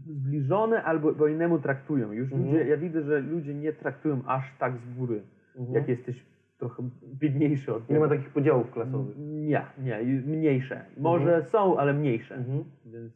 [0.07, 2.11] zbliżone albo po innemu traktują.
[2.11, 2.45] Już Mhm.
[2.51, 5.21] ludzie, ja widzę, że ludzie nie traktują aż tak z góry,
[5.57, 5.75] Mhm.
[5.75, 6.25] jak jesteś
[6.57, 8.15] trochę biedniejszy od Nie ma niego.
[8.17, 9.15] takich podziałów klasowych.
[9.17, 10.85] Nie, nie, mniejsze.
[10.97, 12.43] Może są, ale mniejsze.
[12.85, 13.13] Więc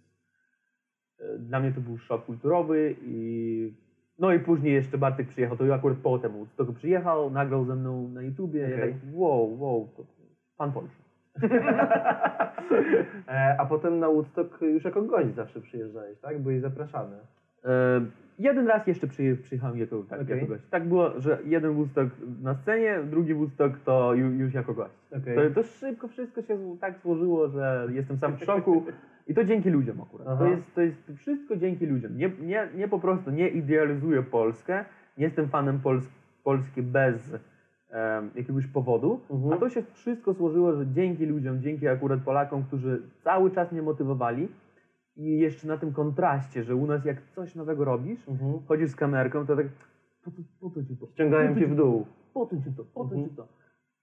[1.39, 3.73] dla mnie to był szok kulturowy i
[4.19, 8.21] no i później jeszcze Bartek przyjechał, to akurat potem tylko przyjechał, nagrał ze mną na
[8.21, 8.93] YouTubie, ja Okej.
[8.93, 10.03] tak wow, wow, to
[10.57, 11.03] pan Polszy.
[13.27, 16.39] E, A potem na Woodstock już jako gość zawsze przyjeżdżałeś, tak?
[16.39, 17.15] Byłeś zapraszany.
[18.39, 20.35] Jeden raz jeszcze przyje, przyjechałem jako, tak, Okej.
[20.35, 20.63] jako gość.
[20.69, 22.09] Tak było, że jeden Woodstock
[22.41, 24.93] na scenie, drugi Woodstock to ju, już jako gość.
[25.21, 25.35] Okej.
[25.35, 28.83] To, to szybko wszystko się tak złożyło, że jestem sam w szoku.
[29.27, 30.27] I to dzięki ludziom akurat.
[30.27, 30.37] Aha.
[30.39, 32.17] To jest, to jest wszystko dzięki ludziom.
[32.17, 34.85] Nie, nie, nie po prostu, nie idealizuję Polskę,
[35.17, 36.09] nie jestem fanem Pols
[36.43, 37.33] Polski bez
[37.91, 39.53] em, jakiegoś powodu, Mhm.
[39.53, 43.81] a to się wszystko złożyło, że dzięki ludziom, dzięki akurat Polakom, którzy cały czas mnie
[43.81, 44.47] motywowali
[45.15, 48.53] i jeszcze na tym kontraście, że u nas jak coś nowego robisz, Mhm.
[48.67, 49.65] chodzisz z kamerką, to tak
[50.23, 52.05] po to, po to ci to, Ściągają cię ci w dół.
[52.33, 53.29] po to ci to, po to Mhm.
[53.29, 53.47] ci to.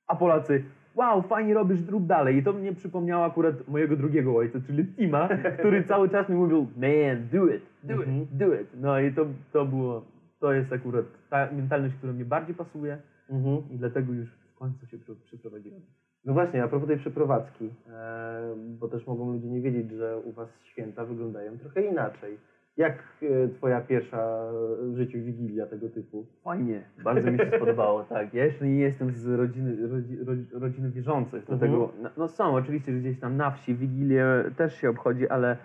[0.07, 2.37] A Polacy, wow, fajnie robisz, rób dalej.
[2.37, 6.67] I to mnie przypomniało akurat mojego drugiego ojca, czyli Tima, który cały czas mi mówił,
[6.77, 8.23] man, do it, do Mhm.
[8.23, 8.69] it, do it.
[8.81, 10.03] No i to, to było
[10.41, 12.99] to jest akurat ta mentalność, która mnie bardziej pasuje
[13.31, 13.57] Mhm.
[13.71, 15.81] i dlatego już w końcu się przeprowadziłem.
[16.25, 20.33] No właśnie, a propos tej przeprowadzki, e, bo też mogą ludzie nie wiedzieć, że u
[20.33, 22.39] Was święta wyglądają trochę inaczej.
[22.77, 24.51] Jak e, Twoja pierwsza
[24.83, 26.27] w życiu wigilia tego typu?
[26.45, 28.35] Fajnie, bardzo mi się spodobało, tak.
[28.35, 32.93] Ja jeszcze nie jestem z rodziny, rodzi, rodzi, rodziny wierzących, dlatego, no, no są oczywiście
[32.93, 34.25] że gdzieś tam na wsi Wigilię
[34.57, 35.57] też się obchodzi, ale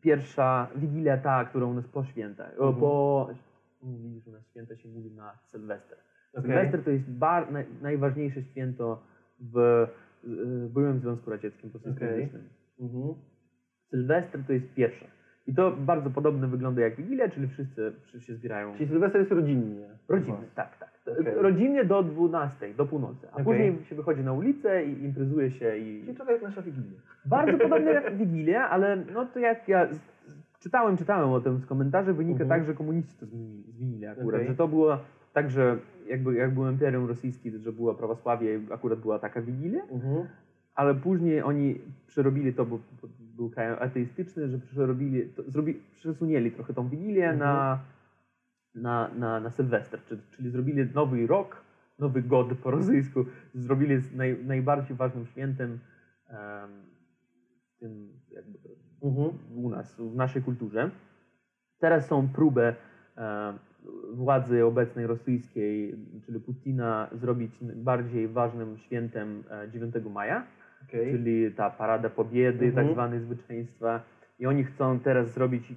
[0.00, 2.74] pierwsza Wigilia ta, która u nas po świętach, Mhm.
[2.74, 3.28] po,
[3.82, 5.98] widzisz, u nas święta się mówi na Sylwester.
[6.34, 6.42] Okej.
[6.42, 9.02] Sylwester to jest bar, naj, najważniejsze święto
[9.40, 9.86] w,
[10.24, 12.42] w byłym Związku Radzieckim Rosyjskojęzycznym.
[12.80, 13.14] Mhm.
[13.90, 15.06] Sylwester to jest pierwsza.
[15.46, 19.32] I to bardzo podobne wygląda jak Wigilia, czyli wszyscy, wszyscy się zbierają Czyli Sylwester jest
[19.32, 19.88] rodzinnie.
[20.08, 20.90] Rodzinny, tak, tak.
[21.20, 21.34] Okej.
[21.34, 23.26] Rodzinnie do 12, do północy.
[23.28, 23.44] A Okej.
[23.44, 26.00] później się wychodzi na ulicę i imprezuje się i...
[26.00, 27.00] Czyli trochę jak nasza wigilia.
[27.24, 29.88] Bardzo podobnie jak Wigilię, ale no to jak ja
[30.60, 32.48] czytałem, czytałem o tym z komentarzy, wynika Mhm.
[32.60, 34.98] tak, że komuniści to zmienili, zmienili akurat, że to było
[35.32, 35.78] tak, że
[36.10, 40.26] jakby jak było Imperium Rosyjskie, że było prawosławie, akurat była taka Wigilia, Mhm.
[40.74, 46.50] ale później oni przerobili to, bo, bo był kraj ateistyczny, że przerobili, to, zrobi, przesunęli
[46.50, 47.38] trochę tą Wigilię Mhm.
[47.38, 47.78] na,
[48.74, 51.56] na, na, na Sylwester, czyli, czyli zrobili nowy rok,
[51.98, 55.78] nowy god po rosyjsku, zrobili z naj, najbardziej ważnym świętem
[56.28, 56.70] em,
[57.76, 58.58] w tym jakby
[59.02, 59.30] Mhm.
[59.56, 60.90] u nas, w naszej kulturze.
[61.78, 62.74] Teraz są próby
[63.16, 63.54] e,
[64.12, 65.94] władzy obecnej rosyjskiej,
[66.26, 70.42] czyli Putina, zrobić bardziej ważnym świętem e, 9 maja,
[70.88, 71.12] Okej.
[71.12, 72.86] czyli ta parada pobiedy, Mhm.
[72.86, 74.00] tak zwane zwyczajstwa.
[74.38, 75.74] I oni chcą teraz zrobić e,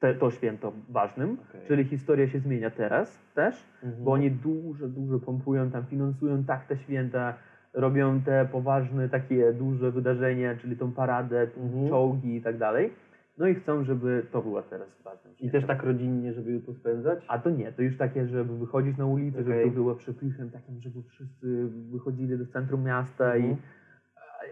[0.00, 1.60] te, to święto ważnym, Okej.
[1.68, 4.04] czyli historia się zmienia teraz też, Mhm.
[4.04, 7.34] bo oni dużo, dużo pompują tam, finansują tak te święta,
[7.74, 11.88] robią te poważne takie duże wydarzenia, czyli tą paradę, Mhm.
[11.88, 12.90] czołgi i tak dalej.
[13.38, 16.74] No i chcą, żeby to było teraz ważnym I też tak rodzinnie, żeby ją tu
[16.74, 17.24] spędzać?
[17.28, 19.64] A to nie, to już takie, żeby wychodzić na ulicę, żeby Okej.
[19.64, 23.40] to było przepychem takim, żeby wszyscy wychodzili do centrum miasta i...
[23.40, 23.56] Mhm.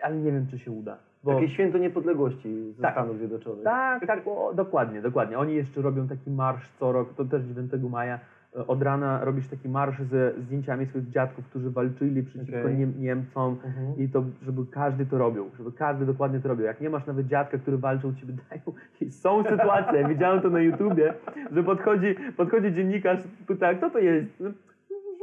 [0.03, 0.99] Ale nie wiem, czy się uda.
[1.25, 1.35] Bo...
[1.35, 2.95] Takie święto niepodległości ze Tak.
[2.95, 3.65] Stanów Zjednoczonych.
[3.65, 5.39] Tak, tak, o, dokładnie, dokładnie.
[5.39, 8.19] Oni jeszcze robią taki marsz co rok, to też 9 maja.
[8.67, 12.77] Od rana robisz taki marsz ze zdjęciami swoich dziadków, którzy walczyli przeciwko Okej.
[12.77, 13.57] Niem Niemcom.
[13.65, 13.99] Mhm.
[13.99, 16.65] I to, żeby każdy to robił, żeby każdy dokładnie to robił.
[16.67, 18.61] Jak nie masz nawet dziadka, który walczył, ci wydają.
[19.01, 21.15] I są sytuacje, widziałem to na YouTubie,
[21.53, 24.41] że podchodzi, podchodzi dziennikarz, pyta, kto to jest?
[24.41, 24.49] No,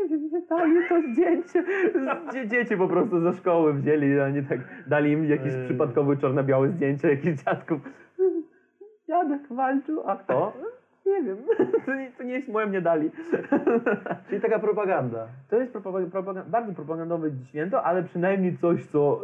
[0.04, 1.64] Nie wiem, nie dali to zdjęcie.
[2.34, 6.70] Dzie- Dzieci po prostu ze szkoły wzięli, a nie tak dali im jakieś przypadkowe czarno-białe
[6.70, 7.80] zdjęcie jakichś dziadków.
[9.08, 10.54] Dziadek walczył, a kto?
[11.06, 11.38] Nie wiem,
[11.86, 13.12] to nie, to nie jest moje, mnie dali.
[14.30, 15.28] Czyli taka propaganda.
[15.50, 19.22] To jest propaga- propaga- bardzo propagandowe święto, ale przynajmniej coś, co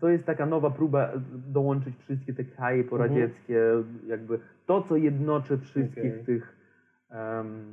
[0.00, 1.10] to jest taka nowa próba
[1.46, 3.60] dołączyć wszystkie te kraje poradzieckie,
[4.06, 6.24] jakby to, co jednoczy wszystkich Okej.
[6.24, 6.56] tych
[7.10, 7.72] um,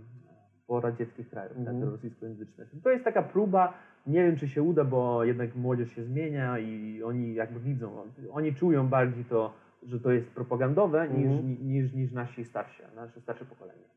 [0.67, 1.81] poradzieckich krajów, Mhm.
[1.81, 2.67] tak, rosyjskojęzycznych.
[2.83, 3.73] To jest taka próba,
[4.07, 7.91] nie wiem czy się uda, bo jednak młodzież się zmienia i oni jakby widzą,
[8.31, 9.53] oni czują bardziej to,
[9.83, 11.47] że to jest propagandowe niż, Mhm.
[11.47, 13.87] ni- niż, niż nasi starsi, nasze starsze pokolenie.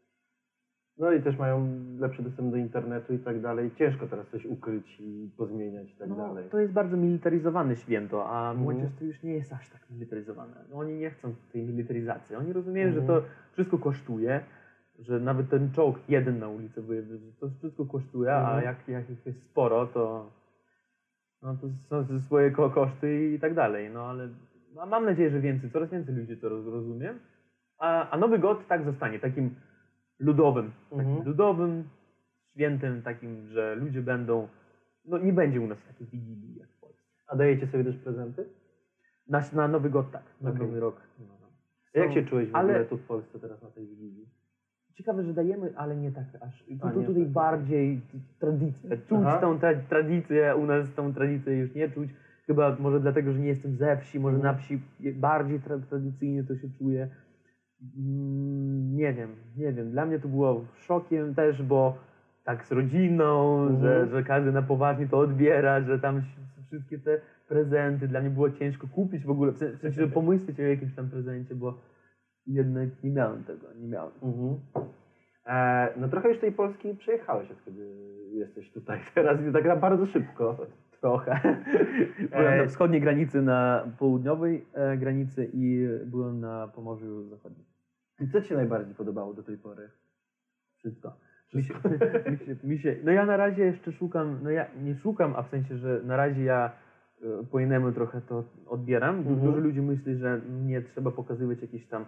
[0.99, 1.69] No i też mają
[1.99, 3.71] lepszy dostęp do internetu i tak dalej.
[3.79, 6.49] Ciężko teraz coś ukryć i pozmieniać i tak No, dalej.
[6.51, 8.59] to jest bardzo militaryzowane święto, a Mhm.
[8.59, 10.55] młodzież to już nie jest aż tak militaryzowane.
[10.71, 12.37] No, oni nie chcą tej militaryzacji.
[12.37, 13.21] Oni rozumieją, że Mhm.
[13.23, 14.41] to wszystko kosztuje,
[14.99, 18.65] że nawet ten czołg jeden na ulicy wyjedzie, że to wszystko kosztuje, a Mhm.
[18.65, 20.31] jak, jak ich jest sporo, to,
[21.43, 21.57] no,
[21.91, 23.91] to są swoje ko- koszty i tak dalej.
[23.95, 24.29] No ale
[24.75, 27.15] mam nadzieję, że więcej, coraz więcej ludzi to roz- rozumie.
[27.79, 29.55] A, a Nowy God tak zostanie, takim
[30.19, 31.27] ludowym, takim Mhm.
[31.27, 31.85] ludowym
[32.53, 34.49] świętem, takim, że ludzie będą,
[35.05, 37.03] no nie będzie u nas takiej wigilii jak w Polsce.
[37.27, 38.45] A dajecie sobie też prezenty?
[39.29, 40.63] Na, na Nowy God tak, na Okej.
[40.67, 40.97] Nowy Rok.
[41.19, 41.47] No, no.
[42.03, 44.29] Jak się czułeś w ale- ogóle tu w Polsce teraz na tej wigilii?
[44.95, 46.65] Ciekawe, że dajemy, ale nie tak aż.
[46.83, 47.33] Tu, tu, tutaj tak.
[47.33, 48.01] bardziej
[48.39, 48.91] tradycja.
[48.97, 49.39] Czuć Aha.
[49.39, 52.11] tą tra tradycję, u nas tą tradycję już nie czuć.
[52.51, 54.55] Chyba może dlatego, że nie jestem ze wsi, może Mhm.
[54.55, 54.81] na wsi
[55.15, 57.09] bardziej tra tradycyjnie to się czuje.
[57.99, 59.91] Mm, Nie wiem, nie wiem.
[59.91, 61.97] Dla mnie to było szokiem też, bo
[62.45, 63.81] tak z rodziną, Mhm.
[63.81, 68.31] że, że każdy na poważnie to odbiera, że tam wsz- wszystkie te prezenty, dla mnie
[68.31, 71.79] było ciężko kupić w ogóle, w sensie, że pomyśleć o jakimś tam prezencie, bo
[72.47, 74.13] jednak nie miałem tego, nie miałem.
[74.23, 74.57] Mhm.
[75.47, 77.87] E, no trochę już tej Polski przejechałeś, od kiedy
[78.33, 80.67] jesteś tutaj teraz tak na bardzo szybko.
[81.01, 81.41] Trochę.
[82.31, 87.65] byłem na wschodniej granicy, na południowej e, granicy i byłem na Pomorzu Zachodnim.
[88.21, 89.91] I co Ci się najbardziej podobało do tej pory?
[90.77, 91.17] Wszystko.
[91.55, 91.75] Mi się,
[92.31, 95.43] mi się, mi się, no ja na razie jeszcze szukam, no ja nie szukam, a
[95.43, 96.73] w sensie, że na razie ja
[97.23, 99.19] e, po innemu trochę to odbieram.
[99.19, 99.41] Mhm.
[99.41, 102.05] Dużo ludzi myśli, że nie trzeba pokazywać jakichś tam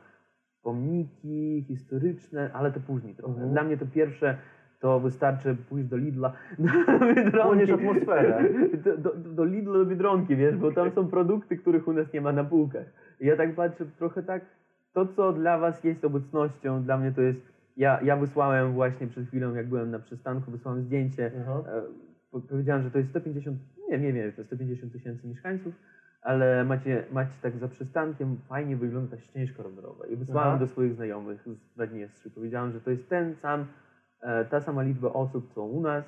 [0.62, 3.35] pomniki historyczne, ale to później trochę.
[3.35, 3.52] Mhm.
[3.52, 4.39] Dla mnie to pierwsze
[4.82, 6.32] to wystarczy pójść do Lidla,
[6.98, 7.72] do Biedronki.
[7.72, 8.44] Atmosferę.
[8.84, 12.20] Do, do, do Lidla, do Biedronki, wiesz, bo tam są produkty, których u nas nie
[12.20, 12.86] ma na półkach.
[13.20, 14.42] I ja tak patrzę, trochę tak,
[14.92, 17.40] to co dla was jest obecnością, dla mnie to jest,
[17.76, 21.82] ja, ja wysłałem właśnie przed chwilą, jak byłem na przystanku, wysłałem zdjęcie, e,
[22.30, 23.59] po- powiedziałem, że to jest 150,
[23.90, 25.74] nie, nie wiem, to 150 tysięcy mieszkańców,
[26.22, 30.06] ale macie, macie tak za przystankiem, fajnie wygląda ta ścieżka rowerowa.
[30.06, 30.59] I wysłałem Aha.
[30.59, 31.42] do swoich znajomych
[31.72, 32.30] z Naddniestrzy.
[32.30, 33.64] Powiedziałem, że to jest ten sam,
[34.51, 36.05] ta sama liczba osób, co u nas,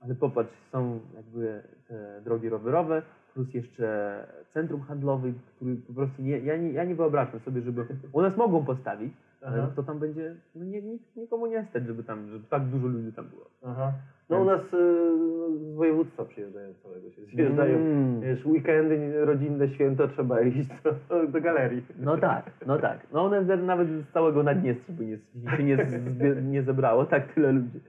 [0.00, 3.02] ale popatrz, są jakby te drogi rowerowe,
[3.34, 7.86] plus jeszcze centrum handlowe, który po prostu nie, ja, nie, ja nie wyobrażam sobie, żeby
[8.12, 9.12] u nas mogą postawić,
[9.42, 10.82] ale to tam będzie, no nie,
[11.16, 13.50] nikomu nie stać, żeby tam, żeby tak dużo ludzi tam było.
[13.66, 13.92] Aha.
[14.30, 15.18] No u nas y,
[15.58, 17.76] z województwa przyjeżdżają całego się zjeżdżają.
[17.78, 18.20] Mm.
[18.20, 21.82] Wiesz, weekendy, rodzinne święto, trzeba iść do, do galerii.
[21.98, 23.06] No tak, no tak.
[23.12, 25.18] No one z- nawet z całego Naddniestrza by nie,
[25.56, 27.80] się nie, zbie- nie zebrało, tak tyle ludzi.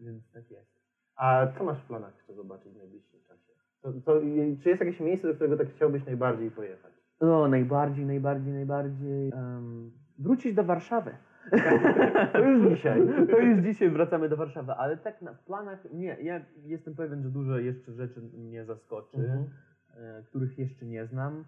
[0.00, 0.76] Więc tak jest.
[1.16, 3.52] A co masz w planach jeszcze zobaczyć w najbliższym czasie?
[3.82, 4.20] To, to,
[4.62, 6.92] czy jest jakieś miejsce, do którego tak chciałbyś najbardziej pojechać?
[7.20, 9.32] No, najbardziej, najbardziej, najbardziej.
[9.32, 11.10] Um, wrócić do Warszawy.
[12.32, 13.00] To już dzisiaj.
[13.30, 16.16] To już dzisiaj wracamy do Warszawy, ale tak na planach nie.
[16.22, 19.44] Ja jestem pewien, że dużo jeszcze rzeczy mnie zaskoczy, Mhm.
[19.96, 21.44] e, których jeszcze nie znam.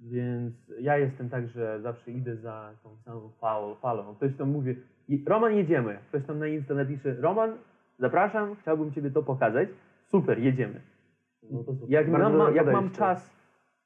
[0.00, 3.74] Więc ja jestem tak, że zawsze idę za tą samą falą.
[3.74, 4.14] falą.
[4.14, 4.76] Ktoś tam mówi,
[5.08, 5.98] "I- Roman jedziemy.
[6.08, 7.50] Ktoś tam na Insta napisze, Roman,
[7.98, 9.68] zapraszam, chciałbym Ciebie to pokazać.
[10.06, 10.80] Super, jedziemy.
[11.50, 11.90] No super.
[11.90, 13.30] Jak, mam, jak mam czas,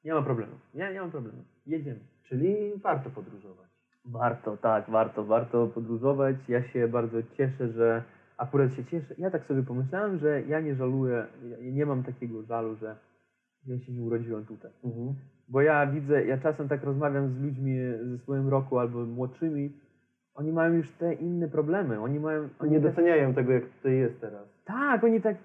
[0.05, 0.53] nie ma problemu.
[0.75, 1.39] Nie, nie mam problemu.
[1.67, 2.01] Jedziemy.
[2.23, 3.66] Czyli warto podróżować.
[4.13, 6.37] Warto, tak, warto, warto podróżować.
[6.49, 8.03] Ja się bardzo cieszę, że
[8.39, 9.15] akurat się cieszę.
[9.19, 11.27] Ja tak sobie pomyślałem, że ja nie żaluję,
[11.61, 12.97] ja nie mam takiego żalu, że
[13.67, 14.71] ja się nie urodziłem tutaj.
[14.85, 15.15] Mhm.
[15.49, 19.73] Bo ja widzę, ja czasem tak rozmawiam z ludźmi ze swoim roku albo młodszymi,
[20.35, 22.01] oni mają już te inne problemy.
[22.01, 22.49] Oni mają.
[22.59, 24.49] Oni nie tak, doceniają tego, jak tutaj jest teraz.
[24.65, 25.37] tak, oni tak.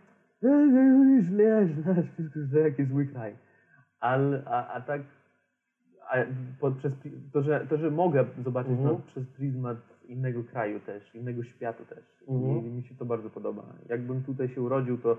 [0.44, 3.36] "E, e, Źle, źle, wszystko źle, jaki zły kraj.
[4.00, 5.02] Ale, a, a tak.
[6.60, 6.94] Po, przez,
[7.34, 8.90] to, że, to, że mogę zobaczyć Mhm.
[8.90, 9.78] to przez pryzmat
[10.08, 12.04] innego kraju też, innego świata też.
[12.28, 12.66] Mhm.
[12.66, 13.64] I mi się to bardzo podoba.
[13.90, 15.18] Jakbym tutaj się urodził, to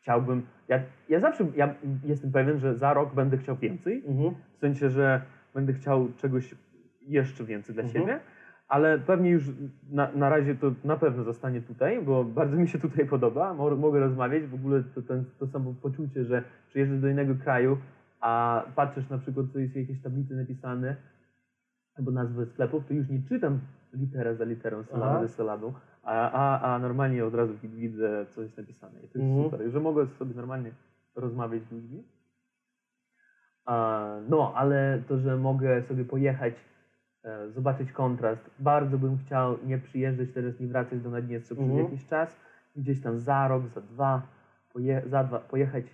[0.00, 0.42] chciałbym.
[0.68, 4.02] Ja, ja zawsze ja jestem pewien, że za rok będę chciał więcej.
[4.06, 4.34] Mhm.
[4.56, 5.22] W sensie, że
[5.54, 6.54] będę chciał czegoś
[7.02, 8.00] jeszcze więcej dla Mhm.
[8.06, 8.20] siebie,
[8.68, 9.44] ale pewnie już
[9.90, 13.54] na, na razie to na pewno zostanie tutaj, bo bardzo mi się tutaj podoba.
[13.54, 17.78] Mo- Mogę rozmawiać, w ogóle to, ten, to samo poczucie, że przyjeżdżasz do innego kraju,
[18.26, 20.96] a patrzysz na przykład, co jest w jakiejś tablicy napisane,
[21.98, 23.60] albo nazwy sklepów, to już nie czytam
[23.92, 24.88] litera za literą, Aha.
[24.92, 25.72] sylabę za sylabą,
[26.02, 28.98] a, a, a normalnie od razu wid- widzę, co jest napisane.
[29.02, 29.44] I to jest Mhm.
[29.44, 30.70] super, że mogę sobie normalnie
[31.16, 32.02] rozmawiać z ludźmi.
[33.66, 36.54] A, No, ale to, że mogę sobie pojechać,
[37.24, 38.50] e, zobaczyć kontrast.
[38.58, 41.84] Bardzo bym chciał nie przyjeżdżać teraz, nie wracać do Naddniestrza przez Mhm.
[41.84, 42.36] jakiś czas.
[42.76, 44.22] Gdzieś tam za rok, za dwa,
[44.72, 45.84] poje, za dwa pojechać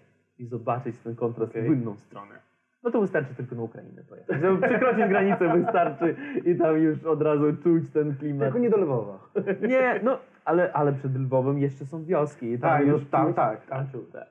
[0.42, 1.62] i zobaczyć ten kontrast Okej.
[1.62, 2.34] w inną stronę.
[2.82, 4.36] No to wystarczy tylko na Ukrainę pojechać.
[4.42, 8.46] Żeby przekroczyć granicę wystarczy i tam już od razu czuć ten klimat.
[8.46, 9.28] Tylko nie do Lwowa.
[9.68, 12.46] Nie, no, ale, ale przed Lwowem jeszcze są wioski.
[12.52, 14.10] I tam Tak, już tam, czuć- tak, tam tak, czuć.
[14.12, 14.28] tak.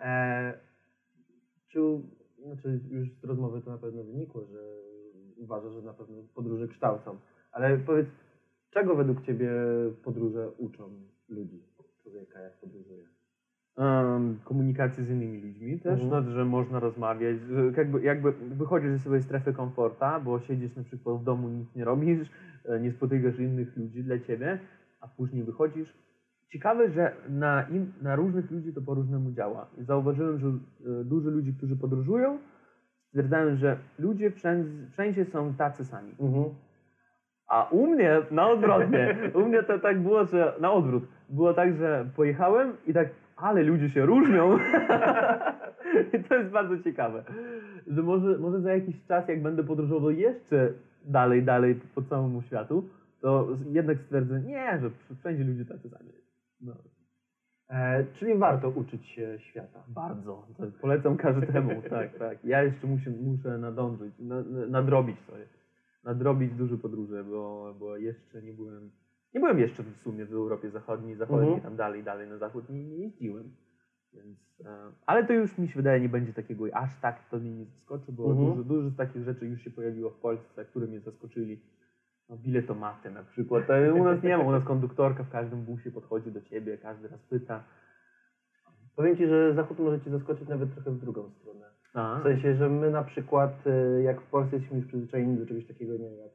[0.00, 0.52] E,
[1.68, 1.80] czy,
[2.42, 4.58] znaczy już z rozmowy to na pewno wynikło, że
[5.36, 7.16] uważasz, że na pewno podróże kształcą.
[7.52, 8.08] Ale powiedz,
[8.70, 9.50] czego według Ciebie
[10.04, 10.90] podróże uczą
[11.28, 11.62] ludzi,
[12.02, 13.17] człowieka, jak podróżuje?
[14.44, 16.24] Komunikacji z innymi ludźmi też, Mhm.
[16.24, 20.82] no, że można rozmawiać, że jakby, jakby wychodzisz ze swojej strefy komforta, bo siedzisz na
[20.84, 22.28] przykład w domu, nic nie robisz,
[22.64, 24.58] e, nie spotykasz innych ludzi dla ciebie,
[25.00, 25.94] a później wychodzisz.
[26.52, 29.66] Ciekawe, że na, in, na różnych ludzi to po różnemu działa.
[29.80, 32.38] I zauważyłem, że e, dużo ludzi, którzy podróżują,
[33.08, 36.10] stwierdzają, że ludzie wszędzie, wszędzie są tacy sami.
[36.20, 36.44] Mhm.
[37.48, 39.16] A u mnie na odwrotnie.
[39.34, 41.04] U mnie to tak było, że na odwrót.
[41.30, 43.08] Było tak, że pojechałem i tak,
[43.40, 44.58] ale ludzie się różnią.
[46.20, 47.24] I to jest bardzo ciekawe.
[47.86, 50.72] Że może, może za jakiś czas, jak będę podróżował jeszcze
[51.04, 52.88] dalej, dalej po całemu światu,
[53.20, 54.90] to jednak stwierdzę, nie, że
[55.20, 56.10] wszędzie ludzie tacy sami.
[56.60, 56.72] No,
[57.70, 59.82] E, czyli warto uczyć się świata.
[59.88, 60.46] bardzo.
[60.56, 62.44] To polecam każdemu, tak, tak.
[62.44, 65.42] Ja jeszcze muszę, muszę nadążyć, na, na- nadrobić sobie.
[66.04, 68.90] Nadrobić duże podróże, bo, bo jeszcze nie byłem,
[69.34, 71.62] nie byłem jeszcze w sumie w Europie Zachodniej, zachodniej, Mhm.
[71.62, 73.50] tam dalej, dalej na zachód nie, nie jeździłem.
[74.12, 77.50] Więc, e, ale to już mi się wydaje, nie będzie takiego, aż tak to mnie
[77.54, 78.50] nie zaskoczy, bo Mhm.
[78.50, 81.60] dużo, dużo z takich rzeczy już się pojawiło w Polsce, które mnie zaskoczyli.
[82.28, 83.64] No, biletomaty na przykład.
[84.00, 87.20] U nas nie ma, u nas konduktorka w każdym busie podchodzi do ciebie, każdy raz
[87.22, 87.64] pyta.
[88.96, 91.66] Powiem Ci, że Zachód może Cię zaskoczyć nawet trochę w drugą stronę.
[91.94, 95.46] A, W sensie, że my na przykład, e, jak w Polsce jesteśmy już przyzwyczajeni do
[95.46, 96.32] czegoś takiego, nie jak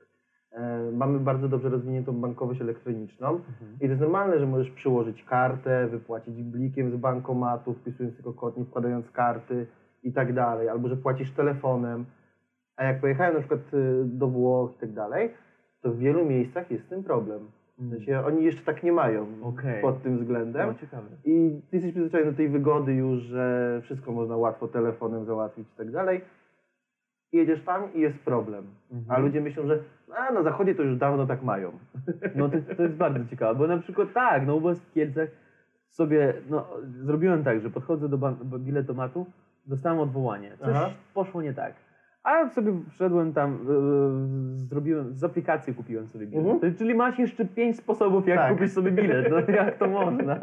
[0.93, 3.73] mamy bardzo dobrze rozwiniętą bankowość elektroniczną Mhm.
[3.75, 8.57] i to jest normalne, że możesz przyłożyć kartę, wypłacić blikiem z bankomatu, wpisując tylko kod,
[8.57, 9.67] nie wkładając karty
[10.03, 12.05] i tak dalej, albo że płacisz telefonem.
[12.77, 15.29] A jak pojechałem na przykład y, do Włoch i tak dalej,
[15.81, 17.39] to w wielu miejscach jest tym problem.
[17.77, 19.81] W sensie oni jeszcze tak nie mają Okej.
[19.81, 20.67] pod tym względem.
[20.67, 21.07] No, ciekawe.
[21.25, 25.77] I ty jesteś przyzwyczajony do tej wygody już, że wszystko można łatwo telefonem załatwić i
[25.77, 26.21] tak dalej.
[27.33, 28.65] I jedziesz tam i jest problem.
[28.91, 29.11] Mhm.
[29.11, 29.79] A ludzie myślą, że
[30.17, 31.71] a, na zachodzie to już dawno tak mają.
[32.35, 35.29] No to, to jest bardzo ciekawe, bo na przykład tak, no u was w Kielcach
[35.89, 36.67] sobie, no
[37.01, 38.17] zrobiłem tak, że podchodzę do
[38.59, 39.25] biletomatu,
[39.65, 40.89] dostałem odwołanie, coś Aha.
[41.13, 41.73] poszło nie tak.
[42.23, 43.51] A sobie wszedłem tam,
[44.59, 46.45] yy, zrobiłem, z aplikacji kupiłem sobie bilet.
[46.47, 46.75] Mhm.
[46.75, 48.53] Czyli masz jeszcze pięć sposobów, jak Tak.
[48.53, 49.27] kupić sobie bilet.
[49.31, 50.39] No jak to można?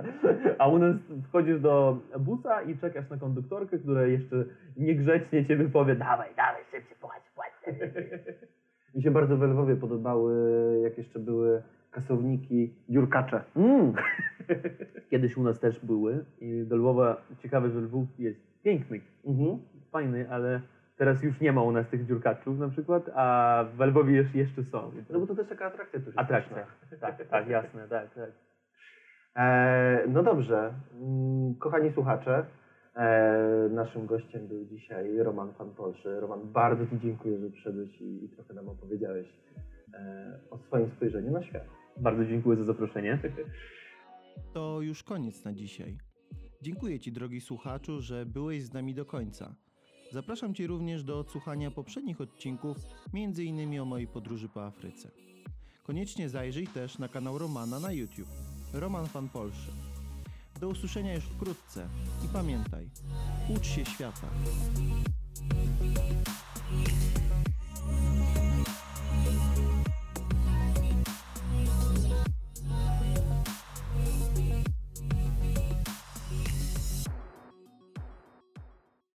[0.58, 0.96] A u nas
[1.28, 4.44] wchodzisz do busa i czekasz na konduktorkę, która jeszcze
[4.76, 7.50] niegrzecznie cię wypowie, dawaj, dawaj, szybciej, płać, płać.
[8.94, 10.34] Mi się bardzo w Lwowie podobały,
[10.82, 13.42] jak jeszcze były kasowniki, dziurkacze.
[13.56, 13.92] Mm.
[15.10, 19.58] Kiedyś u nas też były i do Lwowa, ciekawe, że Lwów jest piękny, Mhm.
[19.92, 20.60] fajny, ale
[21.00, 24.64] teraz już nie ma u nas tych dziurkaczów na przykład, a w Lwowie jeszcze, jeszcze
[24.64, 24.92] są.
[25.10, 26.22] No bo to też taka atrakcja turystyczna.
[26.22, 26.66] Atrakcja.
[27.00, 28.30] Tak, tak, jasne, tak, tak.
[29.36, 32.46] E, no dobrze, Mm, kochani słuchacze,
[32.94, 36.20] e, naszym gościem był dzisiaj Roman Fan Polszy.
[36.20, 39.26] Roman, bardzo Ci dziękuję, że przyszedłeś i, i trochę nam opowiedziałeś
[39.94, 41.64] e, o swoim spojrzeniu na świat.
[41.96, 43.18] Bardzo dziękuję za zaproszenie.
[44.54, 45.98] To już koniec na dzisiaj.
[46.62, 49.54] Dziękuję Ci, drogi słuchaczu, że byłeś z nami do końca.
[50.12, 52.76] Zapraszam Cię również do odsłuchania poprzednich odcinków,
[53.14, 53.80] m.in.
[53.80, 55.10] o mojej podróży po Afryce.
[55.84, 58.28] Koniecznie zajrzyj też na kanał Romana na YouTube.
[58.72, 59.72] Roman Fan Polszy.
[60.60, 61.88] Do usłyszenia już wkrótce
[62.24, 62.90] i pamiętaj,
[63.56, 64.28] ucz się świata.